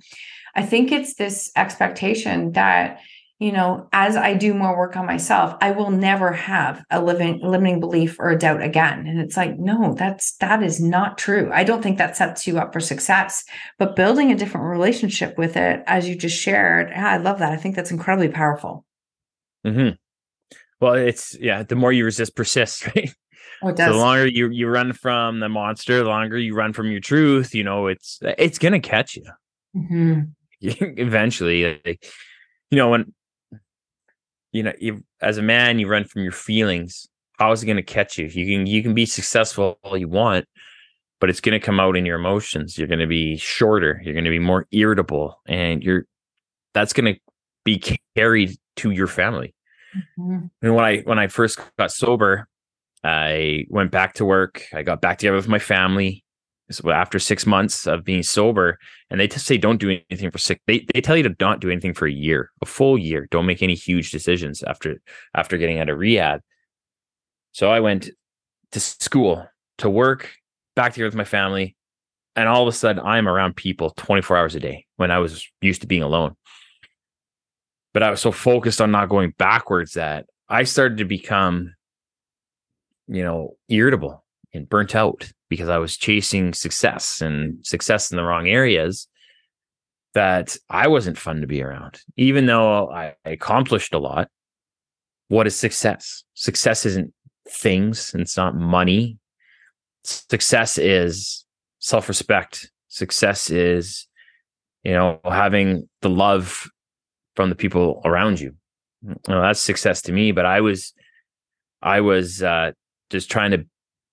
I 0.55 0.63
think 0.63 0.91
it's 0.91 1.13
this 1.13 1.51
expectation 1.55 2.53
that, 2.53 2.99
you 3.39 3.53
know, 3.53 3.87
as 3.93 4.17
I 4.17 4.33
do 4.33 4.53
more 4.53 4.77
work 4.77 4.97
on 4.97 5.05
myself, 5.05 5.55
I 5.61 5.71
will 5.71 5.91
never 5.91 6.33
have 6.33 6.83
a 6.91 7.01
living 7.01 7.39
limiting 7.41 7.79
belief 7.79 8.17
or 8.19 8.29
a 8.29 8.37
doubt 8.37 8.61
again. 8.61 9.07
And 9.07 9.19
it's 9.19 9.37
like, 9.37 9.57
no, 9.57 9.93
that's 9.97 10.35
that 10.37 10.61
is 10.61 10.81
not 10.81 11.17
true. 11.17 11.49
I 11.53 11.63
don't 11.63 11.81
think 11.81 11.97
that 11.97 12.17
sets 12.17 12.45
you 12.47 12.59
up 12.59 12.73
for 12.73 12.81
success. 12.81 13.45
But 13.77 13.95
building 13.95 14.31
a 14.31 14.35
different 14.35 14.67
relationship 14.67 15.37
with 15.37 15.55
it, 15.55 15.81
as 15.87 16.07
you 16.07 16.15
just 16.17 16.37
shared, 16.39 16.91
I 16.91 17.17
love 17.17 17.39
that. 17.39 17.53
I 17.53 17.57
think 17.57 17.75
that's 17.75 17.91
incredibly 17.91 18.27
powerful. 18.29 18.85
Hmm. 19.65 19.89
Well, 20.81 20.93
it's 20.95 21.37
yeah. 21.39 21.63
The 21.63 21.75
more 21.75 21.91
you 21.91 22.05
resist, 22.05 22.35
persists, 22.35 22.85
right? 22.95 23.13
Oh, 23.61 23.69
it 23.69 23.77
So 23.77 23.85
does. 23.85 23.95
the 23.95 23.99
longer 23.99 24.27
you 24.27 24.49
you 24.49 24.67
run 24.67 24.93
from 24.93 25.39
the 25.39 25.49
monster, 25.49 25.97
the 26.03 26.09
longer 26.09 26.37
you 26.37 26.55
run 26.55 26.73
from 26.73 26.91
your 26.91 27.01
truth. 27.01 27.53
You 27.53 27.63
know, 27.63 27.87
it's 27.87 28.19
it's 28.21 28.57
gonna 28.59 28.79
catch 28.79 29.15
you 29.15 29.23
Mhm. 29.75 30.31
eventually. 30.61 31.79
Like, 31.85 32.05
you 32.71 32.77
know, 32.77 32.89
when 32.89 33.13
you 34.51 34.63
know, 34.63 34.73
you 34.79 35.03
as 35.21 35.37
a 35.37 35.41
man, 35.41 35.79
you 35.79 35.87
run 35.87 36.05
from 36.05 36.23
your 36.23 36.31
feelings. 36.31 37.07
How 37.37 37.51
is 37.51 37.63
it 37.63 37.67
gonna 37.67 37.83
catch 37.83 38.17
you? 38.17 38.27
You 38.27 38.45
can 38.45 38.65
you 38.65 38.83
can 38.83 38.93
be 38.93 39.05
successful 39.05 39.79
all 39.83 39.97
you 39.97 40.07
want, 40.07 40.45
but 41.19 41.29
it's 41.29 41.41
gonna 41.41 41.59
come 41.59 41.79
out 41.79 41.95
in 41.95 42.05
your 42.05 42.19
emotions. 42.19 42.77
You're 42.77 42.87
gonna 42.87 43.07
be 43.07 43.37
shorter. 43.37 44.01
You're 44.03 44.15
gonna 44.15 44.29
be 44.29 44.39
more 44.39 44.67
irritable, 44.71 45.39
and 45.47 45.83
you're 45.83 46.05
that's 46.73 46.93
gonna 46.93 47.15
be 47.63 47.81
carried 48.15 48.57
to 48.77 48.91
your 48.91 49.07
family. 49.07 49.53
Mhm. 50.17 50.49
And 50.61 50.75
when 50.75 50.85
I 50.85 50.97
when 50.99 51.19
I 51.19 51.27
first 51.27 51.59
got 51.77 51.91
sober, 51.91 52.47
I 53.03 53.65
went 53.69 53.91
back 53.91 54.15
to 54.15 54.25
work. 54.25 54.65
I 54.73 54.83
got 54.83 55.01
back 55.01 55.19
together 55.19 55.37
with 55.37 55.47
my 55.47 55.59
family. 55.59 56.23
So 56.71 56.91
after 56.91 57.17
six 57.17 57.45
months 57.45 57.87
of 57.87 58.03
being 58.03 58.21
sober, 58.21 58.77
and 59.09 59.19
they 59.19 59.27
just 59.27 59.47
say 59.47 59.57
don't 59.57 59.79
do 59.79 59.99
anything 60.09 60.29
for 60.29 60.37
six. 60.37 60.61
They 60.67 60.85
they 60.93 61.01
tell 61.01 61.17
you 61.17 61.23
to 61.23 61.35
not 61.39 61.61
do 61.61 61.69
anything 61.69 61.93
for 61.93 62.05
a 62.05 62.11
year, 62.11 62.51
a 62.61 62.65
full 62.65 62.97
year. 62.97 63.27
Don't 63.31 63.47
make 63.47 63.63
any 63.63 63.75
huge 63.75 64.11
decisions 64.11 64.61
after 64.63 65.01
after 65.33 65.57
getting 65.57 65.79
out 65.79 65.89
of 65.89 65.97
rehab. 65.97 66.41
So 67.53 67.71
I 67.71 67.79
went 67.79 68.09
to 68.71 68.79
school, 68.79 69.47
to 69.79 69.89
work, 69.89 70.31
back 70.75 70.93
together 70.93 71.07
with 71.07 71.15
my 71.15 71.23
family, 71.23 71.75
and 72.35 72.47
all 72.47 72.61
of 72.61 72.67
a 72.67 72.71
sudden 72.71 73.03
I'm 73.03 73.27
around 73.27 73.55
people 73.55 73.89
24 73.91 74.37
hours 74.37 74.55
a 74.55 74.59
day 74.59 74.85
when 74.97 75.09
I 75.09 75.17
was 75.19 75.47
used 75.61 75.81
to 75.81 75.87
being 75.87 76.03
alone. 76.03 76.35
But 77.93 78.03
I 78.03 78.11
was 78.11 78.21
so 78.21 78.31
focused 78.31 78.79
on 78.79 78.91
not 78.91 79.09
going 79.09 79.33
backwards 79.39 79.93
that 79.93 80.27
I 80.47 80.63
started 80.63 80.99
to 80.99 81.05
become, 81.05 81.73
you 83.07 83.23
know, 83.23 83.55
irritable 83.67 84.23
and 84.53 84.69
burnt 84.69 84.95
out 84.95 85.31
because 85.49 85.69
I 85.69 85.77
was 85.77 85.97
chasing 85.97 86.53
success 86.53 87.21
and 87.21 87.65
success 87.65 88.11
in 88.11 88.17
the 88.17 88.23
wrong 88.23 88.47
areas 88.47 89.07
that 90.13 90.55
I 90.69 90.87
wasn't 90.87 91.17
fun 91.17 91.41
to 91.41 91.47
be 91.47 91.61
around. 91.61 91.99
Even 92.17 92.45
though 92.45 92.89
I 92.89 93.15
accomplished 93.25 93.93
a 93.93 93.99
lot, 93.99 94.29
what 95.27 95.47
is 95.47 95.55
success? 95.55 96.23
Success 96.33 96.85
isn't 96.85 97.13
things, 97.47 98.13
and 98.13 98.21
it's 98.21 98.37
not 98.37 98.55
money. 98.55 99.17
Success 100.03 100.77
is 100.77 101.45
self-respect. 101.79 102.71
Success 102.87 103.49
is, 103.49 104.07
you 104.83 104.93
know, 104.93 105.19
having 105.23 105.87
the 106.01 106.09
love 106.09 106.67
from 107.35 107.49
the 107.49 107.55
people 107.55 108.01
around 108.05 108.39
you. 108.39 108.55
You 109.03 109.15
know, 109.27 109.41
that's 109.41 109.59
success 109.59 110.01
to 110.03 110.11
me. 110.11 110.31
But 110.31 110.45
I 110.45 110.61
was, 110.61 110.93
I 111.81 112.01
was 112.01 112.41
uh, 112.41 112.71
just 113.09 113.29
trying 113.29 113.51
to 113.51 113.65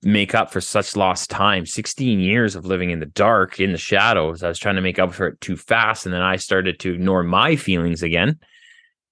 make 0.03 0.35
up 0.35 0.53
for 0.53 0.61
such 0.61 0.97
lost 0.97 1.31
time. 1.31 1.67
16 1.67 2.21
years 2.21 2.55
of 2.55 2.67
living 2.67 2.91
in 2.91 3.01
the 3.01 3.07
dark 3.07 3.61
in 3.61 3.73
the 3.73 3.79
shadows. 3.79 4.43
I 4.43 4.49
was 4.49 4.59
trying 4.59 4.77
to 4.77 4.83
make 4.83 4.99
up 4.99 5.13
for 5.13 5.29
it 5.29 5.41
too 5.41 5.57
fast 5.57 6.07
and 6.07 6.15
then 6.15 6.23
i 6.23 6.37
started 6.37 6.79
to 6.81 6.95
ignore 6.95 7.23
my 7.23 7.57
feelings 7.57 8.03
again. 8.03 8.39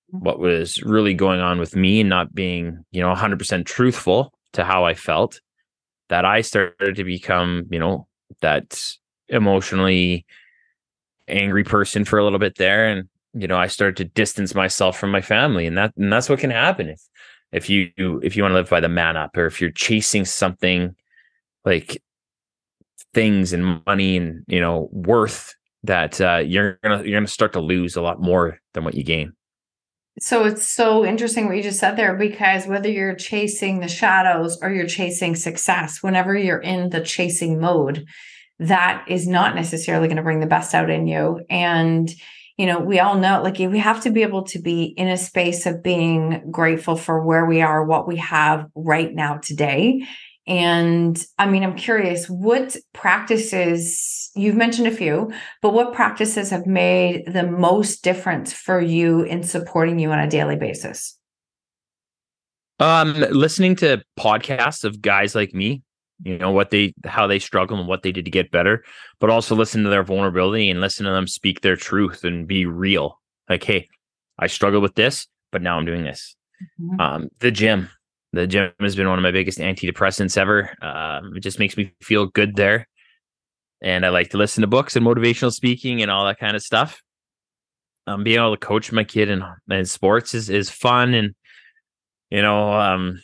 What 0.09 0.39
was 0.39 0.83
really 0.83 1.15
going 1.15 1.41
on 1.41 1.59
with 1.59 1.75
me 1.75 2.01
and 2.01 2.09
not 2.09 2.35
being 2.35 2.85
you 2.93 3.01
know 3.01 3.13
100% 3.13 3.65
truthful 3.67 4.33
to 4.53 4.65
how 4.65 4.85
i 4.85 4.95
felt 4.95 5.41
that 6.09 6.25
i 6.25 6.41
started 6.43 6.95
to 6.97 7.05
become 7.05 7.67
you 7.71 7.79
know 7.79 8.07
that 8.41 8.81
emotionally 9.29 10.25
angry 11.27 11.65
person 11.65 12.05
for 12.05 12.19
a 12.19 12.25
little 12.25 12.39
bit 12.39 12.57
there. 12.57 12.87
And 12.87 13.09
you 13.35 13.49
know 13.49 13.57
i 13.57 13.67
started 13.67 13.97
to 13.97 14.05
distance 14.05 14.55
myself 14.55 14.97
from 14.97 15.11
my 15.11 15.21
family 15.21 15.67
and 15.67 15.77
that 15.77 15.93
and 15.97 16.13
that's 16.13 16.29
what 16.29 16.39
can 16.39 16.51
happen 16.51 16.89
if 16.89 17.01
if 17.55 17.71
you 17.71 17.91
if 18.23 18.37
you 18.37 18.43
want 18.43 18.53
to 18.53 18.57
live 18.57 18.69
by 18.69 18.81
the 18.81 18.89
man 18.89 19.17
up 19.17 19.37
or 19.37 19.47
if 19.47 19.61
you're 19.61 19.71
chasing 19.71 20.25
something 20.25 20.95
like 21.65 22.03
things 23.15 23.53
and 23.53 23.83
money 23.87 24.17
and 24.17 24.45
you 24.49 24.61
know 24.61 24.89
worth 24.93 25.55
that 25.85 26.21
uh, 26.21 26.43
you're 26.45 26.79
gonna 26.83 27.03
you're 27.05 27.19
gonna 27.19 27.29
start 27.29 27.53
to 27.53 27.61
lose 27.61 27.97
a 27.97 28.03
lot 28.03 28.21
more 28.21 28.59
than 28.73 28.85
what 28.85 28.95
you 28.95 29.05
gain 29.05 29.33
So 30.21 30.45
it's 30.45 30.69
so 30.69 31.05
interesting 31.05 31.47
what 31.47 31.57
you 31.57 31.63
just 31.63 31.81
said 31.81 31.97
there 31.97 32.17
because 32.17 32.67
whether 32.67 32.89
you're 32.89 33.17
chasing 33.17 33.81
the 33.81 33.89
shadows 33.89 34.59
or 34.63 34.71
you're 34.71 34.87
chasing 34.87 35.35
success, 35.35 36.03
whenever 36.03 36.37
you're 36.37 36.61
in 36.61 36.91
the 36.91 37.01
chasing 37.01 37.61
mode, 37.61 38.07
that 38.61 39.05
is 39.09 39.27
not 39.27 39.57
necessarily 39.57 40.07
going 40.07 40.17
to 40.17 40.23
bring 40.23 40.39
the 40.41 40.47
best 40.47 40.73
out 40.75 40.89
in 40.89 41.09
you. 41.09 41.41
And, 41.51 42.09
you 42.57 42.67
know, 42.67 42.79
we 42.79 43.01
all 43.01 43.17
know 43.19 43.43
like 43.43 43.59
we 43.59 43.79
have 43.79 44.03
to 44.03 44.11
be 44.11 44.23
able 44.23 44.45
to 44.45 44.61
be 44.61 44.85
in 44.97 45.09
a 45.09 45.17
space 45.17 45.67
of 45.67 45.83
being 45.83 46.51
grateful 46.51 46.97
for 46.97 47.25
where 47.25 47.45
we 47.47 47.63
are, 47.63 47.85
what 47.85 48.07
we 48.07 48.17
have 48.17 48.67
right 48.75 49.13
now 49.13 49.39
today. 49.39 50.07
And 50.47 51.23
I 51.39 51.47
mean, 51.47 51.63
I'm 51.63 51.75
curious 51.75 52.27
what 52.27 52.77
practices 52.93 54.31
you've 54.37 54.57
mentioned 54.57 54.87
a 54.87 54.93
few, 54.93 55.33
but 55.63 55.73
what 55.73 55.95
practices 55.95 56.51
have 56.51 56.67
made 56.67 57.25
the 57.27 57.45
most 57.47 58.05
difference 58.05 58.53
for 58.53 58.81
you 58.81 59.23
in 59.23 59.43
supporting 59.43 59.99
you 59.99 60.11
on 60.13 60.19
a 60.19 60.29
daily 60.29 60.57
basis? 60.57 61.19
um 62.81 63.15
listening 63.31 63.77
to 63.77 64.03
podcasts 64.19 64.83
of 64.83 65.01
guys 65.01 65.37
like 65.37 65.55
me 65.55 65.81
you 66.23 66.39
know 66.39 66.53
what 66.53 66.71
they 66.71 66.95
how 67.05 67.27
they 67.27 67.39
struggle 67.39 67.79
and 67.79 67.89
what 67.89 68.03
they 68.03 68.13
did 68.13 68.25
to 68.25 68.31
get 68.31 68.51
better 68.53 68.85
but 69.19 69.31
also 69.31 69.55
listen 69.55 69.83
to 69.83 69.91
their 69.91 70.05
vulnerability 70.05 70.71
and 70.71 70.81
listen 70.81 71.05
to 71.05 71.11
them 71.13 71.27
speak 71.27 71.61
their 71.61 71.77
truth 71.77 72.23
and 72.25 72.47
be 72.47 72.67
real. 72.67 73.21
Like 73.49 73.65
hey 73.65 73.89
i 74.39 74.47
struggled 74.47 74.83
with 74.83 74.95
this 74.95 75.27
but 75.53 75.63
now 75.63 75.77
i'm 75.77 75.85
doing 75.85 76.05
this. 76.05 76.37
Mhm. 76.81 77.01
um 77.01 77.29
the 77.41 77.51
gym. 77.51 77.91
The 78.33 78.47
gym 78.49 78.73
has 78.81 78.97
been 78.97 79.09
one 79.09 79.19
of 79.19 79.23
my 79.23 79.31
biggest 79.31 79.59
antidepressants 79.59 80.37
ever. 80.37 80.71
Um 80.83 81.37
it 81.37 81.41
just 81.41 81.59
makes 81.59 81.77
me 81.77 81.93
feel 82.01 82.27
good 82.27 82.55
there. 82.57 82.87
And 83.83 84.07
i 84.07 84.09
like 84.11 84.31
to 84.31 84.39
listen 84.39 84.63
to 84.63 84.67
books 84.69 84.97
and 84.97 85.05
motivational 85.05 85.53
speaking 85.53 86.01
and 86.01 86.11
all 86.11 86.25
that 86.27 86.39
kind 86.39 86.57
of 86.57 86.63
stuff. 86.63 87.03
Um 88.07 88.23
being 88.25 88.39
able 88.39 88.57
to 88.57 88.67
coach 88.67 88.93
my 88.93 89.05
kid 89.05 89.29
in, 89.31 89.43
in 89.71 89.85
sports 89.85 90.33
is 90.35 90.49
is 90.49 90.71
fun 90.71 91.15
and 91.15 91.35
you 92.31 92.41
know 92.43 92.73
um 92.73 93.21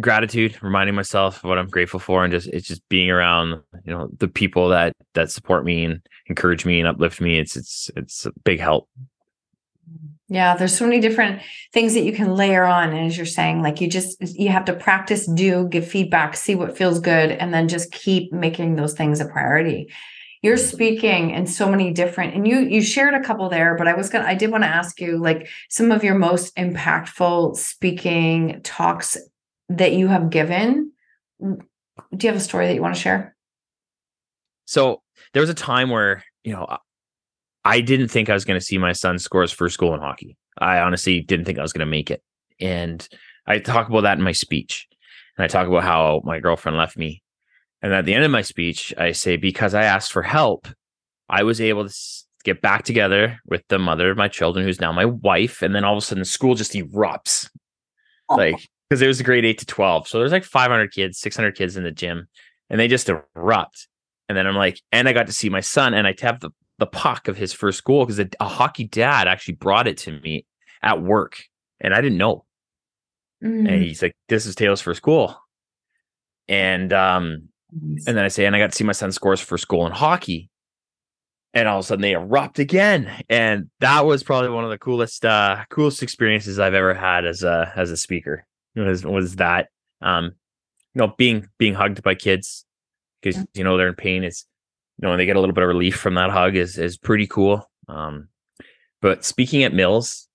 gratitude 0.00 0.56
reminding 0.60 0.94
myself 0.94 1.44
what 1.44 1.56
i'm 1.56 1.68
grateful 1.68 2.00
for 2.00 2.24
and 2.24 2.32
just 2.32 2.48
it's 2.48 2.66
just 2.66 2.86
being 2.88 3.10
around 3.10 3.62
you 3.84 3.92
know 3.92 4.08
the 4.18 4.28
people 4.28 4.68
that 4.68 4.92
that 5.14 5.30
support 5.30 5.64
me 5.64 5.84
and 5.84 6.00
encourage 6.26 6.64
me 6.64 6.80
and 6.80 6.88
uplift 6.88 7.20
me 7.20 7.38
it's 7.38 7.56
it's 7.56 7.90
it's 7.96 8.26
a 8.26 8.32
big 8.44 8.58
help 8.58 8.88
Yeah, 10.28 10.56
there's 10.56 10.76
so 10.76 10.86
many 10.86 11.00
different 11.00 11.42
things 11.72 11.92
that 11.94 12.04
you 12.04 12.12
can 12.12 12.34
layer 12.34 12.64
on. 12.64 12.90
And 12.90 13.06
as 13.06 13.16
you're 13.16 13.26
saying, 13.26 13.62
like 13.62 13.80
you 13.80 13.88
just 13.88 14.16
you 14.20 14.48
have 14.48 14.64
to 14.64 14.72
practice, 14.72 15.26
do, 15.26 15.68
give 15.68 15.86
feedback, 15.86 16.34
see 16.34 16.54
what 16.54 16.76
feels 16.76 16.98
good, 16.98 17.30
and 17.30 17.52
then 17.52 17.68
just 17.68 17.92
keep 17.92 18.32
making 18.32 18.76
those 18.76 18.94
things 18.94 19.20
a 19.20 19.26
priority. 19.26 19.92
You're 20.40 20.56
speaking 20.56 21.30
in 21.30 21.46
so 21.46 21.68
many 21.68 21.92
different, 21.92 22.34
and 22.34 22.48
you 22.48 22.60
you 22.60 22.80
shared 22.80 23.14
a 23.14 23.22
couple 23.22 23.50
there, 23.50 23.76
but 23.76 23.86
I 23.86 23.94
was 23.94 24.08
gonna 24.08 24.24
I 24.24 24.34
did 24.34 24.50
want 24.50 24.64
to 24.64 24.68
ask 24.68 24.98
you 24.98 25.18
like 25.18 25.46
some 25.68 25.92
of 25.92 26.02
your 26.02 26.14
most 26.14 26.56
impactful 26.56 27.56
speaking 27.56 28.60
talks 28.64 29.18
that 29.68 29.92
you 29.92 30.08
have 30.08 30.30
given. 30.30 30.92
Do 31.40 31.58
you 32.20 32.28
have 32.28 32.36
a 32.36 32.40
story 32.40 32.66
that 32.66 32.74
you 32.74 32.82
want 32.82 32.94
to 32.94 33.00
share? 33.00 33.36
so 34.66 35.02
there 35.34 35.42
was 35.42 35.50
a 35.50 35.54
time 35.54 35.90
where 35.90 36.24
you 36.42 36.50
know 36.52 36.64
I- 36.68 36.78
i 37.66 37.80
didn't 37.82 38.08
think 38.08 38.30
i 38.30 38.32
was 38.34 38.46
going 38.46 38.58
to 38.58 38.64
see 38.64 38.78
my 38.78 38.92
son 38.92 39.18
score 39.18 39.42
his 39.42 39.52
first 39.52 39.78
goal 39.78 39.94
in 39.94 40.00
hockey. 40.00 40.38
I 40.58 40.78
honestly 40.78 41.20
didn't 41.20 41.44
think 41.44 41.58
i 41.58 41.62
was 41.62 41.72
going 41.74 41.86
to 41.86 41.90
make 41.90 42.10
it. 42.10 42.22
And 42.60 43.06
i 43.46 43.58
talk 43.58 43.88
about 43.88 44.02
that 44.02 44.16
in 44.18 44.24
my 44.24 44.32
speech. 44.32 44.86
And 45.36 45.44
i 45.44 45.48
talk 45.48 45.66
about 45.68 45.82
how 45.84 46.22
my 46.24 46.38
girlfriend 46.40 46.78
left 46.78 46.96
me. 46.96 47.22
And 47.82 47.92
at 47.92 48.06
the 48.06 48.14
end 48.14 48.24
of 48.24 48.30
my 48.30 48.40
speech 48.42 48.94
i 48.96 49.12
say 49.12 49.36
because 49.36 49.74
i 49.74 49.82
asked 49.84 50.12
for 50.12 50.22
help 50.22 50.66
i 51.28 51.42
was 51.42 51.60
able 51.60 51.82
to 51.84 51.90
s- 51.90 52.24
get 52.44 52.62
back 52.62 52.84
together 52.84 53.38
with 53.46 53.62
the 53.68 53.78
mother 53.78 54.10
of 54.10 54.16
my 54.16 54.28
children 54.28 54.64
who's 54.64 54.80
now 54.80 54.92
my 54.92 55.04
wife. 55.04 55.60
And 55.62 55.74
then 55.74 55.84
all 55.84 55.94
of 55.94 55.98
a 55.98 56.06
sudden 56.06 56.24
school 56.24 56.54
just 56.54 56.72
erupts. 56.72 57.50
Like 58.30 58.68
because 58.88 59.02
it 59.02 59.06
was 59.06 59.20
a 59.20 59.24
grade 59.24 59.44
8 59.44 59.58
to 59.58 59.66
12 59.66 60.08
so 60.08 60.18
there's 60.18 60.32
like 60.32 60.44
500 60.44 60.92
kids 60.92 61.18
600 61.18 61.56
kids 61.56 61.76
in 61.76 61.84
the 61.84 61.90
gym 61.90 62.28
and 62.70 62.80
they 62.80 62.88
just 62.88 63.08
erupt. 63.08 63.88
And 64.28 64.36
then 64.38 64.46
i'm 64.46 64.56
like 64.56 64.80
and 64.90 65.08
i 65.08 65.12
got 65.12 65.26
to 65.26 65.32
see 65.32 65.50
my 65.50 65.60
son 65.60 65.92
and 65.94 66.06
i 66.06 66.12
tapped 66.12 66.40
the, 66.40 66.50
the 66.78 66.86
puck 66.86 67.28
of 67.28 67.36
his 67.36 67.52
first 67.52 67.84
goal 67.84 68.04
because 68.04 68.18
a, 68.18 68.28
a 68.40 68.48
hockey 68.48 68.84
dad 68.84 69.28
actually 69.28 69.54
brought 69.54 69.86
it 69.86 69.98
to 69.98 70.18
me 70.20 70.46
at 70.82 71.02
work 71.02 71.42
and 71.80 71.94
i 71.94 72.00
didn't 72.00 72.18
know. 72.18 72.44
Mm, 73.42 73.68
and 73.68 73.82
he's 73.82 74.00
like 74.00 74.16
this 74.28 74.46
is 74.46 74.54
taylor's 74.54 74.80
first 74.80 75.02
goal 75.02 75.36
and 76.48 76.92
um 76.92 77.48
nice. 77.70 78.06
and 78.06 78.16
then 78.16 78.24
i 78.24 78.28
say 78.28 78.46
and 78.46 78.56
i 78.56 78.58
got 78.58 78.70
to 78.70 78.76
see 78.76 78.84
my 78.84 78.92
son 78.92 79.12
score 79.12 79.32
his 79.32 79.40
first 79.40 79.68
goal 79.68 79.86
in 79.86 79.92
hockey. 79.92 80.50
And 81.56 81.68
all 81.68 81.78
of 81.78 81.84
a 81.84 81.86
sudden 81.86 82.02
they 82.02 82.14
erupt 82.14 82.58
again. 82.58 83.08
And 83.28 83.70
that 83.78 84.04
was 84.04 84.24
probably 84.24 84.50
one 84.50 84.64
of 84.64 84.70
the 84.70 84.78
coolest 84.78 85.24
uh 85.24 85.64
coolest 85.68 86.02
experiences 86.02 86.58
i've 86.58 86.74
ever 86.74 86.94
had 86.94 87.24
as 87.24 87.44
a 87.44 87.72
as 87.76 87.90
a 87.92 87.96
speaker 87.96 88.44
was 88.80 89.04
was 89.04 89.36
that 89.36 89.68
um 90.02 90.26
you 90.94 91.00
know 91.00 91.14
being 91.16 91.48
being 91.58 91.74
hugged 91.74 92.02
by 92.02 92.14
kids 92.14 92.64
because 93.20 93.44
you 93.54 93.64
know 93.64 93.76
they're 93.76 93.88
in 93.88 93.94
pain 93.94 94.24
is 94.24 94.44
you 94.98 95.02
know 95.02 95.10
when 95.10 95.18
they 95.18 95.26
get 95.26 95.36
a 95.36 95.40
little 95.40 95.54
bit 95.54 95.62
of 95.62 95.68
relief 95.68 95.96
from 95.96 96.14
that 96.14 96.30
hug 96.30 96.56
is 96.56 96.78
is 96.78 96.96
pretty 96.96 97.26
cool 97.26 97.68
um 97.88 98.28
but 99.00 99.24
speaking 99.24 99.62
at 99.62 99.72
mills 99.72 100.28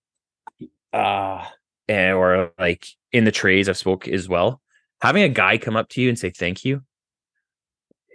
uh 0.93 1.43
and, 1.87 2.15
or 2.15 2.51
like 2.59 2.87
in 3.11 3.25
the 3.25 3.31
trades 3.31 3.67
i've 3.69 3.77
spoke 3.77 4.07
as 4.07 4.27
well 4.27 4.61
having 5.01 5.23
a 5.23 5.29
guy 5.29 5.57
come 5.57 5.75
up 5.75 5.89
to 5.89 6.01
you 6.01 6.09
and 6.09 6.19
say 6.19 6.29
thank 6.29 6.65
you 6.65 6.81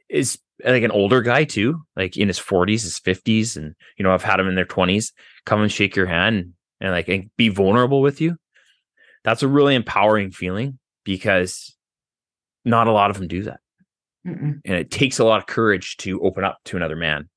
is 0.08 0.38
like 0.64 0.82
an 0.82 0.90
older 0.90 1.20
guy 1.20 1.44
too, 1.44 1.82
like 1.96 2.16
in 2.16 2.28
his 2.28 2.38
40s, 2.38 2.82
his 2.82 3.00
50s, 3.00 3.56
and 3.56 3.74
you 3.96 4.02
know, 4.02 4.12
I've 4.12 4.22
had 4.22 4.40
him 4.40 4.48
in 4.48 4.54
their 4.54 4.64
20s 4.64 5.12
come 5.46 5.60
and 5.60 5.72
shake 5.72 5.96
your 5.96 6.06
hand 6.06 6.52
and 6.80 6.92
like 6.92 7.08
and 7.08 7.30
be 7.36 7.48
vulnerable 7.48 8.00
with 8.00 8.20
you. 8.20 8.36
That's 9.24 9.42
a 9.42 9.48
really 9.48 9.74
empowering 9.74 10.30
feeling 10.30 10.78
because 11.04 11.74
not 12.64 12.86
a 12.86 12.92
lot 12.92 13.10
of 13.10 13.18
them 13.18 13.28
do 13.28 13.42
that. 13.44 13.60
Mm-mm. 14.26 14.60
And 14.64 14.76
it 14.76 14.90
takes 14.90 15.18
a 15.18 15.24
lot 15.24 15.38
of 15.38 15.46
courage 15.46 15.96
to 15.98 16.20
open 16.22 16.44
up 16.44 16.58
to 16.66 16.76
another 16.76 16.96
man 16.96 17.28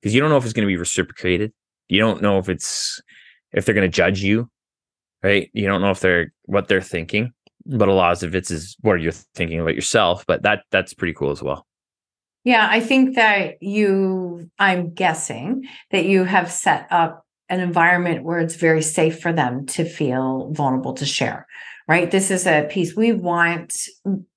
because 0.00 0.14
you 0.14 0.20
don't 0.20 0.30
know 0.30 0.36
if 0.36 0.44
it's 0.44 0.52
going 0.52 0.66
to 0.66 0.72
be 0.72 0.76
reciprocated. 0.76 1.52
You 1.88 2.00
don't 2.00 2.20
know 2.20 2.38
if 2.38 2.48
it's 2.48 3.00
if 3.52 3.64
they're 3.64 3.74
going 3.74 3.90
to 3.90 3.94
judge 3.94 4.22
you, 4.22 4.50
right? 5.22 5.50
You 5.52 5.66
don't 5.66 5.80
know 5.80 5.90
if 5.90 6.00
they're 6.00 6.32
what 6.44 6.68
they're 6.68 6.82
thinking, 6.82 7.32
but 7.64 7.88
a 7.88 7.92
lot 7.92 8.22
of 8.22 8.34
it 8.34 8.50
is 8.50 8.76
what 8.80 9.00
you're 9.00 9.12
thinking 9.12 9.60
about 9.60 9.74
yourself. 9.74 10.24
But 10.26 10.42
that 10.42 10.64
that's 10.70 10.94
pretty 10.94 11.14
cool 11.14 11.30
as 11.30 11.42
well. 11.42 11.66
Yeah, 12.46 12.68
I 12.70 12.78
think 12.78 13.16
that 13.16 13.60
you, 13.60 14.48
I'm 14.56 14.94
guessing 14.94 15.64
that 15.90 16.04
you 16.04 16.22
have 16.22 16.48
set 16.48 16.86
up 16.92 17.25
an 17.48 17.60
environment 17.60 18.24
where 18.24 18.38
it's 18.38 18.56
very 18.56 18.82
safe 18.82 19.20
for 19.20 19.32
them 19.32 19.66
to 19.66 19.84
feel 19.84 20.50
vulnerable 20.52 20.94
to 20.94 21.06
share 21.06 21.46
right? 21.88 22.10
This 22.10 22.30
is 22.30 22.46
a 22.46 22.66
piece 22.68 22.96
we 22.96 23.12
want 23.12 23.76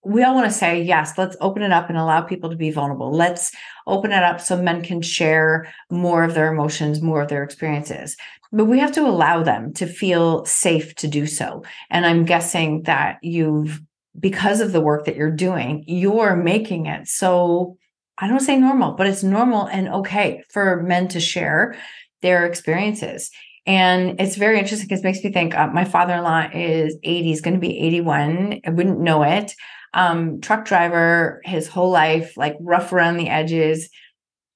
we 0.03 0.23
all 0.23 0.35
want 0.35 0.47
to 0.47 0.53
say 0.57 0.81
yes 0.81 1.17
let's 1.17 1.37
open 1.41 1.61
it 1.61 1.71
up 1.71 1.89
and 1.89 1.97
allow 1.97 2.21
people 2.21 2.49
to 2.49 2.55
be 2.55 2.71
vulnerable. 2.71 3.11
Let's 3.11 3.51
open 3.87 4.11
it 4.11 4.23
up 4.23 4.39
so 4.39 4.61
men 4.61 4.83
can 4.83 5.01
share 5.01 5.73
more 5.89 6.23
of 6.23 6.33
their 6.33 6.51
emotions 6.51 7.01
more 7.01 7.21
of 7.21 7.29
their 7.29 7.43
experiences. 7.43 8.15
But 8.51 8.65
we 8.65 8.79
have 8.79 8.91
to 8.93 9.05
allow 9.05 9.43
them 9.43 9.73
to 9.73 9.85
feel 9.85 10.45
safe 10.45 10.95
to 10.95 11.07
do 11.07 11.25
so. 11.25 11.63
And 11.89 12.05
i'm 12.05 12.25
guessing 12.25 12.83
that 12.83 13.17
you've 13.21 13.81
because 14.19 14.59
of 14.59 14.71
the 14.71 14.81
work 14.81 15.05
that 15.05 15.15
you're 15.15 15.31
doing 15.31 15.83
you're 15.87 16.35
making 16.35 16.85
it 16.85 17.07
so 17.07 17.77
I 18.21 18.27
don't 18.27 18.41
say 18.41 18.57
normal, 18.57 18.95
but 18.95 19.07
it's 19.07 19.23
normal 19.23 19.67
and 19.67 19.87
okay 19.87 20.43
for 20.49 20.83
men 20.83 21.07
to 21.09 21.21
share 21.21 21.77
their 22.21 22.45
experiences. 22.45 23.31
And 23.65 24.19
it's 24.19 24.35
very 24.35 24.57
interesting 24.57 24.87
because 24.87 25.01
it 25.01 25.03
makes 25.03 25.23
me 25.23 25.31
think 25.31 25.55
uh, 25.55 25.67
my 25.67 25.85
father 25.85 26.13
in 26.13 26.23
law 26.23 26.47
is 26.51 26.97
80, 27.03 27.23
he's 27.23 27.41
going 27.41 27.53
to 27.53 27.59
be 27.59 27.77
81. 27.79 28.61
I 28.65 28.69
wouldn't 28.71 28.99
know 28.99 29.23
it. 29.23 29.53
Um, 29.93 30.41
truck 30.41 30.65
driver 30.65 31.41
his 31.45 31.67
whole 31.67 31.91
life, 31.91 32.35
like 32.37 32.55
rough 32.59 32.91
around 32.93 33.17
the 33.17 33.29
edges. 33.29 33.89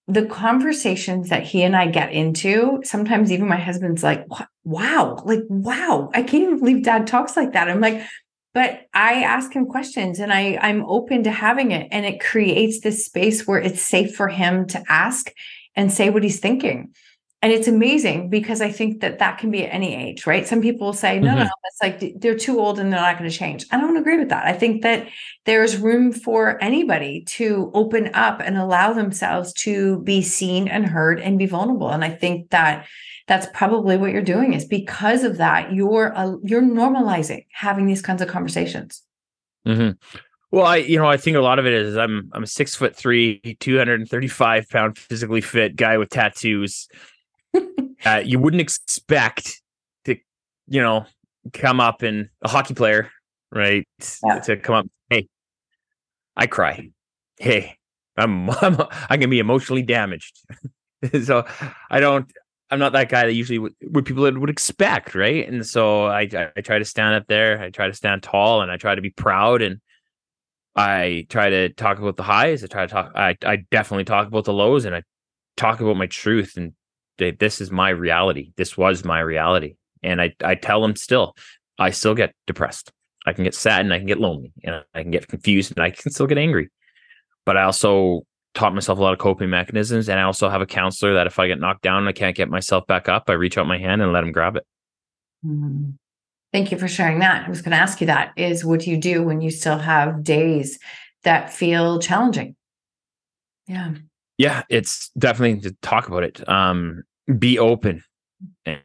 The 0.07 0.25
conversations 0.25 1.29
that 1.29 1.43
he 1.43 1.63
and 1.63 1.75
I 1.75 1.87
get 1.87 2.11
into, 2.11 2.81
sometimes 2.83 3.31
even 3.31 3.47
my 3.47 3.57
husband's 3.57 4.03
like, 4.03 4.25
wow, 4.63 5.21
like, 5.25 5.43
wow, 5.47 6.09
I 6.13 6.23
can't 6.23 6.43
even 6.43 6.59
believe 6.59 6.83
dad 6.83 7.07
talks 7.07 7.37
like 7.37 7.53
that. 7.53 7.69
I'm 7.69 7.81
like, 7.81 8.01
but 8.53 8.87
I 8.93 9.23
ask 9.23 9.53
him 9.53 9.65
questions 9.65 10.19
and 10.19 10.33
I, 10.33 10.57
I'm 10.61 10.85
open 10.85 11.23
to 11.23 11.31
having 11.31 11.71
it. 11.71 11.87
And 11.91 12.05
it 12.05 12.19
creates 12.19 12.81
this 12.81 13.05
space 13.05 13.47
where 13.47 13.59
it's 13.59 13.81
safe 13.81 14.15
for 14.15 14.27
him 14.27 14.67
to 14.67 14.83
ask 14.89 15.31
and 15.75 15.91
say 15.91 16.09
what 16.09 16.23
he's 16.23 16.39
thinking 16.39 16.93
and 17.43 17.51
it's 17.51 17.67
amazing 17.67 18.29
because 18.29 18.61
I 18.61 18.71
think 18.71 19.01
that 19.01 19.19
that 19.19 19.37
can 19.37 19.51
be 19.51 19.65
at 19.65 19.73
any 19.73 19.93
age, 19.93 20.25
right? 20.25 20.47
Some 20.47 20.61
people 20.61 20.93
say, 20.93 21.19
no, 21.19 21.31
mm-hmm. 21.31 21.39
no, 21.39 21.49
it's 21.65 21.81
like 21.83 22.21
they're 22.21 22.37
too 22.37 22.57
old 22.57 22.79
and 22.79 22.91
they're 22.91 23.01
not 23.01 23.19
going 23.19 23.29
to 23.29 23.35
change. 23.35 23.65
I 23.69 23.81
don't 23.81 23.97
agree 23.97 24.17
with 24.17 24.29
that. 24.29 24.45
I 24.45 24.53
think 24.53 24.81
that 24.83 25.09
there's 25.43 25.75
room 25.75 26.13
for 26.13 26.57
anybody 26.63 27.25
to 27.25 27.69
open 27.73 28.11
up 28.13 28.39
and 28.39 28.57
allow 28.57 28.93
themselves 28.93 29.51
to 29.55 29.99
be 30.03 30.21
seen 30.21 30.69
and 30.69 30.85
heard 30.85 31.19
and 31.19 31.37
be 31.37 31.45
vulnerable. 31.45 31.89
And 31.89 32.05
I 32.05 32.11
think 32.11 32.49
that 32.51 32.87
that's 33.27 33.47
probably 33.53 33.97
what 33.97 34.13
you're 34.13 34.21
doing 34.21 34.53
is 34.53 34.63
because 34.63 35.25
of 35.25 35.35
that, 35.35 35.73
you're 35.73 36.17
uh, 36.17 36.35
you're 36.43 36.61
normalizing 36.61 37.45
having 37.51 37.87
these 37.87 38.01
kinds 38.01 38.21
of 38.21 38.29
conversations. 38.29 39.01
Mm-hmm. 39.67 39.91
Well, 40.51 40.65
I 40.65 40.77
you 40.77 40.97
know 40.97 41.07
I 41.07 41.17
think 41.17 41.35
a 41.35 41.41
lot 41.41 41.59
of 41.59 41.65
it 41.65 41.73
is 41.73 41.97
I'm 41.97 42.29
I'm 42.31 42.43
a 42.43 42.47
six 42.47 42.73
foot 42.73 42.95
three, 42.95 43.57
two 43.59 43.77
hundred 43.77 43.99
and 43.99 44.09
thirty 44.09 44.29
five 44.29 44.69
pound 44.69 44.97
physically 44.97 45.41
fit 45.41 45.75
guy 45.75 45.97
with 45.97 46.09
tattoos 46.09 46.87
uh, 48.05 48.21
you 48.23 48.39
wouldn't 48.39 48.61
expect 48.61 49.61
to, 50.05 50.15
you 50.67 50.81
know, 50.81 51.05
come 51.51 51.79
up 51.79 52.01
and 52.01 52.29
a 52.41 52.49
hockey 52.49 52.73
player, 52.73 53.11
right? 53.51 53.87
Yeah. 54.25 54.39
To 54.39 54.57
come 54.57 54.75
up, 54.75 54.87
hey, 55.09 55.27
I 56.35 56.47
cry. 56.47 56.89
Hey, 57.37 57.77
I'm 58.17 58.49
I'm 58.61 58.77
I 59.09 59.17
can 59.17 59.29
be 59.29 59.39
emotionally 59.39 59.83
damaged. 59.83 60.39
so 61.23 61.45
I 61.89 61.99
don't. 61.99 62.31
I'm 62.69 62.79
not 62.79 62.93
that 62.93 63.09
guy 63.09 63.27
that 63.27 63.33
usually 63.33 63.59
would, 63.59 63.73
would 63.83 64.05
people 64.05 64.23
would 64.23 64.49
expect, 64.49 65.13
right? 65.13 65.47
And 65.47 65.65
so 65.65 66.05
I, 66.05 66.21
I 66.21 66.49
I 66.57 66.61
try 66.61 66.79
to 66.79 66.85
stand 66.85 67.15
up 67.15 67.27
there. 67.27 67.61
I 67.61 67.69
try 67.69 67.87
to 67.87 67.93
stand 67.93 68.23
tall, 68.23 68.61
and 68.61 68.71
I 68.71 68.77
try 68.77 68.95
to 68.95 69.01
be 69.01 69.11
proud, 69.11 69.61
and 69.61 69.79
I 70.75 71.27
try 71.29 71.49
to 71.49 71.69
talk 71.69 71.99
about 71.99 72.17
the 72.17 72.23
highs. 72.23 72.63
I 72.63 72.67
try 72.67 72.85
to 72.85 72.91
talk. 72.91 73.11
I 73.15 73.37
I 73.45 73.57
definitely 73.69 74.05
talk 74.05 74.27
about 74.27 74.45
the 74.45 74.53
lows, 74.53 74.85
and 74.85 74.95
I 74.95 75.03
talk 75.55 75.81
about 75.81 75.97
my 75.97 76.07
truth 76.07 76.57
and 76.57 76.73
this 77.17 77.61
is 77.61 77.71
my 77.71 77.89
reality. 77.89 78.51
This 78.57 78.77
was 78.77 79.03
my 79.03 79.19
reality. 79.19 79.75
And 80.01 80.21
I, 80.21 80.35
I 80.43 80.55
tell 80.55 80.81
them 80.81 80.95
still, 80.95 81.35
I 81.79 81.91
still 81.91 82.15
get 82.15 82.33
depressed. 82.47 82.91
I 83.25 83.33
can 83.33 83.43
get 83.43 83.55
sad 83.55 83.81
and 83.81 83.93
I 83.93 83.97
can 83.97 84.07
get 84.07 84.19
lonely 84.19 84.51
and 84.63 84.83
I 84.93 85.01
can 85.01 85.11
get 85.11 85.27
confused 85.27 85.71
and 85.75 85.83
I 85.83 85.91
can 85.91 86.11
still 86.11 86.27
get 86.27 86.37
angry. 86.37 86.69
But 87.45 87.57
I 87.57 87.63
also 87.63 88.23
taught 88.53 88.75
myself 88.75 88.99
a 88.99 89.01
lot 89.01 89.13
of 89.13 89.19
coping 89.19 89.49
mechanisms. 89.49 90.09
And 90.09 90.19
I 90.19 90.23
also 90.23 90.49
have 90.49 90.61
a 90.61 90.65
counselor 90.65 91.13
that 91.13 91.27
if 91.27 91.39
I 91.39 91.47
get 91.47 91.59
knocked 91.59 91.81
down 91.81 91.99
and 91.99 92.09
I 92.09 92.11
can't 92.11 92.35
get 92.35 92.49
myself 92.49 92.85
back 92.85 93.07
up, 93.07 93.29
I 93.29 93.33
reach 93.33 93.57
out 93.57 93.65
my 93.65 93.77
hand 93.77 94.01
and 94.01 94.11
let 94.11 94.23
him 94.23 94.31
grab 94.31 94.57
it. 94.57 94.65
Mm-hmm. 95.45 95.91
Thank 96.51 96.71
you 96.71 96.77
for 96.77 96.87
sharing 96.87 97.19
that. 97.19 97.45
I 97.45 97.49
was 97.49 97.61
going 97.61 97.71
to 97.71 97.77
ask 97.77 97.99
you 97.99 98.07
that 98.07 98.33
is 98.35 98.63
what 98.63 98.81
do 98.81 98.91
you 98.91 98.97
do 98.97 99.23
when 99.23 99.41
you 99.41 99.49
still 99.49 99.79
have 99.79 100.23
days 100.23 100.77
that 101.23 101.51
feel 101.51 101.99
challenging? 101.99 102.55
Yeah 103.67 103.93
yeah, 104.37 104.63
it's 104.69 105.09
definitely 105.17 105.61
to 105.61 105.75
talk 105.81 106.07
about 106.07 106.23
it. 106.23 106.47
Um, 106.47 107.03
be 107.37 107.59
open, 107.59 108.03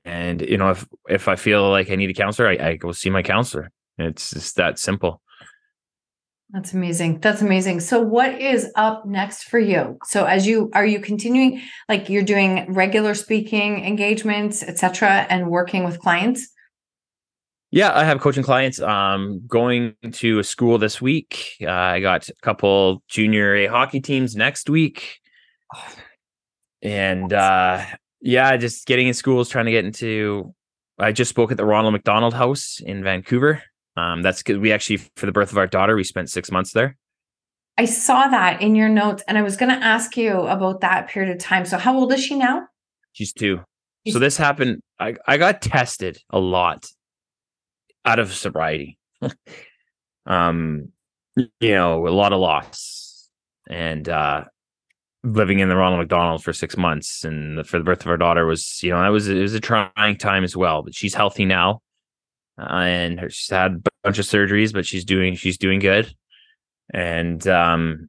and 0.05 0.43
you 0.43 0.57
know, 0.57 0.71
if 0.71 0.87
if 1.09 1.29
I 1.29 1.37
feel 1.37 1.71
like 1.71 1.91
I 1.91 1.97
need 1.97 2.11
a 2.11 2.15
counselor, 2.15 2.49
I, 2.49 2.69
I 2.69 2.77
go 2.77 2.93
see 2.93 3.11
my 3.11 3.23
counselor. 3.23 3.71
It's 3.99 4.31
just 4.31 4.57
that 4.57 4.79
simple. 4.79 5.21
That's 6.51 6.73
amazing. 6.73 7.21
That's 7.21 7.43
amazing. 7.43 7.81
So 7.81 8.01
what 8.01 8.41
is 8.41 8.73
up 8.75 9.05
next 9.05 9.45
for 9.45 9.59
you? 9.59 9.99
So 10.05 10.25
as 10.25 10.47
you 10.47 10.71
are 10.75 10.87
you 10.87 11.01
continuing 11.01 11.61
like 11.89 12.09
you're 12.09 12.23
doing 12.23 12.73
regular 12.73 13.15
speaking 13.15 13.85
engagements, 13.85 14.63
etc., 14.63 15.27
and 15.29 15.51
working 15.51 15.85
with 15.85 15.99
clients? 15.99 16.49
Yeah, 17.71 17.95
I 17.95 18.05
have 18.05 18.21
coaching 18.21 18.43
clients. 18.43 18.81
Um, 18.81 19.43
going 19.47 19.95
to 20.13 20.39
a 20.39 20.45
school 20.45 20.79
this 20.79 21.03
week. 21.03 21.57
Uh, 21.61 21.71
I 21.71 22.01
got 22.01 22.27
a 22.29 22.35
couple 22.41 23.03
junior 23.09 23.55
A 23.55 23.67
hockey 23.67 24.01
teams 24.01 24.35
next 24.35 24.71
week 24.71 25.21
and 26.83 27.33
uh 27.33 27.85
yeah, 28.21 28.57
just 28.57 28.87
getting 28.87 29.09
in 29.09 29.15
schools, 29.15 29.49
trying 29.49 29.67
to 29.67 29.71
get 29.71 29.85
into. 29.85 30.55
I 30.99 31.13
just 31.13 31.29
spoke 31.29 31.51
at 31.51 31.57
the 31.57 31.65
Ronald 31.65 31.93
McDonald 31.93 32.35
House 32.35 32.81
in 32.85 33.05
Vancouver. 33.05 33.63
Um, 33.97 34.23
that's 34.23 34.43
good. 34.43 34.61
We 34.61 34.73
actually, 34.73 34.99
for 35.17 35.27
the 35.27 35.33
birth 35.33 35.53
of 35.53 35.59
our 35.59 35.67
daughter, 35.67 35.95
we 35.95 36.05
spent 36.05 36.31
six 36.31 36.51
months 36.51 36.73
there. 36.73 36.97
I 37.77 37.85
saw 37.85 38.27
that 38.29 38.61
in 38.61 38.75
your 38.75 38.89
notes, 38.89 39.23
and 39.29 39.39
I 39.39 39.43
was 39.43 39.57
going 39.57 39.71
to 39.71 39.85
ask 39.85 40.17
you 40.17 40.33
about 40.33 40.81
that 40.81 41.09
period 41.09 41.33
of 41.33 41.39
time. 41.39 41.65
So, 41.65 41.79
how 41.79 41.97
old 41.97 42.13
is 42.13 42.25
she 42.25 42.35
now? 42.35 42.67
She's 43.13 43.33
two. 43.33 43.61
She's 44.05 44.15
so 44.15 44.19
this 44.19 44.37
happened. 44.37 44.81
I 44.99 45.15
I 45.27 45.37
got 45.37 45.63
tested 45.63 46.19
a 46.31 46.41
lot 46.41 46.87
out 48.05 48.19
of 48.19 48.33
sobriety. 48.33 48.99
um, 50.27 50.89
you 51.37 51.71
know, 51.71 52.07
a 52.07 52.11
lot 52.11 52.33
of 52.33 52.41
loss, 52.41 53.29
and 53.71 54.09
uh, 54.09 54.45
living 55.33 55.61
in 55.61 55.69
the 55.69 55.77
Ronald 55.77 56.01
McDonald 56.01 56.43
for 56.43 56.53
six 56.53 56.77
months, 56.77 57.25
and 57.25 57.59
the, 57.59 57.65
for 57.65 57.79
the 57.79 57.85
birth 57.85 58.03
of 58.03 58.09
our 58.09 58.17
daughter 58.17 58.47
was, 58.47 58.83
you 58.83 58.91
know, 58.91 59.01
that 59.01 59.09
was 59.09 59.29
it 59.29 59.41
was 59.41 59.55
a 59.55 59.61
trying 59.61 60.17
time 60.19 60.45
as 60.45 60.57
well. 60.57 60.83
But 60.83 60.95
she's 60.95 61.15
healthy 61.15 61.45
now, 61.45 61.83
uh, 62.59 62.65
and 62.65 63.21
her, 63.21 63.31
she's 63.31 63.51
had 63.51 63.83
a 63.87 63.91
bunch 64.05 64.19
of 64.19 64.27
surgeries, 64.27 64.73
but 64.73 64.87
she's 64.87 65.05
doing 65.05 65.35
she's 65.37 65.59
doing 65.59 65.79
good. 65.79 66.13
And 66.93 67.47
um, 67.47 68.09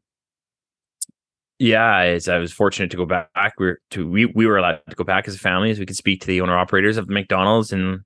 yeah, 1.59 1.99
as 1.99 2.29
I 2.29 2.37
was 2.37 2.53
fortunate 2.53 2.91
to 2.91 2.97
go 2.97 3.05
back, 3.05 3.53
we 3.59 3.67
are 3.67 3.81
to 3.91 4.09
we 4.09 4.25
we 4.25 4.47
were 4.47 4.57
allowed 4.57 4.81
to 4.89 4.95
go 4.95 5.03
back 5.03 5.27
as 5.27 5.35
a 5.35 5.39
family, 5.39 5.71
as 5.71 5.79
we 5.79 5.85
could 5.85 5.97
speak 5.97 6.21
to 6.21 6.27
the 6.27 6.41
owner 6.41 6.57
operators 6.57 6.97
of 6.97 7.07
the 7.07 7.13
McDonald's 7.13 7.73
and 7.73 8.01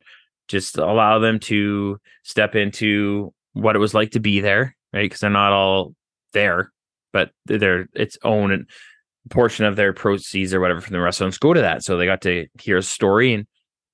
just 0.47 0.77
allow 0.77 1.19
them 1.19 1.39
to 1.39 1.97
step 2.23 2.55
into 2.55 3.33
what 3.53 3.75
it 3.75 3.79
was 3.79 3.93
like 3.93 4.11
to 4.11 4.19
be 4.19 4.39
there, 4.39 4.75
right? 4.91 5.03
Because 5.03 5.19
they're 5.19 5.29
not 5.29 5.53
all 5.53 5.93
there, 6.33 6.71
but 7.13 7.31
they're 7.45 7.87
its 7.93 8.17
own 8.23 8.51
and 8.51 8.67
portion 9.29 9.65
of 9.65 9.75
their 9.75 9.93
proceeds 9.93 10.53
or 10.53 10.59
whatever 10.59 10.81
from 10.81 10.93
the 10.93 10.99
restaurants 10.99 11.37
go 11.37 11.53
to 11.53 11.61
that. 11.61 11.83
So 11.83 11.97
they 11.97 12.05
got 12.05 12.21
to 12.21 12.47
hear 12.59 12.77
a 12.77 12.83
story 12.83 13.33
and 13.33 13.47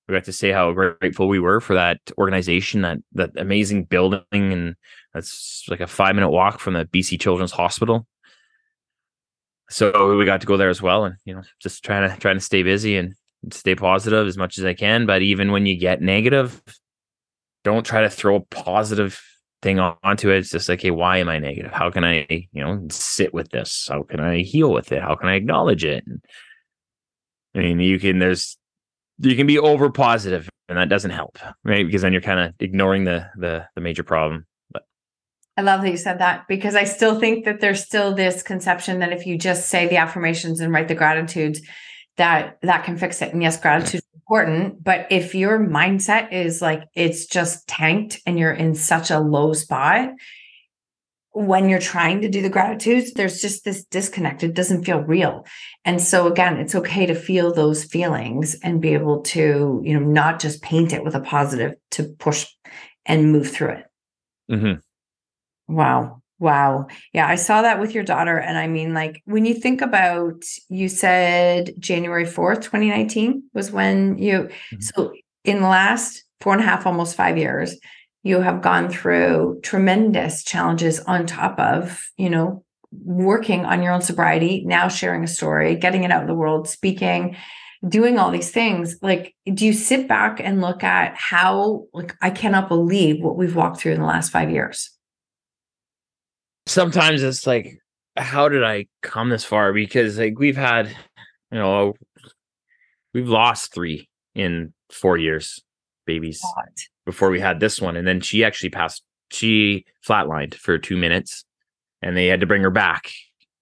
we 0.09 0.15
got 0.15 0.23
to 0.25 0.33
say 0.33 0.51
how 0.51 0.71
grateful 0.71 1.27
we 1.27 1.39
were 1.39 1.59
for 1.59 1.75
that 1.75 1.99
organization, 2.17 2.81
that 2.81 2.97
that 3.13 3.31
amazing 3.37 3.83
building, 3.83 4.23
and 4.31 4.75
that's 5.13 5.65
like 5.69 5.81
a 5.81 5.87
five 5.87 6.15
minute 6.15 6.31
walk 6.31 6.59
from 6.59 6.73
the 6.73 6.85
BC 6.85 7.21
Children's 7.21 7.51
Hospital. 7.51 8.07
So 9.69 10.17
we 10.17 10.25
got 10.25 10.41
to 10.41 10.47
go 10.47 10.57
there 10.57 10.69
as 10.69 10.81
well, 10.81 11.05
and 11.05 11.15
you 11.25 11.35
know, 11.35 11.43
just 11.61 11.83
trying 11.83 12.09
to 12.09 12.17
trying 12.17 12.37
to 12.37 12.43
stay 12.43 12.63
busy 12.63 12.97
and 12.97 13.13
stay 13.51 13.75
positive 13.75 14.27
as 14.27 14.35
much 14.35 14.57
as 14.57 14.65
I 14.65 14.73
can. 14.73 15.05
But 15.05 15.21
even 15.21 15.51
when 15.51 15.67
you 15.67 15.77
get 15.77 16.01
negative, 16.01 16.59
don't 17.63 17.85
try 17.85 18.01
to 18.01 18.09
throw 18.09 18.37
a 18.37 18.41
positive 18.41 19.21
thing 19.61 19.79
onto 19.79 20.29
it. 20.29 20.37
It's 20.37 20.51
just 20.51 20.69
like, 20.69 20.81
hey, 20.81 20.91
why 20.91 21.17
am 21.17 21.29
I 21.29 21.39
negative? 21.39 21.71
How 21.71 21.89
can 21.89 22.03
I, 22.03 22.25
you 22.29 22.63
know, 22.63 22.87
sit 22.89 23.33
with 23.33 23.49
this? 23.49 23.87
How 23.89 24.03
can 24.03 24.19
I 24.19 24.39
heal 24.39 24.71
with 24.71 24.91
it? 24.91 25.01
How 25.01 25.15
can 25.15 25.29
I 25.29 25.35
acknowledge 25.35 25.83
it? 25.83 26.03
I 27.55 27.59
mean, 27.59 27.79
you 27.79 27.99
can 27.99 28.19
there's 28.19 28.57
you 29.19 29.35
can 29.35 29.47
be 29.47 29.59
over 29.59 29.89
positive 29.89 30.49
and 30.69 30.77
that 30.77 30.89
doesn't 30.89 31.11
help, 31.11 31.39
right? 31.63 31.85
Because 31.85 32.03
then 32.03 32.13
you're 32.13 32.21
kind 32.21 32.39
of 32.39 32.53
ignoring 32.59 33.03
the 33.03 33.29
the 33.35 33.65
the 33.75 33.81
major 33.81 34.03
problem. 34.03 34.45
But 34.71 34.83
I 35.57 35.61
love 35.61 35.81
that 35.81 35.89
you 35.89 35.97
said 35.97 36.19
that 36.19 36.47
because 36.47 36.75
I 36.75 36.83
still 36.85 37.19
think 37.19 37.45
that 37.45 37.59
there's 37.59 37.83
still 37.83 38.13
this 38.13 38.43
conception 38.43 38.99
that 38.99 39.11
if 39.11 39.25
you 39.25 39.37
just 39.37 39.67
say 39.67 39.87
the 39.87 39.97
affirmations 39.97 40.59
and 40.61 40.71
write 40.71 40.87
the 40.87 40.95
gratitudes, 40.95 41.61
that 42.17 42.59
that 42.61 42.85
can 42.85 42.97
fix 42.97 43.21
it. 43.21 43.33
And 43.33 43.41
yes, 43.41 43.59
gratitude 43.59 44.01
important, 44.29 44.83
but 44.83 45.07
if 45.09 45.33
your 45.33 45.59
mindset 45.59 46.31
is 46.31 46.61
like 46.61 46.83
it's 46.93 47.25
just 47.25 47.67
tanked 47.67 48.21
and 48.27 48.37
you're 48.37 48.53
in 48.53 48.75
such 48.75 49.09
a 49.09 49.19
low 49.19 49.53
spot, 49.53 50.11
when 51.31 51.67
you're 51.67 51.79
trying 51.79 52.21
to 52.21 52.29
do 52.29 52.41
the 52.41 52.49
gratitudes, 52.49 53.13
there's 53.13 53.41
just 53.41 53.65
this 53.65 53.85
disconnect. 53.85 54.43
It 54.43 54.53
doesn't 54.53 54.83
feel 54.83 54.99
real. 54.99 55.47
And 55.83 55.99
so 55.99 56.27
again, 56.27 56.57
it's 56.57 56.75
okay 56.75 57.07
to 57.07 57.15
feel 57.15 57.51
those 57.51 57.83
feelings 57.83 58.55
and 58.61 58.81
be 58.81 58.93
able 58.93 59.21
to, 59.21 59.81
you 59.83 59.99
know, 59.99 60.05
not 60.05 60.39
just 60.39 60.61
paint 60.61 60.93
it 60.93 61.03
with 61.03 61.15
a 61.15 61.21
positive 61.21 61.73
to 61.91 62.03
push 62.19 62.45
and 63.05 63.31
move 63.31 63.49
through 63.49 63.69
it. 63.69 63.85
Mm-hmm. 64.51 65.73
Wow. 65.75 66.18
Wow. 66.39 66.87
Yeah, 67.13 67.27
I 67.27 67.35
saw 67.35 67.61
that 67.61 67.81
with 67.81 67.93
your 67.93 68.03
daughter. 68.03 68.37
And 68.37 68.57
I 68.57 68.67
mean, 68.67 68.93
like 68.93 69.21
when 69.25 69.45
you 69.45 69.53
think 69.53 69.81
about, 69.81 70.43
you 70.69 70.87
said 70.87 71.73
January 71.77 72.25
4th, 72.25 72.61
2019 72.61 73.43
was 73.53 73.71
when 73.71 74.17
you, 74.17 74.43
mm-hmm. 74.43 74.79
so 74.79 75.13
in 75.43 75.61
the 75.61 75.67
last 75.67 76.23
four 76.39 76.53
and 76.53 76.61
a 76.61 76.65
half, 76.65 76.87
almost 76.87 77.15
five 77.15 77.37
years, 77.37 77.75
you 78.23 78.39
have 78.39 78.61
gone 78.61 78.89
through 78.89 79.59
tremendous 79.63 80.43
challenges 80.43 80.99
on 81.01 81.25
top 81.25 81.59
of, 81.59 82.01
you 82.17 82.29
know, 82.29 82.63
working 82.91 83.65
on 83.65 83.83
your 83.83 83.93
own 83.93 84.01
sobriety, 84.01 84.63
now 84.65 84.87
sharing 84.87 85.23
a 85.23 85.27
story, 85.27 85.75
getting 85.75 86.03
it 86.03 86.11
out 86.11 86.21
in 86.21 86.27
the 86.27 86.33
world, 86.33 86.67
speaking, 86.67 87.35
doing 87.87 88.17
all 88.17 88.31
these 88.31 88.51
things. 88.51 88.97
Like, 89.01 89.35
do 89.53 89.65
you 89.65 89.73
sit 89.73 90.07
back 90.07 90.39
and 90.41 90.61
look 90.61 90.83
at 90.83 91.15
how, 91.15 91.85
like, 91.93 92.15
I 92.21 92.29
cannot 92.29 92.67
believe 92.67 93.21
what 93.21 93.37
we've 93.37 93.55
walked 93.55 93.79
through 93.79 93.93
in 93.93 94.01
the 94.01 94.07
last 94.07 94.31
five 94.31 94.49
years? 94.49 94.91
Sometimes 96.69 97.23
it's 97.23 97.47
like, 97.47 97.77
how 98.15 98.47
did 98.49 98.63
I 98.63 98.85
come 99.01 99.29
this 99.29 99.43
far? 99.43 99.73
Because, 99.73 100.17
like, 100.19 100.37
we've 100.37 100.57
had, 100.57 100.87
you 101.51 101.57
know, 101.57 101.93
we've 103.13 103.27
lost 103.27 103.73
three 103.73 104.07
in 104.35 104.73
four 104.91 105.17
years, 105.17 105.59
babies. 106.05 106.41
God 106.55 106.69
before 107.09 107.31
we 107.31 107.39
had 107.39 107.59
this 107.59 107.81
one. 107.81 107.95
And 107.95 108.07
then 108.07 108.21
she 108.21 108.43
actually 108.43 108.69
passed, 108.69 109.01
she 109.31 109.83
flatlined 110.07 110.53
for 110.53 110.77
two 110.77 110.95
minutes 110.95 111.43
and 112.03 112.15
they 112.15 112.27
had 112.27 112.39
to 112.41 112.45
bring 112.45 112.61
her 112.61 112.69
back. 112.69 113.09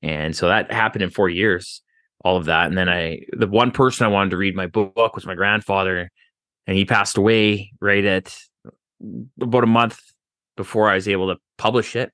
And 0.01 0.36
so 0.36 0.49
that 0.49 0.70
happened 0.70 1.01
in 1.01 1.10
four 1.10 1.30
years, 1.30 1.82
all 2.26 2.36
of 2.36 2.43
that. 2.45 2.68
And 2.68 2.78
then 2.78 2.89
I, 2.89 3.22
the 3.32 3.47
one 3.47 3.72
person 3.72 4.05
I 4.05 4.10
wanted 4.10 4.32
to 4.32 4.38
read 4.38 4.53
my 4.53 4.68
book 4.68 5.16
was 5.16 5.26
my 5.26 5.34
grandfather, 5.34 6.12
and 6.68 6.76
he 6.76 6.84
passed 6.84 7.18
away 7.18 7.72
right 7.80 8.03
at 8.03 8.38
about 9.41 9.64
a 9.64 9.68
month 9.68 10.01
before 10.58 10.89
I 10.89 10.95
was 10.95 11.08
able 11.08 11.34
to 11.34 11.39
publish 11.58 11.95
it. 11.95 12.12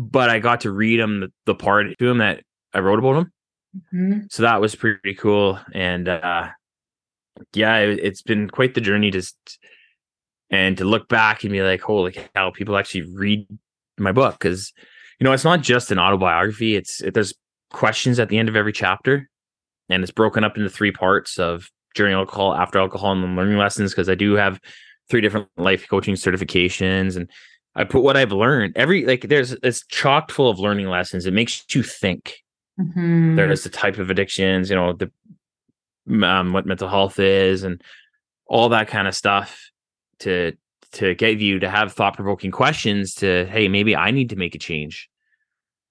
But 0.00 0.30
I 0.30 0.38
got 0.38 0.62
to 0.62 0.70
read 0.70 0.98
him 0.98 1.20
the, 1.20 1.28
the 1.46 1.54
part 1.54 1.86
to 1.98 2.08
him 2.08 2.18
that 2.18 2.42
I 2.72 2.78
wrote 2.80 2.98
about 2.98 3.16
him. 3.16 3.32
Mm-hmm. 3.94 4.20
So 4.30 4.42
that 4.42 4.60
was 4.60 4.74
pretty 4.74 5.14
cool. 5.14 5.58
And 5.74 6.08
uh, 6.08 6.48
yeah, 7.52 7.76
it, 7.78 8.00
it's 8.00 8.22
been 8.22 8.48
quite 8.48 8.74
the 8.74 8.80
journey 8.80 9.10
to 9.10 9.22
and 10.50 10.76
to 10.78 10.84
look 10.84 11.08
back 11.08 11.44
and 11.44 11.52
be 11.52 11.62
like, 11.62 11.80
holy 11.80 12.12
cow, 12.12 12.50
people 12.50 12.76
actually 12.76 13.02
read 13.14 13.46
my 13.98 14.12
book 14.12 14.38
because 14.38 14.72
you 15.18 15.24
know 15.24 15.32
it's 15.32 15.44
not 15.44 15.62
just 15.62 15.90
an 15.90 15.98
autobiography. 15.98 16.76
It's 16.76 17.00
it, 17.02 17.14
there's 17.14 17.34
questions 17.72 18.18
at 18.18 18.28
the 18.28 18.38
end 18.38 18.48
of 18.48 18.56
every 18.56 18.72
chapter, 18.72 19.28
and 19.88 20.02
it's 20.02 20.12
broken 20.12 20.44
up 20.44 20.56
into 20.56 20.70
three 20.70 20.92
parts 20.92 21.38
of 21.38 21.70
during 21.94 22.14
alcohol, 22.14 22.54
after 22.54 22.78
alcohol, 22.78 23.12
and 23.12 23.22
then 23.22 23.36
learning 23.36 23.58
lessons 23.58 23.92
because 23.92 24.08
I 24.08 24.14
do 24.14 24.34
have 24.34 24.60
three 25.08 25.20
different 25.20 25.48
life 25.56 25.86
coaching 25.88 26.14
certifications 26.14 27.16
and 27.16 27.28
I 27.74 27.84
put 27.84 28.02
what 28.02 28.16
I've 28.16 28.32
learned. 28.32 28.76
Every 28.76 29.04
like 29.04 29.22
there's 29.22 29.52
it's 29.62 29.86
chocked 29.86 30.32
full 30.32 30.50
of 30.50 30.58
learning 30.58 30.88
lessons. 30.88 31.26
It 31.26 31.34
makes 31.34 31.64
you 31.74 31.82
think. 31.82 32.38
Mm-hmm. 32.78 33.36
There's 33.36 33.62
the 33.62 33.68
type 33.68 33.98
of 33.98 34.10
addictions, 34.10 34.70
you 34.70 34.76
know, 34.76 34.92
the 34.94 35.10
um, 36.24 36.52
what 36.52 36.66
mental 36.66 36.88
health 36.88 37.18
is 37.18 37.62
and 37.62 37.82
all 38.46 38.68
that 38.70 38.88
kind 38.88 39.06
of 39.06 39.14
stuff 39.14 39.70
to 40.20 40.52
to 40.92 41.14
get 41.14 41.38
you 41.38 41.60
to 41.60 41.70
have 41.70 41.92
thought 41.92 42.16
provoking 42.16 42.50
questions 42.50 43.14
to 43.14 43.46
hey 43.46 43.68
maybe 43.68 43.94
i 43.94 44.10
need 44.10 44.30
to 44.30 44.36
make 44.36 44.54
a 44.54 44.58
change 44.58 45.08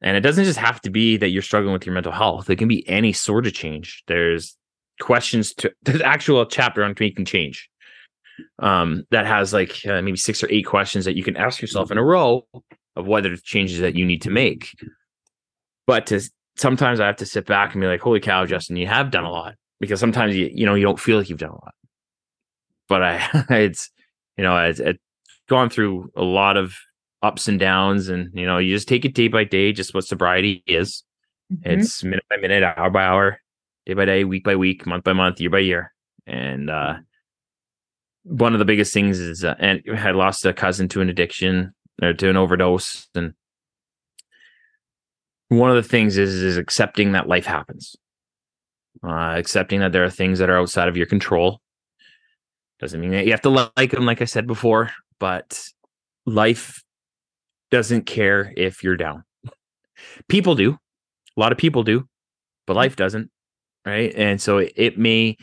and 0.02 0.18
it 0.18 0.22
doesn't 0.22 0.46
just 0.46 0.60
have 0.60 0.82
to 0.82 0.90
be 0.90 1.16
that 1.18 1.30
you're 1.30 1.42
struggling 1.42 1.74
with 1.74 1.86
your 1.86 1.94
mental 1.94 2.12
health 2.12 2.50
it 2.50 2.58
can 2.58 2.68
be 2.68 2.88
any 2.90 3.14
sort 3.14 3.48
of 3.48 3.54
change 3.54 4.04
there's 4.08 4.58
questions 5.00 5.54
to 5.54 5.72
there's 5.84 6.02
actual 6.02 6.46
chapter 6.46 6.84
on 6.84 6.94
making 7.00 7.26
change 7.26 7.69
um 8.60 9.04
that 9.12 9.26
has 9.26 9.54
like 9.54 9.86
uh, 9.86 10.02
maybe 10.02 10.18
six 10.18 10.44
or 10.44 10.52
eight 10.52 10.66
questions 10.66 11.06
that 11.06 11.16
you 11.16 11.24
can 11.24 11.38
ask 11.38 11.62
yourself 11.62 11.92
in 11.92 11.98
a 11.98 12.04
row 12.04 12.46
of 12.96 13.08
are 13.08 13.22
the 13.22 13.38
changes 13.44 13.80
that 13.80 13.96
you 13.96 14.06
need 14.06 14.22
to 14.22 14.30
make 14.30 14.76
but 15.88 16.06
to 16.06 16.22
sometimes 16.58 17.00
i 17.00 17.06
have 17.06 17.16
to 17.16 17.26
sit 17.26 17.46
back 17.46 17.74
and 17.74 17.82
be 17.82 17.88
like 17.88 18.02
holy 18.02 18.20
cow 18.20 18.46
justin 18.46 18.76
you 18.76 18.88
have 18.88 19.12
done 19.12 19.24
a 19.24 19.32
lot 19.32 19.56
because 19.80 20.00
sometimes 20.00 20.36
you 20.36 20.50
you 20.54 20.66
know 20.66 20.76
you 20.76 20.84
don't 20.84 21.00
feel 21.00 21.18
like 21.18 21.30
you've 21.30 21.40
done 21.40 21.50
a 21.50 21.54
lot 21.54 21.74
but 22.88 23.04
i 23.04 23.46
it's 23.50 23.90
you 24.40 24.44
know, 24.44 24.58
it's, 24.58 24.80
it's 24.80 25.04
gone 25.50 25.70
through 25.70 26.10
a 26.16 26.24
lot 26.24 26.56
of 26.56 26.74
ups 27.22 27.50
and 27.50 27.60
downs, 27.60 28.08
and 28.08 28.30
you 28.34 28.46
know, 28.46 28.58
you 28.58 28.74
just 28.74 28.88
take 28.88 29.04
it 29.04 29.14
day 29.14 29.28
by 29.28 29.44
day, 29.44 29.74
just 29.74 29.94
what 29.94 30.06
sobriety 30.06 30.64
is. 30.66 31.04
Mm-hmm. 31.52 31.82
It's 31.82 32.06
minute 32.06 32.24
by 32.30 32.38
minute, 32.38 32.64
hour 32.64 32.90
by 32.90 33.04
hour, 33.04 33.42
day 33.86 33.96
by 33.96 34.06
day, 34.06 34.24
week 34.24 34.46
by 34.46 34.56
week, 34.56 34.86
month 34.86 35.04
by 35.04 35.12
month, 35.12 35.42
year 35.42 35.50
by 35.50 35.60
year, 35.60 35.92
and 36.26 36.70
uh, 36.70 36.94
one 38.24 38.54
of 38.54 38.60
the 38.60 38.66
biggest 38.66 38.94
things 38.94 39.20
is, 39.20 39.44
uh, 39.44 39.56
and 39.60 39.82
I 39.92 39.96
had 39.96 40.16
lost 40.16 40.46
a 40.46 40.54
cousin 40.54 40.88
to 40.90 41.02
an 41.02 41.10
addiction 41.10 41.74
or 42.02 42.14
to 42.14 42.30
an 42.30 42.38
overdose, 42.38 43.08
and 43.16 43.34
one 45.50 45.70
of 45.70 45.76
the 45.76 45.88
things 45.88 46.18
is 46.18 46.36
is 46.36 46.58
accepting 46.58 47.14
that 47.14 47.28
life 47.28 47.46
happens, 47.46 47.96
uh, 49.04 49.34
accepting 49.38 49.80
that 49.80 49.92
there 49.92 50.04
are 50.04 50.10
things 50.10 50.40
that 50.40 50.50
are 50.50 50.60
outside 50.60 50.88
of 50.88 50.98
your 50.98 51.08
control, 51.08 51.62
doesn't 52.80 53.02
mean 53.02 53.12
that 53.12 53.26
you 53.26 53.32
have 53.32 53.42
to 53.42 53.72
like 53.78 53.92
them, 53.92 54.06
like 54.06 54.22
I 54.22 54.26
said 54.26 54.48
before, 54.48 54.92
but 55.20 55.62
life 56.26 56.84
doesn't 57.72 58.06
care 58.06 58.54
if 58.56 58.84
you're 58.84 58.98
down. 58.98 59.24
People 60.28 60.56
do. 60.56 60.78
A 61.38 61.40
lot 61.40 61.52
of 61.52 61.58
people 61.58 61.84
do, 61.84 62.08
but 62.66 62.76
life 62.76 62.96
doesn't. 62.96 63.30
Right. 63.86 64.14
And 64.16 64.42
so 64.42 64.60
it, 64.60 64.74
it 64.76 64.98
may 64.98 65.38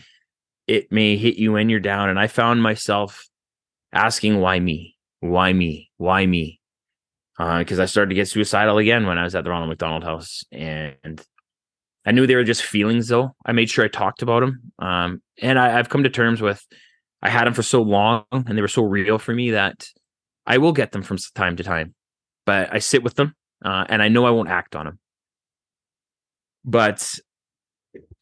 it 0.66 0.90
may 0.90 1.16
hit 1.16 1.36
you 1.36 1.52
when 1.52 1.68
you're 1.68 1.80
down. 1.80 2.08
And 2.08 2.18
I 2.18 2.26
found 2.26 2.62
myself 2.62 3.26
asking 3.92 4.40
why 4.40 4.60
me? 4.60 4.96
Why 5.20 5.52
me? 5.52 5.90
Why 5.96 6.26
me? 6.26 6.60
because 7.38 7.78
uh, 7.78 7.82
I 7.82 7.86
started 7.86 8.08
to 8.08 8.14
get 8.14 8.28
suicidal 8.28 8.78
again 8.78 9.06
when 9.06 9.18
I 9.18 9.24
was 9.24 9.34
at 9.34 9.44
the 9.44 9.50
Ronald 9.50 9.68
McDonald 9.68 10.04
House, 10.04 10.42
and 10.50 11.22
I 12.06 12.12
knew 12.12 12.26
they 12.26 12.34
were 12.34 12.44
just 12.44 12.62
feelings. 12.62 13.08
Though 13.08 13.34
I 13.44 13.52
made 13.52 13.68
sure 13.68 13.84
I 13.84 13.88
talked 13.88 14.22
about 14.22 14.40
them, 14.40 14.72
um, 14.78 15.22
and 15.42 15.58
I, 15.58 15.68
have 15.68 15.90
come 15.90 16.04
to 16.04 16.08
terms 16.08 16.40
with 16.40 16.64
I 17.22 17.28
had 17.28 17.46
them 17.46 17.54
for 17.54 17.62
so 17.62 17.82
long 17.82 18.24
and 18.32 18.56
they 18.56 18.62
were 18.62 18.68
so 18.68 18.82
real 18.82 19.18
for 19.18 19.34
me 19.34 19.50
that 19.52 19.88
I 20.46 20.58
will 20.58 20.72
get 20.72 20.92
them 20.92 21.02
from 21.02 21.18
time 21.34 21.56
to 21.56 21.64
time, 21.64 21.94
but 22.44 22.72
I 22.72 22.78
sit 22.78 23.02
with 23.02 23.14
them 23.14 23.34
uh, 23.64 23.84
and 23.88 24.02
I 24.02 24.08
know 24.08 24.24
I 24.24 24.30
won't 24.30 24.48
act 24.48 24.76
on 24.76 24.86
them. 24.86 24.98
But 26.64 27.18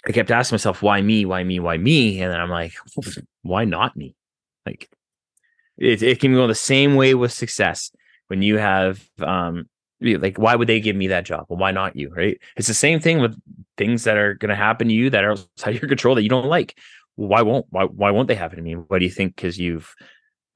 I 0.07 0.12
kept 0.12 0.30
asking 0.30 0.55
myself, 0.55 0.82
why 0.82 1.00
me? 1.00 1.24
Why 1.24 1.44
me? 1.44 1.61
Why 1.61 1.78
me? 1.78 2.20
And 2.20 2.32
then 2.32 2.40
I'm 2.40 2.50
like, 2.50 2.74
why 3.42 3.64
not 3.64 3.96
me? 3.96 4.14
Like 4.66 4.90
it, 5.78 6.02
it 6.02 6.20
can 6.20 6.34
go 6.34 6.46
the 6.46 6.55
same 6.55 6.94
way 6.94 7.14
with 7.14 7.32
success 7.32 7.90
when 8.28 8.42
you 8.42 8.59
have 8.59 9.02
um 9.20 9.68
like 10.00 10.36
why 10.38 10.55
would 10.55 10.68
they 10.68 10.80
give 10.80 10.96
me 10.96 11.07
that 11.07 11.24
job 11.24 11.46
well 11.48 11.59
why 11.59 11.70
not 11.70 11.96
you 11.96 12.11
right 12.14 12.38
it's 12.57 12.68
the 12.68 12.74
same 12.74 13.00
thing 13.00 13.20
with 13.20 13.38
things 13.76 14.05
that 14.05 14.16
are 14.16 14.34
going 14.34 14.48
to 14.48 14.55
happen 14.55 14.88
to 14.88 14.94
you 14.94 15.09
that 15.09 15.24
are 15.24 15.32
outside 15.32 15.74
your 15.74 15.88
control 15.88 16.14
that 16.14 16.22
you 16.22 16.28
don't 16.28 16.46
like 16.46 16.74
why 17.16 17.42
won't 17.42 17.66
why 17.70 17.84
why 17.84 18.11
won't 18.11 18.28
they 18.28 18.34
happen 18.34 18.57
to 18.57 18.62
me? 18.62 18.74
What 18.74 18.98
do 18.98 19.05
you 19.05 19.11
think? 19.11 19.36
Because 19.36 19.59
you've 19.59 19.94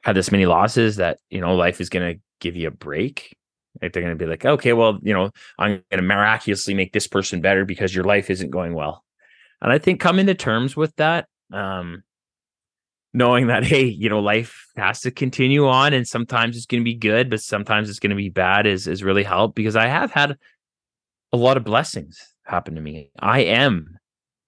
had 0.02 0.16
this 0.16 0.32
many 0.32 0.46
losses 0.46 0.96
that 0.96 1.18
you 1.30 1.40
know 1.40 1.54
life 1.54 1.80
is 1.80 1.88
going 1.88 2.14
to 2.14 2.20
give 2.40 2.56
you 2.56 2.68
a 2.68 2.72
break. 2.72 3.36
Like 3.80 3.92
they're 3.92 4.02
going 4.02 4.16
to 4.16 4.24
be 4.24 4.28
like, 4.28 4.44
okay, 4.44 4.72
well, 4.72 4.98
you 5.02 5.14
know, 5.14 5.30
I'm 5.58 5.82
going 5.90 5.98
to 5.98 6.02
miraculously 6.02 6.74
make 6.74 6.92
this 6.92 7.06
person 7.06 7.40
better 7.40 7.64
because 7.64 7.94
your 7.94 8.04
life 8.04 8.28
isn't 8.28 8.50
going 8.50 8.74
well. 8.74 9.04
And 9.60 9.72
I 9.72 9.78
think 9.78 10.00
coming 10.00 10.26
to 10.26 10.34
terms 10.34 10.76
with 10.76 10.94
that, 10.96 11.26
um, 11.52 12.02
knowing 13.12 13.48
that 13.48 13.64
hey, 13.72 13.84
you 13.84 14.08
know, 14.08 14.20
life 14.20 14.66
has 14.76 15.00
to 15.00 15.10
continue 15.10 15.66
on, 15.66 15.92
and 15.94 16.06
sometimes 16.06 16.56
it's 16.56 16.66
going 16.66 16.80
to 16.82 16.84
be 16.84 16.94
good, 16.94 17.30
but 17.30 17.40
sometimes 17.40 17.90
it's 17.90 17.98
going 17.98 18.10
to 18.10 18.16
be 18.16 18.28
bad, 18.28 18.66
is 18.66 18.86
is 18.86 19.02
really 19.02 19.24
helped 19.24 19.54
because 19.54 19.76
I 19.76 19.86
have 19.86 20.10
had 20.10 20.36
a 21.32 21.36
lot 21.36 21.56
of 21.56 21.64
blessings 21.64 22.18
happen 22.44 22.74
to 22.74 22.80
me. 22.80 23.10
I 23.18 23.40
am 23.40 23.98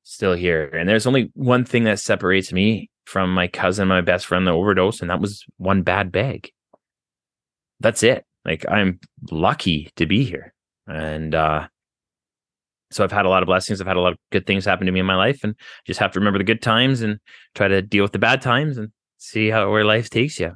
still 0.03 0.35
here. 0.35 0.67
And 0.67 0.89
there's 0.89 1.07
only 1.07 1.31
one 1.35 1.65
thing 1.65 1.85
that 1.85 2.01
separates 2.01 2.53
me 2.53 2.91
from 3.05 3.33
my 3.35 3.49
cousin, 3.49 3.89
my 3.89 4.01
best 4.01 4.27
friend, 4.27 4.47
the 4.47 4.53
overdose, 4.53 5.01
and 5.01 5.11
that 5.11 5.21
was 5.21 5.45
one 5.59 5.83
bad 5.83 6.11
bag. 6.13 6.51
that's 7.81 8.03
it. 8.03 8.25
Like 8.45 8.65
I'm 8.69 9.01
lucky 9.31 9.91
to 9.97 10.07
be 10.07 10.25
here. 10.25 10.55
And 10.87 11.35
uh 11.35 11.69
so 12.91 13.05
I've 13.05 13.13
had 13.13 13.27
a 13.27 13.29
lot 13.29 13.43
of 13.43 13.47
blessings. 13.47 13.81
I've 13.81 13.87
had 13.87 13.97
a 13.97 14.01
lot 14.01 14.13
of 14.13 14.19
good 14.33 14.47
things 14.47 14.65
happen 14.65 14.87
to 14.87 14.93
me 14.93 15.01
in 15.01 15.07
my 15.07 15.15
life 15.15 15.45
and 15.45 15.55
just 15.87 16.01
have 16.01 16.13
to 16.13 16.21
remember 16.21 16.39
the 16.39 16.45
good 16.45 16.63
times 16.63 17.03
and 17.03 17.19
try 17.55 17.69
to 17.69 17.83
deal 17.83 18.03
with 18.03 18.13
the 18.13 18.19
bad 18.19 18.43
times 18.43 18.79
and 18.79 18.91
see 19.19 19.49
how 19.49 19.71
where 19.71 19.85
life 19.85 20.11
takes 20.11 20.41
you. 20.41 20.53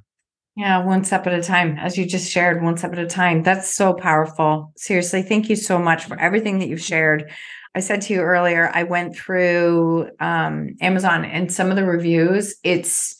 Yeah, 0.56 0.84
one 0.84 1.02
step 1.02 1.26
at 1.26 1.32
a 1.32 1.42
time, 1.42 1.76
as 1.78 1.98
you 1.98 2.06
just 2.06 2.30
shared, 2.30 2.62
one 2.62 2.76
step 2.76 2.92
at 2.92 2.98
a 3.00 3.06
time. 3.06 3.42
That's 3.42 3.74
so 3.74 3.92
powerful. 3.92 4.72
Seriously, 4.76 5.22
thank 5.22 5.48
you 5.48 5.56
so 5.56 5.78
much 5.78 6.04
for 6.04 6.18
everything 6.18 6.60
that 6.60 6.68
you've 6.68 6.80
shared. 6.80 7.32
I 7.74 7.80
said 7.80 8.02
to 8.02 8.14
you 8.14 8.20
earlier, 8.20 8.70
I 8.72 8.84
went 8.84 9.16
through 9.16 10.10
um, 10.20 10.76
Amazon 10.80 11.24
and 11.24 11.52
some 11.52 11.70
of 11.70 11.76
the 11.76 11.84
reviews. 11.84 12.54
It's 12.62 13.16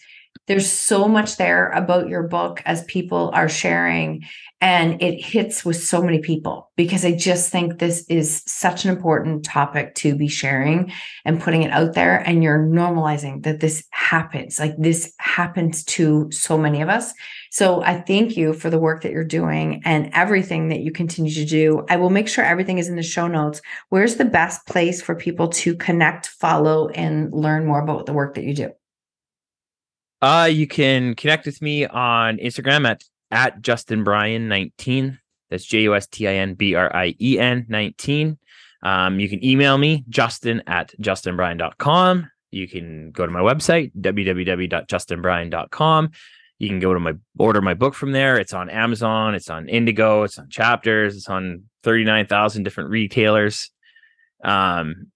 there's 0.47 0.71
so 0.71 1.09
much 1.09 1.37
there 1.37 1.71
about 1.71 2.09
your 2.09 2.23
book 2.25 2.63
as 2.67 2.85
people 2.85 3.31
are 3.35 3.49
sharing 3.49 4.25
and 4.65 5.03
it 5.03 5.23
hits 5.23 5.63
with 5.63 5.77
so 5.77 6.01
many 6.01 6.21
people 6.21 6.71
because 6.75 7.05
I 7.05 7.13
just 7.13 7.53
think 7.53 7.79
this 7.79 8.03
is 8.09 8.43
such 8.47 8.87
an 8.87 8.91
important 8.91 9.45
topic 9.45 9.95
to 9.97 10.17
be 10.17 10.27
sharing 10.27 10.91
and 11.27 11.39
putting 11.39 11.65
it 11.65 11.71
out 11.71 11.93
there. 11.93 12.27
And 12.27 12.43
you're 12.43 12.65
normalizing 12.65 13.43
that 13.43 13.61
this 13.61 13.85
happens 13.91 14.59
like 14.59 14.75
this 14.79 15.13
happens 15.19 15.85
to 15.85 16.31
so 16.33 16.57
many 16.57 16.81
of 16.81 16.89
us. 16.89 17.13
So 17.51 17.83
I 17.83 18.01
thank 18.01 18.39
you 18.39 18.55
for 18.55 18.71
the 18.71 18.79
work 18.79 19.03
that 19.03 19.13
you're 19.13 19.23
doing 19.23 19.83
and 19.85 20.09
everything 20.15 20.71
that 20.71 20.81
you 20.81 20.93
continue 20.93 21.35
to 21.35 21.45
do. 21.45 21.85
I 21.91 21.99
will 21.99 22.09
make 22.09 22.27
sure 22.27 22.43
everything 22.43 22.79
is 22.79 22.89
in 22.89 22.97
the 22.97 23.03
show 23.03 23.27
notes. 23.27 23.61
Where's 23.91 24.17
the 24.17 24.25
best 24.25 24.67
place 24.67 25.03
for 25.03 25.15
people 25.15 25.49
to 25.49 25.77
connect 25.77 26.29
follow 26.29 26.89
and 26.89 27.31
learn 27.35 27.67
more 27.67 27.83
about 27.83 28.07
the 28.07 28.15
work 28.15 28.35
that 28.37 28.45
you 28.45 28.55
do? 28.55 28.71
Uh, 30.23 30.49
you 30.51 30.67
can 30.67 31.15
connect 31.17 31.45
with 31.45 31.61
me 31.61 31.85
on 31.85 32.39
Instagram 32.39 32.89
at 32.89 33.05
at 33.35 33.61
Justin 33.61 34.03
Brien 34.05 34.49
19. 34.49 35.19
That's 35.51 35.65
J 35.65 35.83
U 35.83 35.95
S 35.95 36.07
T 36.07 36.27
I 36.27 36.33
N 36.35 36.55
B 36.55 36.75
R 36.75 36.97
I 36.97 37.15
E 37.21 37.39
N 37.39 37.67
19. 37.69 38.39
Um, 38.83 39.21
you 39.21 39.29
can 39.29 39.45
email 39.45 39.77
me, 39.77 40.07
justin 40.09 40.63
at 40.67 40.95
justinbrien.com. 41.01 42.31
You 42.51 42.67
can 42.69 43.11
go 43.11 43.27
to 43.27 43.33
my 43.33 43.41
website, 43.41 43.93
www.justinbrien.com. 44.01 46.11
You 46.59 46.69
can 46.69 46.81
go 46.81 46.95
to 46.95 47.01
my 47.01 47.15
order 47.39 47.61
my 47.61 47.75
book 47.75 47.95
from 47.95 48.13
there. 48.13 48.39
It's 48.39 48.53
on 48.53 48.71
Amazon, 48.71 49.35
it's 49.35 49.51
on 49.51 49.69
Indigo, 49.69 50.23
it's 50.23 50.39
on 50.39 50.49
Chapters, 50.51 51.17
it's 51.17 51.29
on 51.29 51.65
39,000 51.83 52.63
different 52.63 52.91
retailers. 52.91 53.73
Um, 54.45 55.09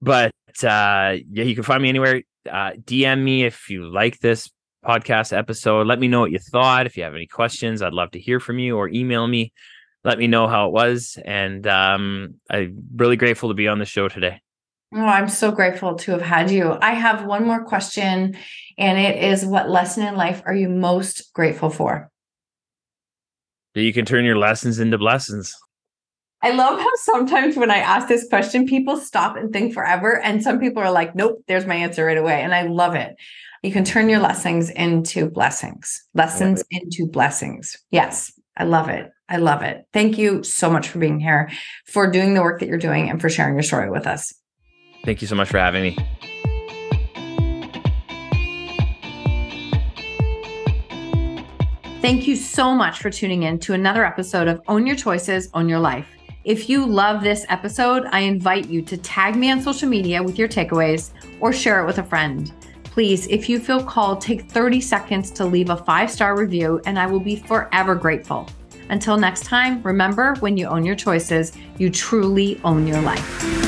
but 0.00 0.32
uh, 0.64 1.14
yeah, 1.30 1.44
you 1.44 1.54
can 1.54 1.62
find 1.62 1.80
me 1.82 1.90
anywhere 1.90 2.22
uh, 2.50 2.72
DM 2.72 3.22
me 3.22 3.44
if 3.44 3.70
you 3.70 3.88
like 3.88 4.18
this 4.18 4.50
podcast 4.84 5.36
episode. 5.36 5.86
Let 5.86 5.98
me 5.98 6.08
know 6.08 6.20
what 6.20 6.32
you 6.32 6.38
thought. 6.38 6.86
If 6.86 6.96
you 6.96 7.04
have 7.04 7.14
any 7.14 7.26
questions, 7.26 7.82
I'd 7.82 7.92
love 7.92 8.10
to 8.12 8.20
hear 8.20 8.40
from 8.40 8.58
you 8.58 8.76
or 8.76 8.88
email 8.88 9.26
me. 9.26 9.52
Let 10.04 10.18
me 10.18 10.26
know 10.26 10.48
how 10.48 10.66
it 10.66 10.72
was. 10.72 11.18
And 11.24 11.66
um, 11.66 12.34
I'm 12.50 12.82
really 12.96 13.16
grateful 13.16 13.48
to 13.50 13.54
be 13.54 13.68
on 13.68 13.78
the 13.78 13.84
show 13.84 14.08
today. 14.08 14.40
Oh, 14.94 15.00
I'm 15.00 15.28
so 15.28 15.50
grateful 15.50 15.94
to 15.94 16.12
have 16.12 16.22
had 16.22 16.50
you. 16.50 16.76
I 16.82 16.92
have 16.92 17.24
one 17.24 17.46
more 17.46 17.64
question, 17.64 18.36
and 18.76 18.98
it 18.98 19.24
is 19.24 19.44
what 19.44 19.70
lesson 19.70 20.06
in 20.06 20.16
life 20.16 20.42
are 20.44 20.54
you 20.54 20.68
most 20.68 21.32
grateful 21.32 21.70
for? 21.70 22.10
That 23.74 23.82
you 23.82 23.94
can 23.94 24.04
turn 24.04 24.26
your 24.26 24.36
lessons 24.36 24.78
into 24.78 24.98
blessings. 24.98 25.56
I 26.42 26.50
love 26.50 26.78
how 26.78 26.90
sometimes 26.96 27.56
when 27.56 27.70
I 27.70 27.78
ask 27.78 28.08
this 28.08 28.28
question, 28.28 28.66
people 28.66 28.98
stop 28.98 29.36
and 29.36 29.52
think 29.52 29.72
forever. 29.72 30.20
And 30.20 30.42
some 30.42 30.58
people 30.58 30.82
are 30.82 30.90
like, 30.90 31.14
nope, 31.14 31.42
there's 31.46 31.64
my 31.66 31.76
answer 31.76 32.04
right 32.04 32.18
away. 32.18 32.42
And 32.42 32.52
I 32.52 32.62
love 32.62 32.94
it. 32.94 33.14
You 33.62 33.70
can 33.70 33.84
turn 33.84 34.08
your 34.08 34.18
lessons 34.18 34.70
into 34.70 35.30
blessings, 35.30 36.02
lessons 36.14 36.64
into 36.72 37.06
blessings. 37.06 37.76
Yes, 37.92 38.32
I 38.56 38.64
love 38.64 38.88
it. 38.88 39.08
I 39.28 39.36
love 39.36 39.62
it. 39.62 39.84
Thank 39.92 40.18
you 40.18 40.42
so 40.42 40.68
much 40.68 40.88
for 40.88 40.98
being 40.98 41.20
here, 41.20 41.48
for 41.86 42.10
doing 42.10 42.34
the 42.34 42.42
work 42.42 42.58
that 42.58 42.66
you're 42.66 42.76
doing, 42.76 43.08
and 43.08 43.20
for 43.20 43.30
sharing 43.30 43.54
your 43.54 43.62
story 43.62 43.88
with 43.88 44.04
us. 44.04 44.34
Thank 45.04 45.22
you 45.22 45.28
so 45.28 45.36
much 45.36 45.48
for 45.48 45.58
having 45.58 45.84
me. 45.84 45.96
Thank 52.00 52.26
you 52.26 52.34
so 52.34 52.74
much 52.74 52.98
for 52.98 53.10
tuning 53.10 53.44
in 53.44 53.60
to 53.60 53.74
another 53.74 54.04
episode 54.04 54.48
of 54.48 54.60
Own 54.66 54.88
Your 54.88 54.96
Choices, 54.96 55.48
Own 55.54 55.68
Your 55.68 55.78
Life. 55.78 56.08
If 56.42 56.68
you 56.68 56.84
love 56.84 57.22
this 57.22 57.46
episode, 57.48 58.06
I 58.10 58.22
invite 58.22 58.68
you 58.68 58.82
to 58.82 58.96
tag 58.96 59.36
me 59.36 59.52
on 59.52 59.62
social 59.62 59.88
media 59.88 60.20
with 60.20 60.36
your 60.36 60.48
takeaways 60.48 61.12
or 61.38 61.52
share 61.52 61.80
it 61.80 61.86
with 61.86 61.98
a 61.98 62.02
friend. 62.02 62.52
Please, 62.92 63.26
if 63.28 63.48
you 63.48 63.58
feel 63.58 63.82
called, 63.82 64.20
take 64.20 64.50
30 64.50 64.78
seconds 64.82 65.30
to 65.30 65.46
leave 65.46 65.70
a 65.70 65.76
five 65.76 66.10
star 66.10 66.38
review, 66.38 66.78
and 66.84 66.98
I 66.98 67.06
will 67.06 67.20
be 67.20 67.36
forever 67.36 67.94
grateful. 67.94 68.46
Until 68.90 69.16
next 69.16 69.46
time, 69.46 69.82
remember 69.82 70.34
when 70.40 70.58
you 70.58 70.66
own 70.66 70.84
your 70.84 70.96
choices, 70.96 71.52
you 71.78 71.88
truly 71.88 72.60
own 72.64 72.86
your 72.86 73.00
life. 73.00 73.61